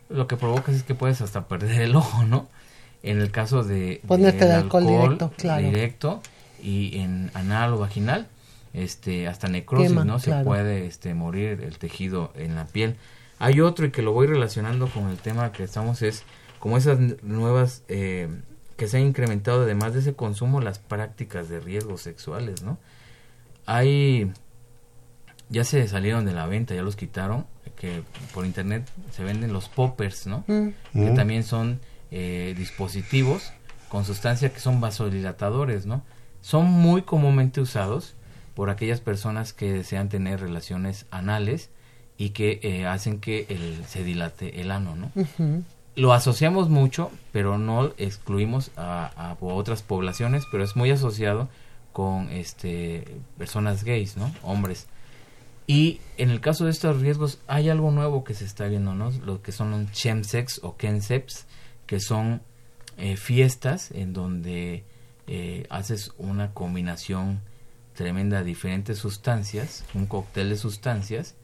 lo 0.09 0.27
que 0.27 0.37
provocas 0.37 0.75
es 0.75 0.83
que 0.83 0.95
puedes 0.95 1.21
hasta 1.21 1.49
perder 1.49 1.83
el 1.83 1.97
ojo, 1.97 2.25
¿no? 2.25 2.49
En 3.03 3.21
el 3.21 3.31
caso 3.31 3.65
de 3.65 4.01
Ponerte 4.07 4.47
de 4.47 4.53
alcohol 4.55 4.87
directo, 4.87 5.33
claro. 5.37 5.67
directo 5.67 6.23
y 6.63 6.99
en 6.99 7.31
anal 7.35 7.75
o 7.75 7.79
vaginal, 7.79 8.29
este, 8.73 9.29
hasta 9.29 9.49
necrosis, 9.49 9.89
Quema, 9.89 10.05
¿no? 10.05 10.19
Se 10.19 10.33
puede 10.43 10.87
este, 10.87 11.15
morir 11.15 11.61
el 11.63 11.79
tejido 11.79 12.33
en 12.35 12.55
la 12.55 12.65
piel. 12.65 12.97
Hay 13.39 13.61
otro 13.61 13.87
y 13.87 13.91
que 13.91 14.03
lo 14.03 14.13
voy 14.13 14.27
relacionando 14.27 14.89
con 14.89 15.09
el 15.09 15.19
tema 15.19 15.53
que 15.53 15.65
estamos 15.65 16.03
es 16.03 16.25
como 16.59 16.79
esas 16.79 16.99
nuevas 17.23 17.83
eh, 17.89 18.29
que 18.77 18.89
se 18.89 18.97
han 18.97 19.03
incrementado 19.03 19.63
además 19.63 19.93
de 19.93 20.01
ese 20.01 20.15
consumo 20.15 20.61
las 20.61 20.79
prácticas 20.79 21.49
de 21.49 21.61
riesgos 21.61 22.01
sexuales, 22.01 22.63
¿no? 22.63 22.79
Hay 23.67 24.33
ya 25.51 25.65
se 25.65 25.87
salieron 25.89 26.25
de 26.25 26.33
la 26.33 26.47
venta, 26.47 26.75
ya 26.75 26.83
los 26.83 26.97
quitaron, 26.97 27.47
que 27.77 28.03
por 28.33 28.47
internet 28.47 28.89
se 29.13 29.25
venden 29.25 29.53
los 29.53 29.69
poppers, 29.69 30.27
¿no? 30.27 30.45
Mm. 30.47 30.69
Que 30.93 31.11
Mm. 31.11 31.15
también 31.15 31.43
son 31.45 31.81
eh, 32.11 32.55
dispositivos 32.57 33.53
con 33.89 34.05
sustancia 34.05 34.53
que 34.53 34.61
son 34.61 34.81
vasodilatadores, 34.81 35.87
¿no? 35.87 36.03
Son 36.41 36.67
muy 36.67 37.03
comúnmente 37.03 37.61
usados 37.61 38.15
por 38.55 38.71
aquellas 38.71 39.01
personas 39.01 39.53
que 39.53 39.73
desean 39.73 40.09
tener 40.09 40.41
relaciones 40.41 41.07
anales 41.11 41.71
y 42.17 42.31
que 42.31 42.61
eh, 42.63 42.87
hacen 42.87 43.19
que 43.19 43.47
el, 43.49 43.85
se 43.87 44.05
dilate 44.05 44.61
el 44.61 44.71
ano, 44.71 44.95
¿no? 44.95 45.11
Lo 45.97 46.13
asociamos 46.13 46.69
mucho, 46.69 47.11
pero 47.33 47.57
no 47.59 47.93
excluimos 47.99 48.71
a, 48.77 49.07
a 49.17 49.37
otras 49.41 49.83
poblaciones, 49.83 50.45
pero 50.51 50.63
es 50.65 50.77
muy 50.77 50.91
asociado 50.91 51.49
con 51.93 52.29
este 52.31 53.05
personas 53.39 53.85
gays, 53.85 54.17
¿no? 54.17 54.33
Hombres. 54.43 54.87
Y 55.67 56.01
en 56.19 56.31
el 56.31 56.41
caso 56.41 56.67
de 56.67 56.71
estos 56.71 57.01
riesgos 57.01 57.39
hay 57.47 57.71
algo 57.71 57.91
nuevo 57.91 58.23
que 58.23 58.35
se 58.35 58.45
está 58.45 58.67
viendo, 58.67 58.95
¿no? 58.95 59.11
Lo 59.11 59.43
que 59.43 59.53
son 59.53 59.71
los 59.71 59.93
chemsex 59.93 60.61
o 60.63 60.77
kenseps, 60.77 61.47
que 61.87 62.01
son 62.01 62.43
eh, 62.99 63.17
fiestas 63.17 63.91
en 63.91 64.13
donde 64.13 64.85
eh, 65.27 65.67
haces 65.71 66.13
una 66.19 66.53
combinación 66.53 67.41
tremenda 67.95 68.39
de 68.39 68.45
diferentes 68.45 68.99
sustancias, 68.99 69.85
un 69.95 70.07
cóctel 70.07 70.51
de 70.51 70.57
sustancias. 70.57 71.35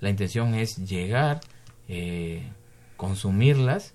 La 0.00 0.10
intención 0.10 0.54
es 0.54 0.76
llegar, 0.76 1.40
eh, 1.86 2.48
consumirlas 2.96 3.94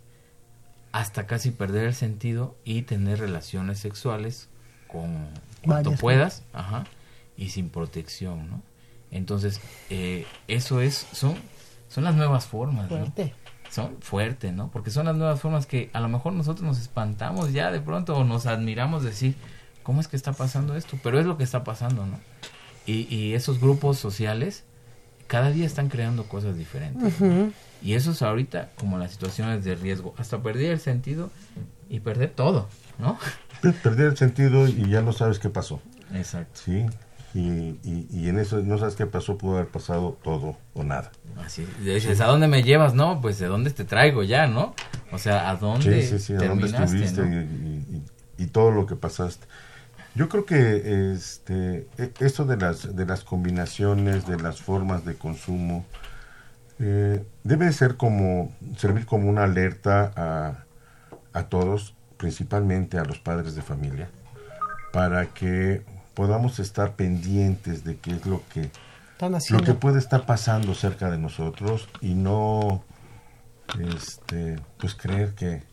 hasta 0.94 1.28
casi 1.28 1.52
perder 1.52 1.88
el 1.88 1.96
sentido 1.96 2.56
y 2.64 2.84
tener 2.84 3.20
relaciones 3.20 3.80
sexuales 3.80 4.48
con 4.88 5.28
cuanto 5.66 5.90
Varias 5.90 6.00
puedas, 6.02 6.44
ajá, 6.54 6.86
y 7.36 7.50
sin 7.50 7.70
protección, 7.70 8.50
¿no? 8.50 8.73
Entonces, 9.14 9.62
eh, 9.90 10.26
eso 10.48 10.82
es, 10.82 11.08
son, 11.14 11.36
son 11.88 12.04
las 12.04 12.16
nuevas 12.16 12.46
formas, 12.46 12.90
¿no? 12.90 12.98
Fuerte. 12.98 13.34
Son 13.70 13.98
fuertes, 14.02 14.54
¿no? 14.54 14.70
Porque 14.70 14.92
son 14.92 15.06
las 15.06 15.16
nuevas 15.16 15.40
formas 15.40 15.66
que 15.66 15.90
a 15.94 16.00
lo 16.00 16.10
mejor 16.10 16.34
nosotros 16.34 16.66
nos 16.66 16.80
espantamos 16.80 17.54
ya 17.54 17.72
de 17.72 17.80
pronto 17.80 18.16
o 18.16 18.24
nos 18.24 18.46
admiramos 18.46 19.04
decir, 19.04 19.36
¿cómo 19.82 20.02
es 20.02 20.08
que 20.08 20.16
está 20.16 20.34
pasando 20.34 20.76
esto? 20.76 20.98
Pero 21.02 21.20
es 21.20 21.26
lo 21.26 21.38
que 21.38 21.44
está 21.44 21.64
pasando, 21.64 22.06
¿no? 22.06 22.20
Y, 22.86 23.14
y 23.14 23.34
esos 23.34 23.60
grupos 23.60 23.98
sociales 23.98 24.66
cada 25.28 25.52
día 25.52 25.66
están 25.66 25.90
creando 25.90 26.26
cosas 26.26 26.58
diferentes. 26.58 27.20
¿no? 27.20 27.52
Y 27.82 27.94
eso 27.94 28.12
es 28.12 28.22
ahorita 28.22 28.70
como 28.78 28.98
las 28.98 29.12
situaciones 29.12 29.64
de 29.64 29.76
riesgo, 29.76 30.14
hasta 30.18 30.42
perder 30.42 30.72
el 30.74 30.80
sentido 30.80 31.32
y 31.90 32.02
perder 32.02 32.32
todo, 32.32 32.70
¿no? 33.00 33.18
Perder 33.82 34.08
el 34.08 34.18
sentido 34.18 34.68
y 34.68 34.90
ya 34.90 35.02
no 35.02 35.12
sabes 35.12 35.40
qué 35.40 35.50
pasó. 35.50 35.82
Exacto. 36.14 36.60
Sí. 36.64 36.86
Y, 37.34 37.80
y, 37.84 38.08
y 38.12 38.30
en 38.30 38.38
eso 38.38 38.62
no 38.62 38.78
sabes 38.78 38.96
qué 38.96 39.08
pasó, 39.08 39.38
pudo 39.40 39.56
haber 39.56 39.68
pasado 39.68 40.18
todo 40.24 40.56
o 40.76 40.84
nada. 40.84 41.12
Así, 41.44 41.68
dices, 41.84 42.22
¿a 42.22 42.28
dónde 42.28 42.48
me 42.48 42.62
llevas? 42.62 42.94
No, 42.94 43.22
pues 43.22 43.40
de 43.40 43.48
dónde 43.48 43.72
te 43.72 43.86
traigo 43.86 44.22
ya, 44.22 44.46
¿no? 44.46 44.76
O 45.12 45.18
sea, 45.18 45.50
¿a 45.50 45.56
dónde 45.56 46.04
Sí, 46.04 46.20
sí, 46.20 46.24
sí, 46.24 46.34
a 46.36 46.48
dónde 46.48 46.68
estuviste 46.68 47.22
no? 47.24 47.28
y, 47.34 47.36
y- 47.44 48.04
y- 48.38 48.44
y 48.44 48.48
todo 48.48 48.70
lo 48.72 48.86
que 48.86 48.96
pasaste. 48.96 49.48
Yo 50.16 50.30
creo 50.30 50.46
que 50.46 51.12
este 51.14 51.88
e- 51.98 52.12
esto 52.20 52.46
de 52.46 52.58
las 52.58 52.96
de 52.96 53.06
las 53.06 53.24
combinaciones, 53.24 54.28
de 54.28 54.38
las 54.38 54.62
formas 54.62 55.06
de 55.06 55.16
consumo, 55.16 55.86
eh, 56.80 57.24
debe 57.44 57.72
ser 57.74 57.98
como 57.98 58.54
servir 58.78 59.08
como 59.08 59.28
una 59.30 59.44
alerta 59.46 60.12
a, 60.16 60.66
a 61.34 61.44
todos, 61.50 61.96
principalmente 62.18 63.00
a 63.00 63.06
los 63.06 63.18
padres 63.20 63.56
de 63.56 63.64
familia, 63.64 64.10
para 64.92 65.28
que 65.34 65.82
podamos 66.14 66.60
estar 66.60 66.96
pendientes 66.96 67.84
de 67.84 67.98
qué 67.98 68.12
es 68.12 68.26
lo 68.26 68.42
que 68.54 68.70
lo 69.52 69.62
que 69.64 69.74
puede 69.74 70.00
estar 70.00 70.26
pasando 70.26 70.74
cerca 70.76 71.10
de 71.10 71.18
nosotros 71.18 71.88
y 72.02 72.14
no 72.14 72.84
este 73.80 74.60
pues 74.78 74.96
creer 74.96 75.34
que 75.34 75.64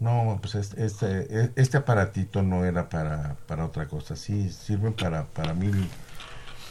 no 0.00 0.38
pues 0.40 0.54
es- 0.56 0.74
este 0.74 1.52
este 1.56 1.76
aparatito 1.76 2.42
no 2.42 2.64
era 2.64 2.88
para 2.88 3.36
para 3.46 3.64
otra 3.66 3.86
cosa. 3.88 4.16
Sí 4.16 4.50
sirven 4.50 4.94
para 4.94 5.24
para 5.26 5.54
mil 5.54 5.88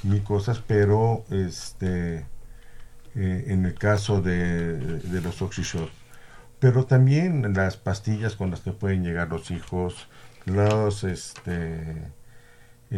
mil 0.04 0.24
cosas 0.24 0.62
pero 0.66 1.24
este 1.30 2.26
eh, 3.16 3.46
en 3.48 3.66
el 3.66 3.74
caso 3.76 4.22
de, 4.22 4.78
de 4.78 5.22
los 5.22 5.42
oxyshot. 5.42 5.90
Pero 6.60 6.86
también 6.86 7.54
las 7.54 7.76
pastillas 7.76 8.36
con 8.36 8.52
las 8.52 8.62
que 8.62 8.72
pueden 8.72 9.04
llegar 9.04 9.30
los 9.30 9.52
hijos 9.52 10.08
los 10.46 11.04
este 11.04 11.96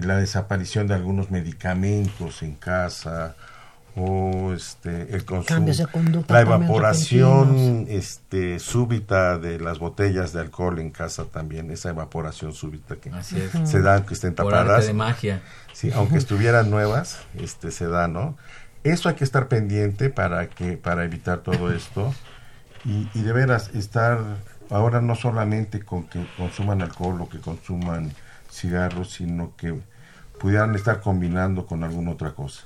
la 0.02 0.18
desaparición 0.18 0.88
de 0.88 0.96
algunos 0.96 1.32
medicamentos 1.32 2.42
en 2.44 2.56
casa 2.56 3.36
o 3.96 4.54
este 4.54 5.14
el 5.16 5.24
consumo 5.24 5.58
Cambios 5.58 5.78
de 5.78 5.86
conducta 5.86 6.34
la 6.34 6.42
evaporación 6.42 7.86
este 7.88 8.60
súbita 8.60 9.38
de 9.38 9.60
las 9.60 9.78
botellas 9.78 10.34
de 10.34 10.42
alcohol 10.42 10.80
en 10.80 10.90
casa 10.90 11.26
también 11.26 11.70
esa 11.70 11.90
evaporación 11.90 12.54
súbita 12.54 12.96
que 12.96 13.12
Así 13.12 13.40
es. 13.40 13.70
se 13.70 13.82
da 13.82 14.04
que 14.04 14.16
estén 14.16 14.34
tapadas 14.34 14.88
de 14.88 14.94
magia. 14.94 15.42
Sí, 15.74 15.92
aunque 15.94 16.18
estuvieran 16.18 16.72
nuevas, 16.72 17.20
este 17.36 17.72
se 17.72 17.88
da, 17.88 18.08
¿no? 18.08 18.36
Eso 18.84 19.10
hay 19.10 19.16
que 19.16 19.24
estar 19.24 19.48
pendiente 19.48 20.10
para 20.10 20.48
que 20.48 20.76
para 20.78 21.04
evitar 21.04 21.40
todo 21.40 21.72
esto 21.72 22.14
y, 22.84 23.08
y 23.14 23.22
de 23.22 23.32
veras 23.32 23.70
estar 23.76 24.20
ahora 24.72 25.02
no 25.02 25.16
solamente 25.16 25.84
con 25.84 26.06
que 26.06 26.26
consuman 26.36 26.82
alcohol 26.82 27.22
o 27.22 27.30
que 27.30 27.40
consuman 27.40 28.12
cigarros, 28.54 29.12
sino 29.12 29.56
que 29.56 29.80
pudieran 30.40 30.76
estar 30.76 31.02
combinando 31.02 31.66
con 31.66 31.84
alguna 31.84 32.12
otra 32.12 32.34
cosa. 32.34 32.64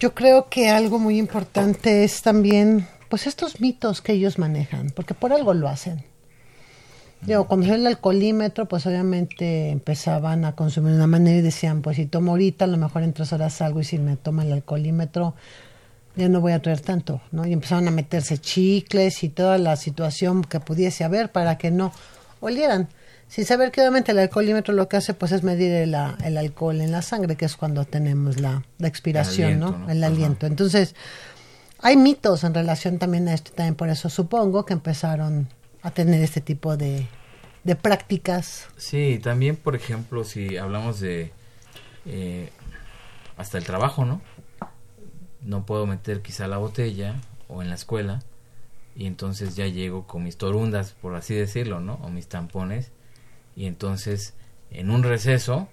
Yo 0.00 0.14
creo 0.14 0.48
que 0.48 0.68
algo 0.68 0.98
muy 0.98 1.18
importante 1.18 2.04
es 2.04 2.22
también 2.22 2.88
pues 3.08 3.26
estos 3.26 3.60
mitos 3.60 4.00
que 4.00 4.12
ellos 4.12 4.38
manejan, 4.38 4.90
porque 4.90 5.14
por 5.14 5.32
algo 5.32 5.54
lo 5.54 5.68
hacen. 5.68 6.04
Digo, 7.20 7.46
cuando 7.46 7.66
salió 7.66 7.82
el 7.82 7.86
alcoholímetro, 7.86 8.66
pues 8.66 8.84
obviamente 8.86 9.70
empezaban 9.70 10.44
a 10.44 10.56
consumir 10.56 10.92
de 10.92 10.96
una 10.96 11.06
manera 11.06 11.38
y 11.38 11.42
decían, 11.42 11.80
pues 11.82 11.96
si 11.96 12.06
tomo 12.06 12.32
ahorita, 12.32 12.64
a 12.64 12.68
lo 12.68 12.78
mejor 12.78 13.04
en 13.04 13.12
tres 13.12 13.32
horas 13.32 13.52
salgo 13.52 13.80
y 13.80 13.84
si 13.84 13.98
me 13.98 14.16
toma 14.16 14.44
el 14.44 14.52
alcoholímetro, 14.52 15.34
ya 16.16 16.28
no 16.28 16.40
voy 16.40 16.52
a 16.52 16.60
traer 16.60 16.80
tanto, 16.80 17.20
¿no? 17.30 17.46
Y 17.46 17.52
empezaron 17.52 17.86
a 17.86 17.92
meterse 17.92 18.38
chicles 18.38 19.22
y 19.22 19.28
toda 19.28 19.56
la 19.58 19.76
situación 19.76 20.42
que 20.42 20.58
pudiese 20.58 21.04
haber 21.04 21.30
para 21.30 21.58
que 21.58 21.70
no 21.70 21.92
olieran. 22.40 22.88
Sin 23.32 23.46
saber 23.46 23.70
que 23.72 23.80
obviamente 23.80 24.12
el 24.12 24.18
alcoholímetro 24.18 24.74
lo 24.74 24.88
que 24.90 24.98
hace 24.98 25.14
pues 25.14 25.32
es 25.32 25.42
medir 25.42 25.72
el, 25.72 25.94
a- 25.94 26.18
el 26.22 26.36
alcohol 26.36 26.82
en 26.82 26.92
la 26.92 27.00
sangre, 27.00 27.34
que 27.36 27.46
es 27.46 27.56
cuando 27.56 27.86
tenemos 27.86 28.38
la, 28.38 28.62
la 28.76 28.88
expiración, 28.88 29.52
aliento, 29.54 29.70
¿no? 29.72 29.78
¿no? 29.86 29.90
El 29.90 30.04
Ajá. 30.04 30.12
aliento. 30.12 30.46
Entonces, 30.46 30.94
hay 31.78 31.96
mitos 31.96 32.44
en 32.44 32.52
relación 32.52 32.98
también 32.98 33.28
a 33.28 33.32
esto, 33.32 33.50
también 33.52 33.74
por 33.74 33.88
eso 33.88 34.10
supongo 34.10 34.66
que 34.66 34.74
empezaron 34.74 35.48
a 35.80 35.90
tener 35.92 36.22
este 36.22 36.42
tipo 36.42 36.76
de, 36.76 37.06
de 37.64 37.74
prácticas. 37.74 38.66
Sí, 38.76 39.18
también, 39.22 39.56
por 39.56 39.76
ejemplo, 39.76 40.24
si 40.24 40.58
hablamos 40.58 41.00
de 41.00 41.32
eh, 42.04 42.50
hasta 43.38 43.56
el 43.56 43.64
trabajo, 43.64 44.04
¿no? 44.04 44.20
No 45.40 45.64
puedo 45.64 45.86
meter 45.86 46.20
quizá 46.20 46.48
la 46.48 46.58
botella 46.58 47.14
o 47.48 47.62
en 47.62 47.70
la 47.70 47.76
escuela 47.76 48.20
y 48.94 49.06
entonces 49.06 49.56
ya 49.56 49.66
llego 49.68 50.06
con 50.06 50.22
mis 50.22 50.36
torundas, 50.36 50.92
por 51.00 51.14
así 51.14 51.34
decirlo, 51.34 51.80
¿no? 51.80 51.94
O 52.02 52.10
mis 52.10 52.26
tampones 52.28 52.90
y 53.56 53.66
entonces 53.66 54.34
en 54.70 54.90
un 54.90 55.02
receso, 55.02 55.68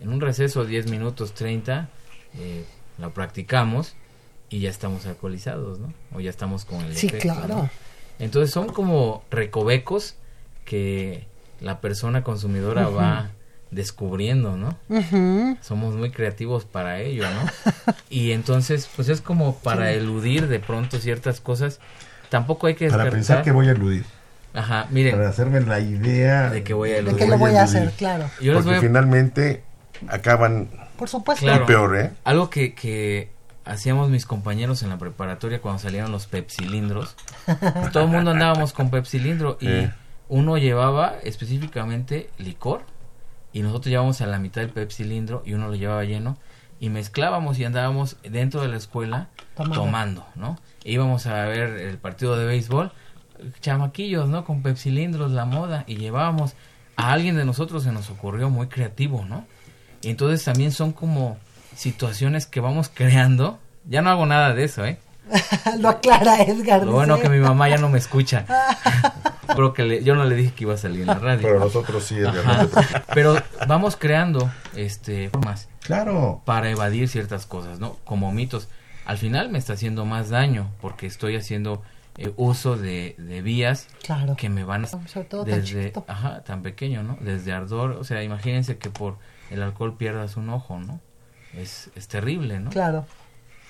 en 0.00 0.12
un 0.12 0.20
receso 0.20 0.64
10 0.64 0.90
minutos 0.90 1.34
30, 1.34 1.88
eh, 2.38 2.64
la 2.98 3.10
practicamos 3.10 3.94
y 4.48 4.60
ya 4.60 4.70
estamos 4.70 5.06
alcoholizados, 5.06 5.78
¿no? 5.78 5.92
O 6.14 6.20
ya 6.20 6.30
estamos 6.30 6.64
con 6.64 6.80
el 6.82 6.94
Sí, 6.96 7.06
efecto, 7.08 7.34
claro. 7.34 7.48
¿no? 7.48 7.70
Entonces 8.18 8.52
son 8.52 8.68
como 8.72 9.24
recovecos 9.30 10.14
que 10.64 11.26
la 11.60 11.80
persona 11.80 12.22
consumidora 12.22 12.88
va 12.88 13.30
descubriendo, 13.70 14.56
¿no? 14.56 14.76
Somos 15.62 15.94
muy 15.94 16.10
creativos 16.10 16.64
para 16.66 17.00
ello, 17.00 17.24
¿no? 17.30 17.94
y 18.10 18.32
entonces, 18.32 18.88
pues 18.94 19.08
es 19.08 19.20
como 19.22 19.56
para 19.58 19.90
Sí. 19.90 19.98
eludir 19.98 20.46
de 20.48 20.60
pronto 20.60 20.98
ciertas 20.98 21.40
cosas. 21.40 21.80
Tampoco 22.28 22.66
hay 22.66 22.74
que 22.74 22.88
Para 22.88 23.10
pensar 23.10 23.42
que 23.42 23.50
voy 23.52 23.68
a 23.68 23.72
eludir. 23.72 24.04
Ajá, 24.54 24.86
miren. 24.90 25.16
Para 25.16 25.28
hacerme 25.30 25.60
la 25.62 25.80
idea 25.80 26.50
de 26.50 26.62
que 26.62 26.74
voy 26.74 26.90
a 26.90 26.94
De 26.94 26.98
eludir. 27.00 27.18
que 27.18 27.26
lo 27.26 27.38
voy 27.38 27.54
a 27.56 27.62
hacer, 27.62 27.90
claro. 27.92 28.28
Yo 28.40 28.52
Porque 28.54 28.68
voy 28.68 28.78
a- 28.78 28.80
finalmente 28.80 29.62
acaban 30.08 30.68
Por 30.96 31.08
supuesto. 31.08 31.44
Claro. 31.46 31.66
peor, 31.66 31.96
¿eh? 31.96 32.10
Algo 32.24 32.50
que, 32.50 32.74
que 32.74 33.30
hacíamos 33.64 34.10
mis 34.10 34.26
compañeros 34.26 34.82
en 34.82 34.90
la 34.90 34.98
preparatoria 34.98 35.60
cuando 35.60 35.78
salieron 35.78 36.12
los 36.12 36.26
pepsilindros. 36.26 37.16
todo 37.92 38.04
el 38.04 38.08
mundo 38.10 38.32
andábamos 38.32 38.72
con 38.72 38.90
pepsilindro 38.90 39.56
y 39.60 39.68
Eh. 39.68 39.90
uno 40.28 40.58
llevaba 40.58 41.14
específicamente 41.22 42.30
licor 42.38 42.82
y 43.52 43.62
nosotros 43.62 43.86
llevábamos 43.90 44.20
a 44.20 44.26
la 44.26 44.38
mitad 44.38 44.60
del 44.62 44.70
pepsilindro 44.70 45.42
y 45.46 45.54
uno 45.54 45.68
lo 45.68 45.74
llevaba 45.74 46.04
lleno 46.04 46.36
y 46.80 46.88
mezclábamos 46.90 47.58
y 47.58 47.64
andábamos 47.64 48.16
dentro 48.22 48.60
de 48.62 48.68
la 48.68 48.76
escuela 48.76 49.28
Tomando. 49.56 49.76
tomando, 49.76 50.26
¿no? 50.34 50.58
E 50.84 50.92
íbamos 50.92 51.26
a 51.26 51.44
ver 51.44 51.68
el 51.78 51.98
partido 51.98 52.36
de 52.36 52.44
béisbol, 52.46 52.90
chamaquillos, 53.60 54.28
¿no? 54.28 54.44
Con 54.44 54.62
pepsilindros, 54.62 55.30
la 55.32 55.44
moda 55.44 55.84
y 55.86 55.96
llevábamos 55.96 56.54
a 56.96 57.12
alguien 57.12 57.36
de 57.36 57.44
nosotros 57.44 57.82
se 57.84 57.92
nos 57.92 58.10
ocurrió 58.10 58.50
muy 58.50 58.68
creativo, 58.68 59.24
¿no? 59.24 59.44
Y 60.02 60.10
entonces 60.10 60.44
también 60.44 60.72
son 60.72 60.92
como 60.92 61.36
situaciones 61.76 62.46
que 62.46 62.60
vamos 62.60 62.90
creando. 62.92 63.58
Ya 63.88 64.02
no 64.02 64.10
hago 64.10 64.26
nada 64.26 64.54
de 64.54 64.64
eso, 64.64 64.84
¿eh? 64.84 64.98
lo 65.78 65.88
aclara 65.88 66.42
Edgar. 66.42 66.84
Lo 66.84 66.92
bueno 66.92 67.18
que 67.20 67.28
mi 67.28 67.38
mamá 67.38 67.68
ya 67.68 67.76
no 67.78 67.88
me 67.88 67.98
escucha. 67.98 68.44
Creo 69.54 69.72
que 69.72 69.84
le- 69.84 70.04
yo 70.04 70.14
no 70.14 70.24
le 70.24 70.34
dije 70.34 70.52
que 70.54 70.64
iba 70.64 70.74
a 70.74 70.78
salir 70.78 71.02
en 71.02 71.06
la 71.08 71.14
radio. 71.14 71.42
Pero 71.42 71.60
nosotros 71.60 72.04
sí, 72.04 72.16
Edgar, 72.16 72.44
no. 72.64 72.68
Pero 73.14 73.36
vamos 73.68 73.96
creando 73.96 74.50
este 74.76 75.30
formas 75.30 75.68
Claro. 75.80 76.42
para 76.44 76.70
evadir 76.70 77.08
ciertas 77.08 77.46
cosas, 77.46 77.78
¿no? 77.80 77.96
Como 78.04 78.32
mitos. 78.32 78.68
Al 79.04 79.18
final 79.18 79.50
me 79.50 79.58
está 79.58 79.72
haciendo 79.74 80.04
más 80.04 80.30
daño 80.30 80.70
porque 80.80 81.06
estoy 81.06 81.36
haciendo 81.36 81.82
eh, 82.18 82.32
uso 82.36 82.76
de, 82.76 83.14
de 83.18 83.42
vías 83.42 83.88
Claro. 84.02 84.36
que 84.36 84.48
me 84.48 84.64
van 84.64 84.84
a... 84.84 84.88
Sobre 84.88 85.24
todo 85.24 85.44
tan 85.44 85.60
desde, 85.60 85.80
chiquito. 85.92 86.04
ajá, 86.08 86.42
tan 86.44 86.62
pequeño, 86.62 87.02
¿no? 87.02 87.16
Desde 87.20 87.52
ardor, 87.52 87.92
o 87.92 88.04
sea, 88.04 88.22
imagínense 88.22 88.76
que 88.78 88.90
por 88.90 89.16
el 89.50 89.62
alcohol 89.62 89.96
pierdas 89.96 90.36
un 90.36 90.50
ojo, 90.50 90.78
¿no? 90.78 91.00
Es, 91.54 91.90
es 91.94 92.08
terrible, 92.08 92.60
¿no? 92.60 92.70
Claro. 92.70 93.06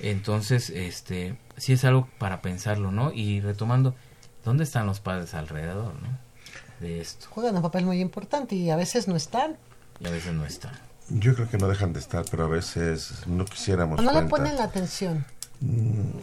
Entonces, 0.00 0.70
este, 0.70 1.36
sí 1.56 1.74
es 1.74 1.84
algo 1.84 2.08
para 2.18 2.40
pensarlo, 2.42 2.90
¿no? 2.90 3.12
Y 3.12 3.40
retomando, 3.40 3.94
¿dónde 4.44 4.64
están 4.64 4.86
los 4.86 5.00
padres 5.00 5.34
alrededor, 5.34 5.94
¿no? 6.02 6.18
De 6.80 7.00
esto. 7.00 7.28
Juegan 7.30 7.54
un 7.56 7.62
papel 7.62 7.84
muy 7.84 8.00
importante 8.00 8.56
y 8.56 8.70
a 8.70 8.76
veces 8.76 9.06
no 9.06 9.14
están. 9.14 9.56
Y 10.00 10.06
a 10.08 10.10
veces 10.10 10.32
no 10.34 10.44
están. 10.44 10.72
Yo 11.08 11.34
creo 11.34 11.48
que 11.48 11.58
no 11.58 11.68
dejan 11.68 11.92
de 11.92 12.00
estar, 12.00 12.24
pero 12.30 12.44
a 12.44 12.48
veces 12.48 13.24
no 13.26 13.44
quisiéramos 13.44 14.00
O 14.00 14.02
no 14.02 14.12
le 14.12 14.26
ponen 14.26 14.56
la 14.56 14.64
atención. 14.64 15.24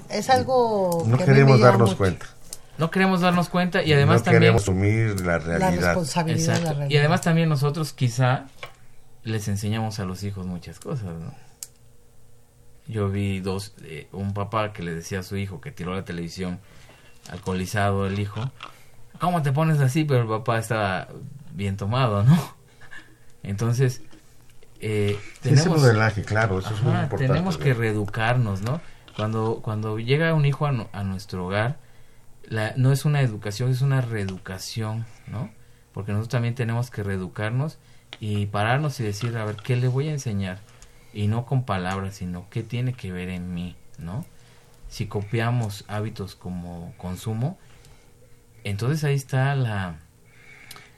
Es 0.09 0.29
algo 0.29 1.03
No 1.07 1.17
que 1.17 1.25
me 1.25 1.31
queremos 1.33 1.59
darnos 1.59 1.89
mucho. 1.89 1.97
cuenta. 1.97 2.25
No 2.77 2.91
queremos 2.91 3.21
darnos 3.21 3.49
cuenta 3.49 3.83
y 3.83 3.91
además 3.93 4.21
no 4.21 4.23
también... 4.23 4.41
queremos 4.41 4.61
asumir 4.63 5.19
la 5.21 5.37
responsabilidad 5.39 6.55
de 6.55 6.61
la 6.61 6.73
realidad. 6.73 6.89
Y 6.89 6.97
además 6.97 7.21
también 7.21 7.49
nosotros 7.49 7.91
quizá 7.93 8.45
les 9.23 9.47
enseñamos 9.49 9.99
a 9.99 10.05
los 10.05 10.23
hijos 10.23 10.45
muchas 10.45 10.79
cosas, 10.79 11.13
¿no? 11.19 11.33
Yo 12.87 13.09
vi 13.09 13.39
dos, 13.39 13.73
eh, 13.83 14.07
un 14.13 14.33
papá 14.33 14.73
que 14.73 14.81
le 14.81 14.95
decía 14.95 15.19
a 15.19 15.23
su 15.23 15.37
hijo 15.37 15.61
que 15.61 15.71
tiró 15.71 15.93
la 15.93 16.05
televisión 16.05 16.59
alcoholizado 17.29 18.07
el 18.07 18.17
hijo, 18.17 18.49
¿cómo 19.19 19.41
te 19.43 19.51
pones 19.51 19.79
así? 19.79 20.05
Pero 20.05 20.21
el 20.21 20.27
papá 20.27 20.57
estaba 20.57 21.07
bien 21.53 21.77
tomado, 21.77 22.23
¿no? 22.23 22.35
Entonces, 23.43 24.01
eh, 24.79 25.19
Sí, 25.43 25.49
ese 25.49 25.69
modelaje, 25.69 26.23
claro, 26.23 26.59
eso 26.59 26.73
es 26.73 26.81
muy 26.81 26.93
importante. 26.93 27.27
Tenemos 27.27 27.57
que 27.57 27.73
reeducarnos, 27.73 28.61
¿no? 28.61 28.81
Cuando, 29.19 29.59
cuando 29.61 29.99
llega 29.99 30.33
un 30.33 30.45
hijo 30.45 30.65
a, 30.65 30.71
nu- 30.71 30.87
a 30.93 31.03
nuestro 31.03 31.45
hogar, 31.45 31.77
la, 32.45 32.73
no 32.77 32.93
es 32.93 33.03
una 33.03 33.19
educación, 33.21 33.69
es 33.69 33.81
una 33.81 33.99
reeducación, 33.99 35.05
¿no? 35.27 35.49
Porque 35.93 36.13
nosotros 36.13 36.29
también 36.31 36.55
tenemos 36.55 36.89
que 36.89 37.03
reeducarnos 37.03 37.79
y 38.21 38.45
pararnos 38.45 38.97
y 39.01 39.03
decir, 39.03 39.35
a 39.37 39.43
ver, 39.43 39.57
¿qué 39.57 39.75
le 39.75 39.89
voy 39.89 40.07
a 40.07 40.13
enseñar? 40.13 40.59
Y 41.13 41.27
no 41.27 41.45
con 41.45 41.65
palabras, 41.65 42.15
sino 42.15 42.49
qué 42.49 42.63
tiene 42.63 42.93
que 42.93 43.11
ver 43.11 43.27
en 43.27 43.53
mí, 43.53 43.75
¿no? 43.97 44.25
Si 44.87 45.07
copiamos 45.07 45.83
hábitos 45.89 46.35
como 46.35 46.93
consumo, 46.97 47.57
entonces 48.63 49.03
ahí 49.03 49.15
está 49.15 49.53
la, 49.55 49.97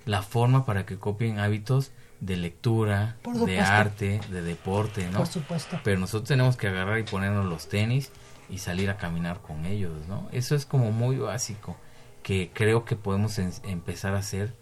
la 0.06 0.22
forma 0.22 0.64
para 0.64 0.86
que 0.86 0.98
copien 1.00 1.40
hábitos 1.40 1.92
de 2.22 2.38
lectura, 2.38 3.18
de 3.48 3.60
arte, 3.60 4.22
de 4.30 4.42
deporte, 4.42 5.08
¿no? 5.12 5.18
Por 5.18 5.28
supuesto. 5.28 5.80
Pero 5.84 6.00
nosotros 6.00 6.30
tenemos 6.30 6.56
que 6.56 6.68
agarrar 6.70 7.00
y 7.00 7.04
ponernos 7.04 7.46
los 7.46 7.68
tenis 7.68 8.12
y 8.50 8.60
salir 8.60 8.90
a 8.90 8.98
caminar 8.98 9.42
con 9.42 9.66
ellos, 9.66 10.08
¿no? 10.08 10.30
Eso 10.32 10.56
es 10.56 10.66
como 10.66 10.92
muy 10.92 11.18
básico 11.18 11.76
que 12.24 12.52
creo 12.54 12.86
que 12.86 12.96
podemos 12.96 13.38
en- 13.40 13.52
empezar 13.64 14.14
a 14.16 14.20
hacer 14.20 14.54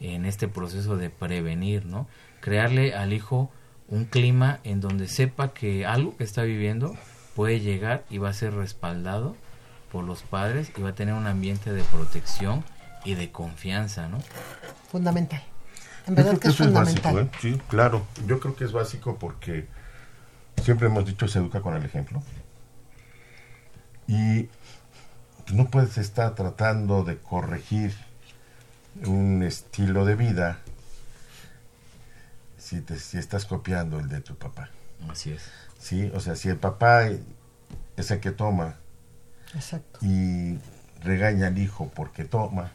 en 0.00 0.24
este 0.24 0.46
proceso 0.48 0.96
de 0.96 1.10
prevenir, 1.10 1.84
¿no? 1.84 2.06
Crearle 2.40 2.94
al 2.94 3.12
hijo 3.12 3.50
un 3.88 4.04
clima 4.04 4.60
en 4.64 4.80
donde 4.80 5.08
sepa 5.08 5.52
que 5.52 5.84
algo 5.86 6.16
que 6.16 6.22
está 6.24 6.42
viviendo 6.42 6.94
puede 7.34 7.58
llegar 7.60 8.04
y 8.10 8.18
va 8.18 8.28
a 8.28 8.32
ser 8.34 8.54
respaldado 8.54 9.34
por 9.90 10.04
los 10.04 10.22
padres 10.22 10.70
y 10.76 10.82
va 10.82 10.90
a 10.90 10.94
tener 10.94 11.14
un 11.14 11.26
ambiente 11.26 11.72
de 11.72 11.82
protección 11.82 12.62
y 13.04 13.14
de 13.14 13.32
confianza, 13.32 14.08
¿no? 14.08 14.18
Fundamental. 14.90 15.42
En 16.08 16.16
Yo 16.16 16.24
verdad 16.24 16.30
creo 16.30 16.40
que 16.40 16.48
es 16.48 16.54
eso 16.54 16.64
es 16.64 16.72
básico, 16.72 17.20
¿eh? 17.20 17.30
Sí, 17.40 17.60
claro. 17.68 18.06
Yo 18.26 18.40
creo 18.40 18.56
que 18.56 18.64
es 18.64 18.72
básico 18.72 19.18
porque 19.18 19.66
siempre 20.62 20.86
hemos 20.86 21.04
dicho 21.04 21.28
se 21.28 21.38
educa 21.38 21.60
con 21.60 21.76
el 21.76 21.84
ejemplo. 21.84 22.22
Y 24.06 24.48
no 25.52 25.66
puedes 25.68 25.98
estar 25.98 26.34
tratando 26.34 27.04
de 27.04 27.18
corregir 27.18 27.94
un 29.04 29.42
estilo 29.42 30.06
de 30.06 30.14
vida 30.16 30.58
si, 32.56 32.80
te, 32.80 32.98
si 32.98 33.18
estás 33.18 33.44
copiando 33.44 34.00
el 34.00 34.08
de 34.08 34.22
tu 34.22 34.34
papá. 34.34 34.70
Así 35.10 35.32
es. 35.32 35.42
¿Sí? 35.78 36.10
O 36.14 36.20
sea, 36.20 36.36
si 36.36 36.48
el 36.48 36.56
papá 36.56 37.04
es 37.96 38.10
el 38.10 38.20
que 38.20 38.30
toma 38.30 38.76
Exacto. 39.54 39.98
y 40.02 40.58
regaña 41.02 41.48
al 41.48 41.58
hijo 41.58 41.90
porque 41.94 42.24
toma, 42.24 42.72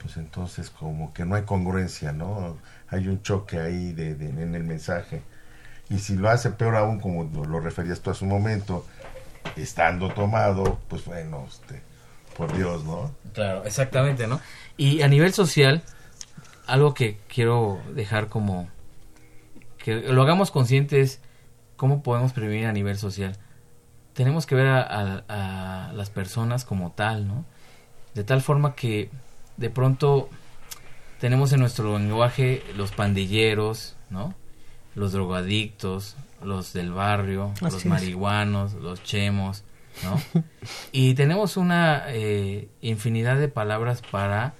pues 0.00 0.16
entonces 0.16 0.70
como 0.70 1.12
que 1.12 1.24
no 1.24 1.34
hay 1.34 1.42
congruencia, 1.42 2.12
¿no? 2.12 2.56
Hay 2.88 3.08
un 3.08 3.22
choque 3.22 3.58
ahí 3.58 3.92
de, 3.92 4.12
en 4.12 4.54
el 4.54 4.64
mensaje. 4.64 5.22
Y 5.88 5.98
si 5.98 6.16
lo 6.16 6.30
hace 6.30 6.50
peor 6.50 6.76
aún, 6.76 7.00
como 7.00 7.24
lo, 7.24 7.60
referías 7.60 8.00
tú 8.00 8.10
hace 8.10 8.24
un 8.24 8.30
momento, 8.30 8.86
estando 9.56 10.08
tomado, 10.10 10.78
pues 10.88 11.04
bueno, 11.04 11.46
este, 11.48 11.82
por 12.36 12.56
Dios, 12.56 12.84
¿no? 12.84 13.10
Claro, 13.34 13.64
exactamente, 13.64 14.26
¿no? 14.26 14.40
Y 14.76 15.02
a 15.02 15.08
nivel 15.08 15.32
social, 15.32 15.82
algo 16.66 16.94
que 16.94 17.18
quiero 17.28 17.80
dejar 17.94 18.28
como 18.28 18.68
que 19.78 19.96
lo 19.96 20.22
hagamos 20.22 20.50
conscientes, 20.50 21.20
¿cómo 21.76 22.02
podemos 22.02 22.32
prevenir 22.32 22.66
a 22.66 22.72
nivel 22.72 22.96
social? 22.96 23.36
tenemos 24.12 24.44
que 24.44 24.54
ver 24.54 24.66
a 24.66 25.92
las 25.94 26.10
personas 26.10 26.66
como 26.66 26.92
tal, 26.92 27.26
¿no? 27.26 27.46
De 28.14 28.24
tal 28.24 28.42
forma 28.42 28.74
que 28.74 29.08
de 29.60 29.68
pronto 29.70 30.30
tenemos 31.20 31.52
en 31.52 31.60
nuestro 31.60 31.98
lenguaje 31.98 32.62
los 32.76 32.92
pandilleros, 32.92 33.94
¿no? 34.08 34.34
Los 34.94 35.12
drogadictos, 35.12 36.16
los 36.42 36.72
del 36.72 36.92
barrio, 36.92 37.52
Así 37.56 37.64
los 37.64 37.74
es. 37.76 37.86
marihuanos, 37.86 38.72
los 38.72 39.04
chemos, 39.04 39.62
¿no? 40.02 40.20
y 40.92 41.12
tenemos 41.14 41.58
una 41.58 42.04
eh, 42.08 42.68
infinidad 42.80 43.36
de 43.36 43.48
palabras 43.48 44.02
para 44.10 44.54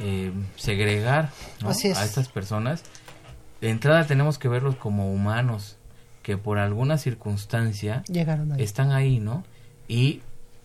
eh, 0.00 0.30
segregar 0.56 1.30
¿no? 1.62 1.70
Así 1.70 1.88
es. 1.88 1.96
a 1.96 2.04
estas 2.04 2.28
personas. 2.28 2.84
De 3.62 3.70
entrada 3.70 4.06
tenemos 4.06 4.38
que 4.38 4.48
verlos 4.48 4.76
como 4.76 5.10
humanos 5.10 5.78
que 6.22 6.36
por 6.36 6.58
alguna 6.58 6.98
circunstancia 6.98 8.02
Llegaron 8.06 8.52
ahí. 8.52 8.62
están 8.62 8.92
ahí, 8.92 9.18
¿no? 9.18 9.44
Y 9.88 10.20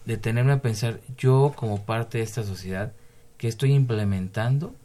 detenerme 0.05 0.51
a 0.51 0.61
pensar, 0.61 0.99
yo 1.17 1.53
como 1.55 1.83
parte 1.83 2.17
de 2.17 2.25
esta 2.25 2.43
sociedad, 2.43 2.91
¿qué 3.41 3.47
estoy 3.47 3.73
implementando 3.73 4.75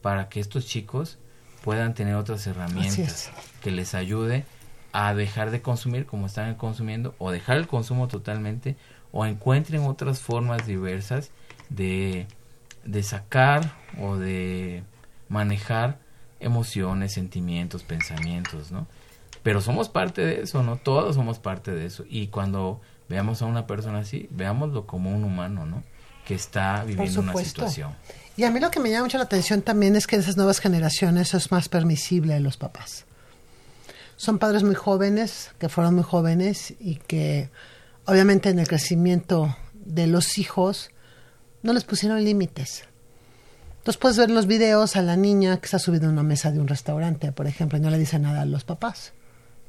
para 0.00 0.30
que 0.30 0.40
estos 0.40 0.64
chicos 0.66 1.18
puedan 1.62 1.92
tener 1.92 2.14
otras 2.14 2.46
herramientas 2.46 3.30
que 3.62 3.70
les 3.70 3.94
ayude 3.94 4.46
a 4.92 5.12
dejar 5.12 5.50
de 5.50 5.60
consumir 5.60 6.06
como 6.06 6.24
están 6.24 6.54
consumiendo 6.54 7.14
o 7.18 7.30
dejar 7.30 7.58
el 7.58 7.66
consumo 7.68 8.08
totalmente 8.08 8.76
o 9.12 9.26
encuentren 9.26 9.82
otras 9.82 10.20
formas 10.20 10.66
diversas 10.66 11.32
de, 11.68 12.26
de 12.82 13.02
sacar 13.02 13.74
o 14.00 14.16
de 14.16 14.84
manejar 15.28 15.98
emociones, 16.40 17.12
sentimientos, 17.12 17.82
pensamientos, 17.82 18.72
¿no? 18.72 18.86
Pero 19.42 19.60
somos 19.60 19.90
parte 19.90 20.24
de 20.24 20.40
eso, 20.40 20.62
¿no? 20.62 20.78
Todos 20.78 21.14
somos 21.14 21.38
parte 21.38 21.72
de 21.72 21.84
eso. 21.84 22.04
Y 22.08 22.28
cuando 22.28 22.80
veamos 23.10 23.42
a 23.42 23.44
una 23.44 23.66
persona 23.66 23.98
así, 23.98 24.28
veámoslo 24.30 24.86
como 24.86 25.14
un 25.14 25.24
humano, 25.24 25.66
¿no? 25.66 25.82
Que 26.26 26.34
está 26.34 26.84
viviendo 26.84 27.20
una 27.20 27.34
situación. 27.36 27.94
Y 28.36 28.44
a 28.44 28.50
mí 28.50 28.60
lo 28.60 28.70
que 28.70 28.80
me 28.80 28.90
llama 28.90 29.04
mucho 29.04 29.18
la 29.18 29.24
atención 29.24 29.62
también 29.62 29.96
es 29.96 30.06
que 30.06 30.16
en 30.16 30.22
esas 30.22 30.36
nuevas 30.36 30.58
generaciones 30.58 31.34
es 31.34 31.50
más 31.50 31.68
permisible 31.68 32.34
de 32.34 32.40
los 32.40 32.56
papás. 32.56 33.04
Son 34.16 34.38
padres 34.38 34.62
muy 34.62 34.74
jóvenes, 34.74 35.50
que 35.58 35.68
fueron 35.68 35.94
muy 35.94 36.04
jóvenes 36.04 36.74
y 36.80 36.96
que 36.96 37.50
obviamente 38.06 38.50
en 38.50 38.58
el 38.58 38.68
crecimiento 38.68 39.56
de 39.74 40.06
los 40.06 40.38
hijos 40.38 40.90
no 41.62 41.72
les 41.72 41.84
pusieron 41.84 42.24
límites. 42.24 42.84
Entonces 43.78 43.98
puedes 43.98 44.16
ver 44.16 44.30
los 44.30 44.46
videos 44.46 44.94
a 44.94 45.02
la 45.02 45.16
niña 45.16 45.58
que 45.58 45.66
está 45.66 45.78
subida 45.78 46.06
a 46.06 46.10
una 46.10 46.22
mesa 46.22 46.52
de 46.52 46.60
un 46.60 46.68
restaurante, 46.68 47.32
por 47.32 47.48
ejemplo, 47.48 47.78
y 47.78 47.80
no 47.80 47.90
le 47.90 47.98
dice 47.98 48.18
nada 48.18 48.42
a 48.42 48.44
los 48.44 48.64
papás. 48.64 49.12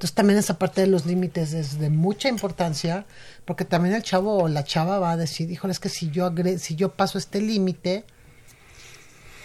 Entonces 0.04 0.16
también 0.16 0.38
esa 0.38 0.60
parte 0.60 0.82
de 0.82 0.88
los 0.88 1.06
límites 1.06 1.54
es 1.54 1.80
de 1.80 1.90
mucha 1.90 2.28
importancia, 2.28 3.06
porque 3.46 3.64
también 3.64 3.96
el 3.96 4.04
chavo 4.04 4.38
o 4.38 4.50
la 4.50 4.66
chava 4.66 5.00
va 5.00 5.12
a 5.12 5.16
decir, 5.16 5.50
híjole, 5.50 5.72
es 5.72 5.80
que 5.80 5.88
si 5.88 6.10
yo, 6.12 6.30
agre- 6.30 6.58
si 6.58 6.76
yo 6.76 6.92
paso 6.92 7.18
este 7.18 7.40
límite, 7.40 8.04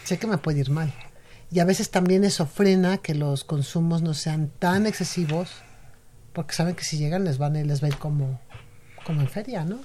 sé 0.02 0.18
que 0.18 0.26
me 0.26 0.36
puede 0.36 0.58
ir 0.58 0.70
mal. 0.70 0.92
Y 1.52 1.60
a 1.60 1.64
veces 1.64 1.92
también 1.92 2.24
eso 2.24 2.44
frena 2.44 2.98
que 2.98 3.14
los 3.14 3.44
consumos 3.44 4.02
no 4.02 4.14
sean 4.14 4.50
tan 4.58 4.84
excesivos, 4.86 5.48
porque 6.32 6.54
saben 6.56 6.74
que 6.74 6.82
si 6.82 6.98
llegan 6.98 7.22
les 7.22 7.38
van 7.38 7.52
les 7.52 7.80
va 7.80 7.86
a 7.86 7.90
ir 7.90 7.96
como, 7.98 8.40
como 9.06 9.20
en 9.20 9.28
feria, 9.28 9.64
¿no? 9.64 9.78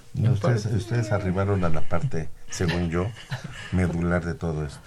Ustedes 0.75 1.11
arribaron 1.11 1.63
a 1.65 1.69
la 1.69 1.87
parte, 1.87 2.29
según 2.49 2.89
yo, 2.89 3.11
medular 3.73 4.25
de 4.25 4.33
todo 4.33 4.65
esto. 4.65 4.81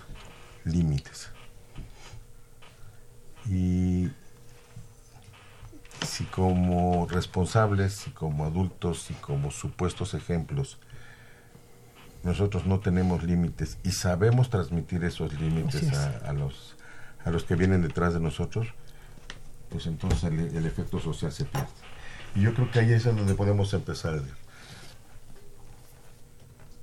Límites. 0.64 1.28
Y 3.48 4.08
si 6.04 6.24
como 6.24 7.06
responsables, 7.08 7.92
si 7.94 8.10
como 8.10 8.44
adultos, 8.44 9.02
si 9.02 9.14
como 9.14 9.50
supuestos 9.50 10.14
ejemplos, 10.14 10.78
nosotros 12.22 12.66
no 12.66 12.80
tenemos 12.80 13.22
límites 13.22 13.78
y 13.84 13.92
sabemos 13.92 14.50
transmitir 14.50 15.04
esos 15.04 15.32
límites 15.40 15.82
es. 15.82 15.96
a, 15.96 16.16
a 16.28 16.32
los, 16.32 16.76
a 17.24 17.30
los 17.30 17.44
que 17.44 17.54
vienen 17.54 17.82
detrás 17.82 18.14
de 18.14 18.20
nosotros, 18.20 18.68
pues 19.70 19.86
entonces 19.86 20.24
el, 20.24 20.56
el 20.56 20.66
efecto 20.66 20.98
social 21.00 21.32
se 21.32 21.44
pierde. 21.44 21.68
Y 22.34 22.42
yo 22.42 22.52
creo 22.54 22.70
que 22.70 22.80
ahí 22.80 22.92
es 22.92 23.04
donde 23.04 23.34
podemos 23.34 23.72
empezar. 23.72 24.20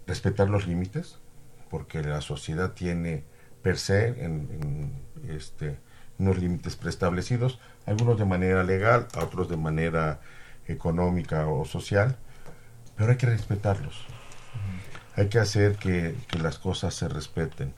Respetar 0.08 0.50
los 0.50 0.68
límites, 0.68 1.20
porque 1.70 2.02
la 2.02 2.22
sociedad 2.22 2.74
tiene 2.74 3.24
per 3.62 3.78
se 3.80 4.08
en, 4.24 4.48
en, 4.62 5.32
este, 5.34 5.80
unos 6.24 6.38
límites 6.40 6.76
preestablecidos, 6.76 7.60
algunos 7.86 8.18
de 8.18 8.26
manera 8.26 8.64
legal, 8.64 9.08
otros 9.22 9.50
de 9.50 9.58
manera 9.58 10.20
económica 10.68 11.48
o 11.48 11.66
social, 11.66 12.18
pero 12.96 13.12
hay 13.12 13.18
que 13.18 13.28
respetarlos. 13.28 14.06
Hay 15.16 15.28
que 15.28 15.40
hacer 15.40 15.76
que, 15.76 16.16
que 16.28 16.40
las 16.40 16.58
cosas 16.58 16.96
se 16.96 17.08
respeten. 17.08 17.74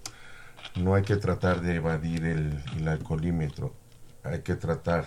No 0.75 0.95
hay 0.95 1.03
que 1.03 1.17
tratar 1.17 1.61
de 1.61 1.75
evadir 1.75 2.25
el, 2.25 2.63
el 2.77 2.87
alcoholímetro. 2.87 3.73
Hay 4.23 4.41
que 4.41 4.55
tratar 4.55 5.05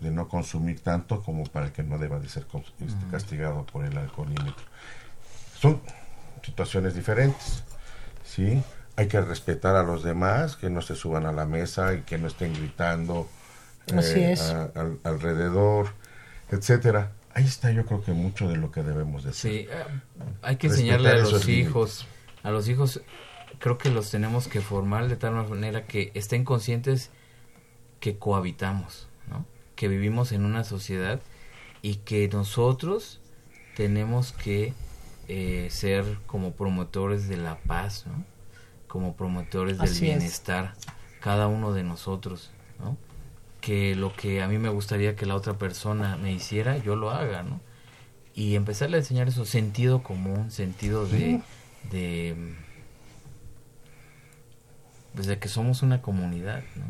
de 0.00 0.10
no 0.10 0.28
consumir 0.28 0.80
tanto 0.80 1.22
como 1.22 1.44
para 1.44 1.72
que 1.72 1.82
no 1.82 1.98
deba 1.98 2.18
de 2.18 2.28
ser 2.28 2.46
este, 2.80 3.06
castigado 3.10 3.64
por 3.66 3.84
el 3.84 3.96
alcoholímetro. 3.96 4.64
Son 5.60 5.80
situaciones 6.42 6.94
diferentes, 6.94 7.62
¿sí? 8.24 8.62
Hay 8.96 9.08
que 9.08 9.20
respetar 9.20 9.74
a 9.76 9.82
los 9.82 10.04
demás, 10.04 10.56
que 10.56 10.70
no 10.70 10.80
se 10.82 10.94
suban 10.94 11.26
a 11.26 11.32
la 11.32 11.46
mesa 11.46 11.94
y 11.94 12.02
que 12.02 12.16
no 12.18 12.28
estén 12.28 12.52
gritando 12.54 13.28
eh, 13.88 14.34
a- 14.40 15.08
alrededor, 15.08 15.88
etcétera. 16.50 17.12
Ahí 17.34 17.44
está 17.44 17.72
yo 17.72 17.84
creo 17.84 18.02
que 18.04 18.12
mucho 18.12 18.48
de 18.48 18.56
lo 18.56 18.70
que 18.70 18.82
debemos 18.82 19.24
decir. 19.24 19.50
Sí, 19.50 19.56
eh, 19.70 19.84
hay 20.42 20.56
que 20.56 20.68
Respetar 20.68 20.94
enseñarle 20.94 21.08
a 21.10 21.16
los 21.24 21.46
límites. 21.46 21.68
hijos, 21.70 22.06
a 22.44 22.50
los 22.50 22.68
hijos 22.68 23.00
creo 23.58 23.78
que 23.78 23.90
los 23.90 24.10
tenemos 24.10 24.46
que 24.46 24.60
formar 24.60 25.08
de 25.08 25.16
tal 25.16 25.34
manera 25.34 25.86
que 25.86 26.12
estén 26.14 26.44
conscientes 26.44 27.10
que 28.00 28.16
cohabitamos, 28.18 29.08
¿no? 29.28 29.44
Que 29.74 29.88
vivimos 29.88 30.30
en 30.32 30.44
una 30.44 30.62
sociedad 30.62 31.20
y 31.82 31.96
que 31.96 32.28
nosotros 32.28 33.20
tenemos 33.76 34.32
que 34.32 34.72
eh, 35.26 35.68
ser 35.70 36.04
como 36.26 36.52
promotores 36.52 37.28
de 37.28 37.36
la 37.38 37.58
paz, 37.58 38.04
¿no? 38.06 38.24
Como 38.94 39.16
promotores 39.16 39.78
del 39.78 39.90
Así 39.90 39.94
es. 39.94 40.00
bienestar, 40.18 40.74
cada 41.20 41.48
uno 41.48 41.72
de 41.72 41.82
nosotros, 41.82 42.52
¿no? 42.78 42.96
Que 43.60 43.96
lo 43.96 44.14
que 44.14 44.40
a 44.40 44.46
mí 44.46 44.58
me 44.58 44.68
gustaría 44.68 45.16
que 45.16 45.26
la 45.26 45.34
otra 45.34 45.54
persona 45.58 46.16
me 46.16 46.32
hiciera, 46.32 46.78
yo 46.78 46.94
lo 46.94 47.10
haga, 47.10 47.42
¿no? 47.42 47.58
y 48.36 48.56
empezarle 48.56 48.96
a 48.96 49.00
enseñar 49.00 49.28
eso 49.28 49.44
sentido 49.44 50.02
común 50.02 50.50
sentido 50.50 51.06
de 51.06 51.40
de 51.92 52.34
pues 55.14 55.26
de 55.28 55.38
que 55.38 55.48
somos 55.48 55.82
una 55.82 56.02
comunidad 56.02 56.62
¿no? 56.74 56.84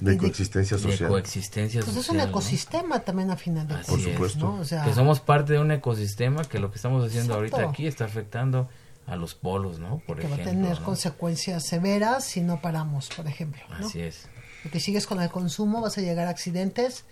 De 0.00 0.16
coexistencia 0.16 0.76
de 0.76 0.82
social. 0.82 1.08
coexistencia 1.08 1.80
Pues 1.80 1.90
es 1.90 1.96
un 1.96 2.02
social, 2.02 2.24
¿no? 2.26 2.30
ecosistema 2.30 3.00
también 3.00 3.30
a 3.30 3.36
final 3.36 3.66
de 3.66 3.74
Así 3.74 3.90
Por 3.90 3.98
cuentas, 4.00 4.12
supuesto. 4.12 4.38
¿no? 4.46 4.60
O 4.60 4.64
sea, 4.64 4.84
que 4.84 4.94
somos 4.94 5.20
parte 5.20 5.54
de 5.54 5.58
un 5.60 5.72
ecosistema 5.72 6.44
que 6.44 6.58
lo 6.60 6.70
que 6.70 6.76
estamos 6.76 7.04
haciendo 7.04 7.34
ahorita 7.34 7.68
aquí 7.68 7.86
está 7.86 8.04
afectando 8.04 8.68
a 9.08 9.16
los 9.16 9.34
polos 9.34 9.78
no 9.78 10.02
por 10.06 10.18
que 10.18 10.28
va 10.28 10.36
a 10.36 10.38
tener 10.38 10.78
¿no? 10.78 10.84
consecuencias 10.84 11.64
severas 11.64 12.24
si 12.24 12.40
no 12.40 12.60
paramos, 12.60 13.08
por 13.08 13.26
ejemplo. 13.26 13.62
¿no? 13.80 13.86
así 13.86 14.00
es 14.00 14.28
Porque 14.62 14.80
sigues 14.80 15.06
con 15.06 15.20
el 15.20 15.30
consumo, 15.30 15.80
vas 15.80 15.98
a 15.98 16.02
llegar 16.02 16.26
a 16.26 16.30
accidentes 16.30 17.04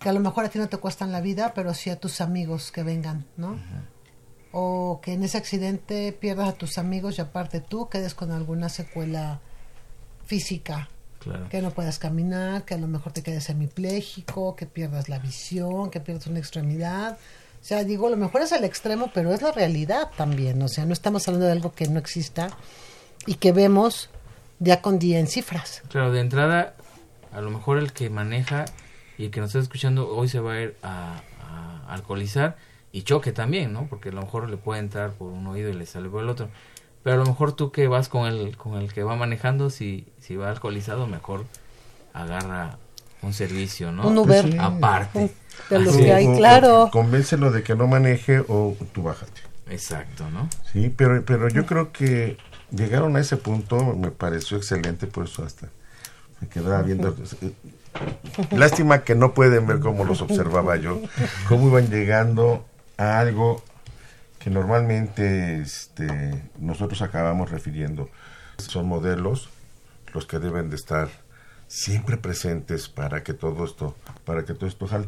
que 0.00 0.08
a 0.08 0.12
lo 0.12 0.20
mejor 0.20 0.44
a 0.44 0.48
ti 0.48 0.58
no 0.58 0.68
te 0.68 0.78
cuestan 0.78 1.12
la 1.12 1.20
vida, 1.20 1.52
pero 1.54 1.72
sí 1.74 1.88
a 1.88 1.96
tus 1.96 2.20
amigos 2.20 2.72
que 2.72 2.82
vengan, 2.82 3.24
¿no? 3.36 3.56
O 4.50 5.00
que 5.00 5.12
en 5.12 5.22
ese 5.22 5.38
accidente 5.38 6.12
pierdas 6.12 6.48
a 6.48 6.52
tus 6.54 6.76
amigos 6.76 7.18
y 7.18 7.20
aparte 7.20 7.60
tú 7.60 7.88
quedes 7.88 8.14
con 8.14 8.32
alguna 8.32 8.68
secuela 8.68 9.40
física, 10.26 10.88
claro 11.20 11.48
que 11.48 11.62
no 11.62 11.70
puedas 11.70 11.98
caminar, 11.98 12.64
que 12.64 12.74
a 12.74 12.78
lo 12.78 12.88
mejor 12.88 13.12
te 13.12 13.22
quedes 13.22 13.44
semipléjico, 13.44 14.56
que 14.56 14.66
pierdas 14.66 15.08
la 15.08 15.20
visión, 15.20 15.90
que 15.90 16.00
pierdas 16.00 16.26
una 16.26 16.40
extremidad. 16.40 17.16
O 17.62 17.64
sea, 17.64 17.84
digo, 17.84 18.08
a 18.08 18.10
lo 18.10 18.16
mejor 18.16 18.42
es 18.42 18.50
el 18.50 18.64
extremo, 18.64 19.12
pero 19.14 19.32
es 19.32 19.40
la 19.40 19.52
realidad 19.52 20.10
también. 20.16 20.60
O 20.62 20.68
sea, 20.68 20.84
no 20.84 20.92
estamos 20.92 21.28
hablando 21.28 21.46
de 21.46 21.52
algo 21.52 21.72
que 21.72 21.86
no 21.86 22.00
exista 22.00 22.48
y 23.24 23.34
que 23.34 23.52
vemos 23.52 24.10
día 24.58 24.82
con 24.82 24.98
día 24.98 25.20
en 25.20 25.28
cifras. 25.28 25.80
Claro, 25.88 26.10
de 26.10 26.20
entrada, 26.20 26.74
a 27.32 27.40
lo 27.40 27.50
mejor 27.50 27.78
el 27.78 27.92
que 27.92 28.10
maneja 28.10 28.64
y 29.16 29.26
el 29.26 29.30
que 29.30 29.40
nos 29.40 29.50
está 29.50 29.60
escuchando 29.60 30.08
hoy 30.08 30.28
se 30.28 30.40
va 30.40 30.54
a 30.54 30.60
ir 30.60 30.76
a, 30.82 31.22
a 31.40 31.94
alcoholizar 31.94 32.56
y 32.90 33.02
choque 33.02 33.30
también, 33.30 33.72
¿no? 33.72 33.86
Porque 33.86 34.08
a 34.08 34.12
lo 34.12 34.22
mejor 34.22 34.50
le 34.50 34.56
puede 34.56 34.80
entrar 34.80 35.12
por 35.12 35.30
un 35.30 35.46
oído 35.46 35.70
y 35.70 35.74
le 35.74 35.86
sale 35.86 36.08
por 36.08 36.24
el 36.24 36.30
otro. 36.30 36.48
Pero 37.04 37.14
a 37.14 37.18
lo 37.18 37.26
mejor 37.26 37.52
tú 37.52 37.70
que 37.70 37.86
vas 37.86 38.08
con 38.08 38.26
el, 38.26 38.56
con 38.56 38.74
el 38.74 38.92
que 38.92 39.04
va 39.04 39.14
manejando, 39.14 39.70
si, 39.70 40.08
si 40.18 40.34
va 40.34 40.50
alcoholizado, 40.50 41.06
mejor 41.06 41.46
agarra 42.12 42.78
un 43.22 43.32
servicio, 43.32 43.92
¿no? 43.92 44.08
Un 44.08 44.18
Uber. 44.18 44.56
Aparte. 44.60 45.32
De 45.70 45.84
que 45.84 46.12
hay, 46.12 46.26
O- 46.26 46.32
o. 46.32 46.90
Convéncelo 46.90 47.50
de 47.50 47.62
que 47.62 47.74
no 47.74 47.86
maneje 47.86 48.40
o 48.48 48.76
tú 48.92 49.02
bájate. 49.02 49.40
Exacto, 49.70 50.28
¿no? 50.30 50.48
Sí, 50.72 50.92
pero, 50.94 51.24
pero 51.24 51.48
yo 51.48 51.64
creo 51.66 51.92
que 51.92 52.36
llegaron 52.70 53.16
a 53.16 53.20
ese 53.20 53.36
punto, 53.36 53.94
me 53.94 54.10
pareció 54.10 54.56
excelente, 54.56 55.06
por 55.06 55.24
eso 55.24 55.44
hasta 55.44 55.68
me 56.40 56.48
quedaba 56.48 56.82
viendo. 56.82 57.14
Lástima 58.50 59.02
que 59.04 59.14
no 59.14 59.34
pueden 59.34 59.66
ver 59.66 59.80
cómo 59.80 60.04
los 60.04 60.20
observaba 60.22 60.76
yo, 60.76 61.00
cómo 61.48 61.68
iban 61.68 61.88
llegando 61.90 62.64
a 62.96 63.18
algo 63.20 63.62
que 64.38 64.50
normalmente 64.50 65.60
este, 65.60 66.42
nosotros 66.58 67.02
acabamos 67.02 67.50
refiriendo. 67.50 68.08
Son 68.58 68.86
modelos 68.86 69.50
los 70.14 70.26
que 70.26 70.38
deben 70.38 70.68
de 70.70 70.76
estar 70.76 71.08
siempre 71.68 72.16
presentes 72.16 72.88
para 72.88 73.22
que 73.22 73.32
todo 73.34 73.64
esto, 73.64 73.96
para 74.24 74.44
que 74.44 74.54
todo 74.54 74.66
esto 74.66 74.86
jale. 74.86 75.06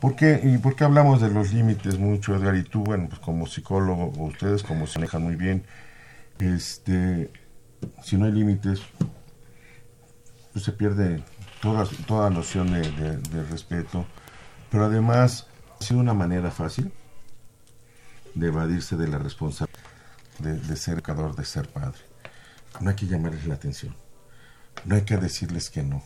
¿Por 0.00 0.16
qué, 0.16 0.40
¿Y 0.42 0.58
por 0.58 0.76
qué 0.76 0.84
hablamos 0.84 1.20
de 1.20 1.30
los 1.30 1.52
límites 1.52 1.98
mucho, 1.98 2.34
Edgar? 2.34 2.56
Y 2.56 2.62
tú, 2.62 2.82
bueno, 2.82 3.08
pues 3.08 3.20
como 3.20 3.46
psicólogo, 3.46 4.06
o 4.16 4.24
ustedes 4.26 4.62
como 4.62 4.86
se 4.86 4.98
manejan 4.98 5.22
muy 5.22 5.36
bien, 5.36 5.64
este, 6.38 7.30
si 8.02 8.16
no 8.16 8.26
hay 8.26 8.32
límites, 8.32 8.80
pues 10.52 10.64
se 10.64 10.72
pierde 10.72 11.22
toda, 11.62 11.84
toda 12.06 12.30
noción 12.30 12.72
de, 12.72 12.82
de- 12.90 13.44
respeto. 13.44 14.06
Pero 14.70 14.84
además, 14.86 15.46
ha 15.80 15.84
sido 15.84 16.00
una 16.00 16.14
manera 16.14 16.50
fácil 16.50 16.92
de 18.34 18.46
evadirse 18.46 18.96
de 18.96 19.08
la 19.08 19.18
responsabilidad 19.18 19.80
de, 20.38 20.58
de 20.58 20.76
ser 20.76 20.94
educador, 20.94 21.34
de 21.36 21.44
ser 21.44 21.68
padre. 21.68 22.00
No 22.80 22.90
hay 22.90 22.96
que 22.96 23.06
llamarles 23.06 23.46
la 23.46 23.54
atención. 23.54 23.94
No 24.84 24.94
hay 24.96 25.02
que 25.02 25.16
decirles 25.16 25.70
que 25.70 25.82
no. 25.82 26.02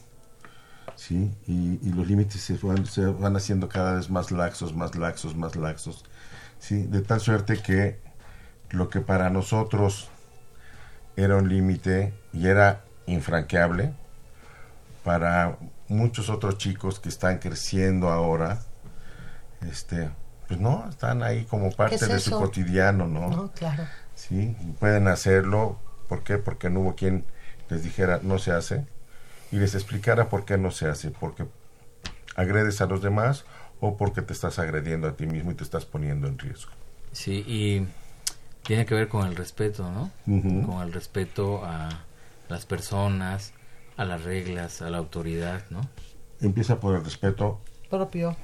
¿Sí? 0.96 1.32
Y, 1.46 1.78
y 1.82 1.92
los 1.92 2.06
límites 2.06 2.40
se 2.40 2.56
van, 2.58 2.86
se 2.86 3.06
van 3.06 3.36
haciendo 3.36 3.68
cada 3.68 3.94
vez 3.94 4.10
más 4.10 4.30
laxos, 4.30 4.74
más 4.74 4.94
laxos, 4.94 5.36
más 5.36 5.56
laxos. 5.56 6.04
¿sí? 6.58 6.84
De 6.84 7.02
tal 7.02 7.20
suerte 7.20 7.60
que 7.60 7.98
lo 8.70 8.88
que 8.88 9.00
para 9.00 9.30
nosotros 9.30 10.08
era 11.16 11.36
un 11.36 11.48
límite 11.48 12.12
y 12.32 12.48
era 12.48 12.84
infranqueable, 13.06 13.92
para 15.04 15.58
muchos 15.88 16.30
otros 16.30 16.58
chicos 16.58 16.98
que 16.98 17.08
están 17.08 17.38
creciendo 17.38 18.08
ahora, 18.08 18.60
este, 19.60 20.10
pues 20.48 20.58
no, 20.58 20.88
están 20.88 21.22
ahí 21.22 21.44
como 21.44 21.70
parte 21.70 21.96
es 21.96 22.08
de 22.08 22.18
su 22.18 22.32
cotidiano, 22.32 23.06
¿no? 23.06 23.28
No, 23.28 23.52
claro. 23.52 23.84
Sí, 24.14 24.56
y 24.60 24.70
pueden 24.72 25.08
hacerlo, 25.08 25.78
¿por 26.08 26.22
qué? 26.22 26.38
Porque 26.38 26.70
no 26.70 26.80
hubo 26.80 26.94
quien 26.94 27.24
les 27.68 27.82
dijera 27.82 28.20
no 28.22 28.38
se 28.38 28.52
hace 28.52 28.86
y 29.54 29.58
les 29.58 29.76
explicara 29.76 30.28
por 30.28 30.44
qué 30.44 30.58
no 30.58 30.72
se 30.72 30.88
hace, 30.88 31.12
porque 31.12 31.46
agredes 32.34 32.80
a 32.80 32.86
los 32.86 33.00
demás 33.02 33.44
o 33.78 33.96
porque 33.96 34.20
te 34.20 34.32
estás 34.32 34.58
agrediendo 34.58 35.06
a 35.06 35.12
ti 35.14 35.26
mismo 35.26 35.52
y 35.52 35.54
te 35.54 35.62
estás 35.62 35.84
poniendo 35.84 36.26
en 36.26 36.40
riesgo. 36.40 36.72
Sí, 37.12 37.44
y 37.46 37.86
tiene 38.64 38.84
que 38.84 38.96
ver 38.96 39.06
con 39.06 39.28
el 39.28 39.36
respeto, 39.36 39.88
¿no? 39.92 40.10
Con 40.66 40.82
el 40.82 40.92
respeto 40.92 41.64
a 41.64 41.88
las 42.48 42.66
personas, 42.66 43.52
a 43.96 44.04
las 44.04 44.24
reglas, 44.24 44.82
a 44.82 44.90
la 44.90 44.98
autoridad, 44.98 45.62
¿no? 45.70 45.88
Empieza 46.40 46.80
por 46.80 46.96
el 46.96 47.04
respeto 47.04 47.60
Propio. 47.88 48.36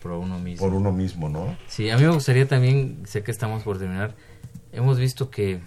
Por 0.00 0.12
uno 0.12 0.38
mismo. 0.38 0.64
por 0.64 0.72
uno 0.72 0.92
mismo, 0.92 1.28
¿no? 1.28 1.56
Sí, 1.66 1.90
a 1.90 1.96
mí 1.96 2.04
me 2.04 2.10
gustaría 2.10 2.46
también, 2.46 3.02
sé 3.06 3.24
que 3.24 3.32
estamos 3.32 3.64
por 3.64 3.78
terminar, 3.78 4.14
hemos 4.70 5.00
visto 5.00 5.30
que 5.30 5.60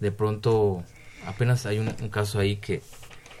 de 0.00 0.12
pronto 0.12 0.84
apenas 1.26 1.64
hay 1.64 1.78
un, 1.78 1.88
un 1.88 2.10
caso 2.10 2.40
ahí 2.40 2.56
que 2.56 2.82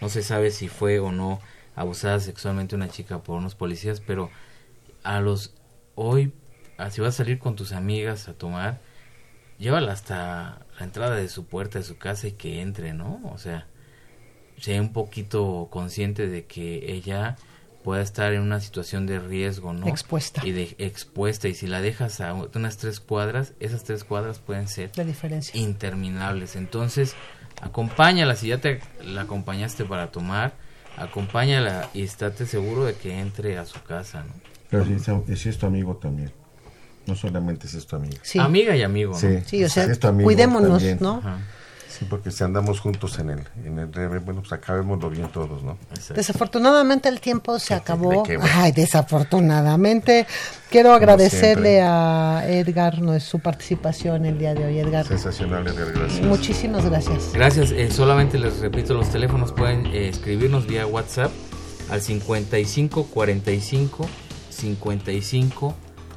no 0.02 0.08
se 0.08 0.22
sabe 0.22 0.50
si 0.50 0.68
fue 0.68 0.98
o 0.98 1.12
no 1.12 1.40
abusada 1.76 2.20
sexualmente 2.20 2.74
una 2.74 2.88
chica 2.88 3.22
por 3.22 3.38
unos 3.38 3.54
policías, 3.54 4.00
pero 4.00 4.30
a 5.04 5.20
los 5.20 5.54
hoy, 5.94 6.32
si 6.90 7.00
vas 7.00 7.14
a 7.14 7.18
salir 7.18 7.38
con 7.38 7.56
tus 7.56 7.72
amigas 7.72 8.28
a 8.28 8.34
tomar, 8.34 8.80
llévala 9.58 9.92
hasta 9.92 10.66
la 10.78 10.84
entrada 10.84 11.14
de 11.14 11.28
su 11.28 11.46
puerta 11.46 11.78
de 11.78 11.84
su 11.84 11.96
casa 11.96 12.26
y 12.26 12.32
que 12.32 12.60
entre, 12.60 12.92
¿no? 12.92 13.20
O 13.32 13.38
sea, 13.38 13.68
sea 14.60 14.80
un 14.80 14.92
poquito 14.92 15.68
consciente 15.70 16.26
de 16.28 16.46
que 16.46 16.92
ella 16.92 17.36
pueda 17.84 18.02
estar 18.02 18.32
en 18.32 18.42
una 18.42 18.60
situación 18.60 19.06
de 19.06 19.18
riesgo, 19.18 19.72
¿no? 19.72 19.88
Expuesta. 19.88 20.42
Y 20.46 20.52
de 20.52 20.74
expuesta. 20.78 21.48
Y 21.48 21.54
si 21.54 21.66
la 21.66 21.80
dejas 21.80 22.20
a 22.20 22.34
unas 22.34 22.76
tres 22.76 23.00
cuadras, 23.00 23.54
esas 23.60 23.82
tres 23.84 24.04
cuadras 24.04 24.38
pueden 24.40 24.68
ser 24.68 24.90
La 24.96 25.04
diferencia. 25.04 25.58
interminables. 25.60 26.54
Entonces, 26.54 27.14
acompáñala. 27.62 28.36
Si 28.36 28.48
ya 28.48 28.58
te 28.58 28.80
la 29.02 29.22
acompañaste 29.22 29.84
para 29.86 30.10
tomar, 30.10 30.52
acompáñala 30.96 31.88
y 31.94 32.02
estate 32.02 32.44
seguro 32.46 32.84
de 32.84 32.94
que 32.94 33.18
entre 33.18 33.56
a 33.58 33.64
su 33.64 33.82
casa, 33.82 34.24
¿no? 34.24 34.32
Pero 34.68 34.84
si, 34.84 34.92
es- 34.94 35.40
si 35.40 35.48
es 35.48 35.58
tu 35.58 35.66
amigo 35.66 35.96
también. 35.96 36.32
No 37.06 37.16
solamente 37.16 37.66
si 37.66 37.78
es 37.78 37.86
tu 37.86 37.96
amigo. 37.96 38.16
Sí. 38.22 38.38
Amiga 38.38 38.76
y 38.76 38.82
amigo, 38.82 39.12
¿no? 39.12 39.18
Sí, 39.18 39.38
Sí, 39.46 39.64
o 39.64 39.68
sea, 39.68 39.86
si 39.86 39.90
es 39.92 39.98
tu 39.98 40.06
amigo 40.08 40.24
cuidémonos, 40.26 40.70
también. 40.78 40.98
¿no? 41.00 41.18
Ajá, 41.18 41.38
Sí, 41.98 42.06
porque 42.08 42.30
si 42.30 42.42
andamos 42.42 42.80
juntos 42.80 43.18
en 43.18 43.30
el, 43.30 43.40
en 43.64 43.78
el 43.78 43.88
bueno, 44.20 44.40
pues 44.40 44.52
acabémoslo 44.52 45.10
bien 45.10 45.28
todos, 45.28 45.62
¿no? 45.62 45.76
exacto. 45.90 46.14
Desafortunadamente 46.14 47.08
el 47.08 47.20
tiempo 47.20 47.58
se 47.58 47.74
acabó. 47.74 48.24
Ay, 48.54 48.72
desafortunadamente. 48.72 50.26
Quiero 50.70 50.94
agradecerle 50.94 51.82
a 51.82 52.44
Edgar 52.46 53.00
no, 53.00 53.18
su 53.20 53.40
participación 53.40 54.24
el 54.24 54.38
día 54.38 54.54
de 54.54 54.64
hoy, 54.64 54.78
Edgar. 54.78 55.06
Sensacional, 55.06 55.66
Edgar, 55.66 55.92
gracias. 55.92 56.26
Muchísimas 56.26 56.84
gracias. 56.86 57.32
Gracias. 57.34 57.72
eh, 57.72 57.90
solamente 57.90 58.38
les 58.38 58.60
repito 58.60 58.94
los 58.94 59.10
teléfonos. 59.10 59.52
Pueden 59.52 59.86
eh, 59.86 60.08
escribirnos 60.08 60.66
vía 60.66 60.86
WhatsApp 60.86 61.30
al 61.90 62.00
55 62.00 63.08
45 63.08 64.08
55 64.48 65.74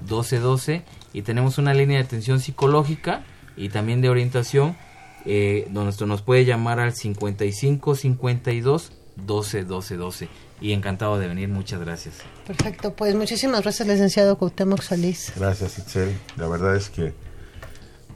12 0.07 0.39
12 0.39 0.83
y 1.13 1.21
tenemos 1.23 1.57
una 1.57 1.73
línea 1.73 1.97
de 1.97 2.05
atención 2.05 2.39
psicológica 2.39 3.23
y 3.57 3.69
también 3.69 4.01
de 4.01 4.09
orientación 4.09 4.77
eh, 5.25 5.67
donde 5.71 5.91
esto 5.91 6.05
nos 6.05 6.21
puede 6.21 6.45
llamar 6.45 6.79
al 6.79 6.93
55 6.93 7.95
52 7.95 8.91
12 9.17 9.63
12 9.63 9.95
12 9.97 10.27
y 10.61 10.71
encantado 10.73 11.17
de 11.19 11.27
venir. 11.27 11.49
Muchas 11.49 11.79
gracias. 11.79 12.15
Perfecto, 12.45 12.93
pues 12.95 13.15
muchísimas 13.15 13.61
gracias, 13.63 13.87
licenciado 13.87 14.37
Cuauhtémoc 14.37 14.81
Solís. 14.81 15.33
Gracias, 15.35 15.77
Itzel. 15.79 16.17
La 16.37 16.47
verdad 16.47 16.75
es 16.75 16.89
que 16.89 17.13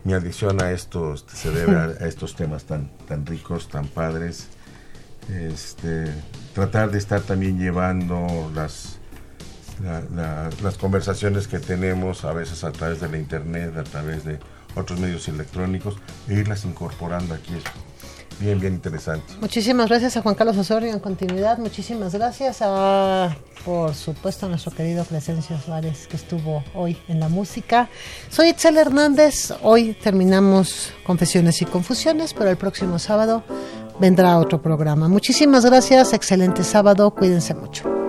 mi 0.03 0.13
adicción 0.13 0.61
a 0.61 0.71
esto 0.71 1.13
este, 1.13 1.35
se 1.35 1.51
debe 1.51 1.75
a, 1.75 1.83
a 1.83 2.07
estos 2.07 2.35
temas 2.35 2.63
tan, 2.65 2.89
tan 3.07 3.25
ricos, 3.25 3.67
tan 3.69 3.87
padres. 3.87 4.47
Este, 5.29 6.05
tratar 6.53 6.89
de 6.91 6.97
estar 6.97 7.21
también 7.21 7.59
llevando 7.59 8.51
las, 8.55 8.97
la- 9.83 10.01
la- 10.15 10.49
las 10.63 10.77
conversaciones 10.77 11.47
que 11.47 11.59
tenemos 11.59 12.25
a 12.25 12.33
veces 12.33 12.63
a 12.63 12.71
través 12.71 12.99
de 12.99 13.09
la 13.09 13.17
internet, 13.17 13.75
a 13.77 13.83
través 13.83 14.23
de 14.25 14.39
otros 14.75 14.99
medios 14.99 15.27
electrónicos, 15.27 15.97
e 16.27 16.33
irlas 16.33 16.65
incorporando 16.65 17.33
aquí. 17.33 17.53
Bien, 18.39 18.57
bien 18.57 18.73
interesante. 18.73 19.33
Muchísimas 19.41 19.89
gracias 19.89 20.15
a 20.15 20.21
Juan 20.21 20.33
Carlos 20.33 20.57
Osorio 20.57 20.93
en 20.93 20.99
continuidad. 20.99 21.57
Muchísimas 21.57 22.13
gracias 22.13 22.59
a, 22.61 23.35
por 23.65 23.93
supuesto, 23.93 24.45
a 24.45 24.49
nuestro 24.49 24.71
querido 24.71 25.03
Crescencio 25.03 25.59
Suárez 25.59 26.07
que 26.07 26.15
estuvo 26.15 26.63
hoy 26.73 26.97
en 27.09 27.19
la 27.19 27.27
música. 27.27 27.89
Soy 28.29 28.49
Itzel 28.49 28.77
Hernández. 28.77 29.51
Hoy 29.61 29.93
terminamos 29.93 30.93
Confesiones 31.03 31.61
y 31.61 31.65
Confusiones, 31.65 32.33
pero 32.33 32.49
el 32.49 32.57
próximo 32.57 32.97
sábado 32.97 33.43
vendrá 33.99 34.37
otro 34.39 34.61
programa. 34.61 35.09
Muchísimas 35.09 35.65
gracias. 35.65 36.13
Excelente 36.13 36.63
sábado. 36.63 37.11
Cuídense 37.11 37.53
mucho. 37.53 38.08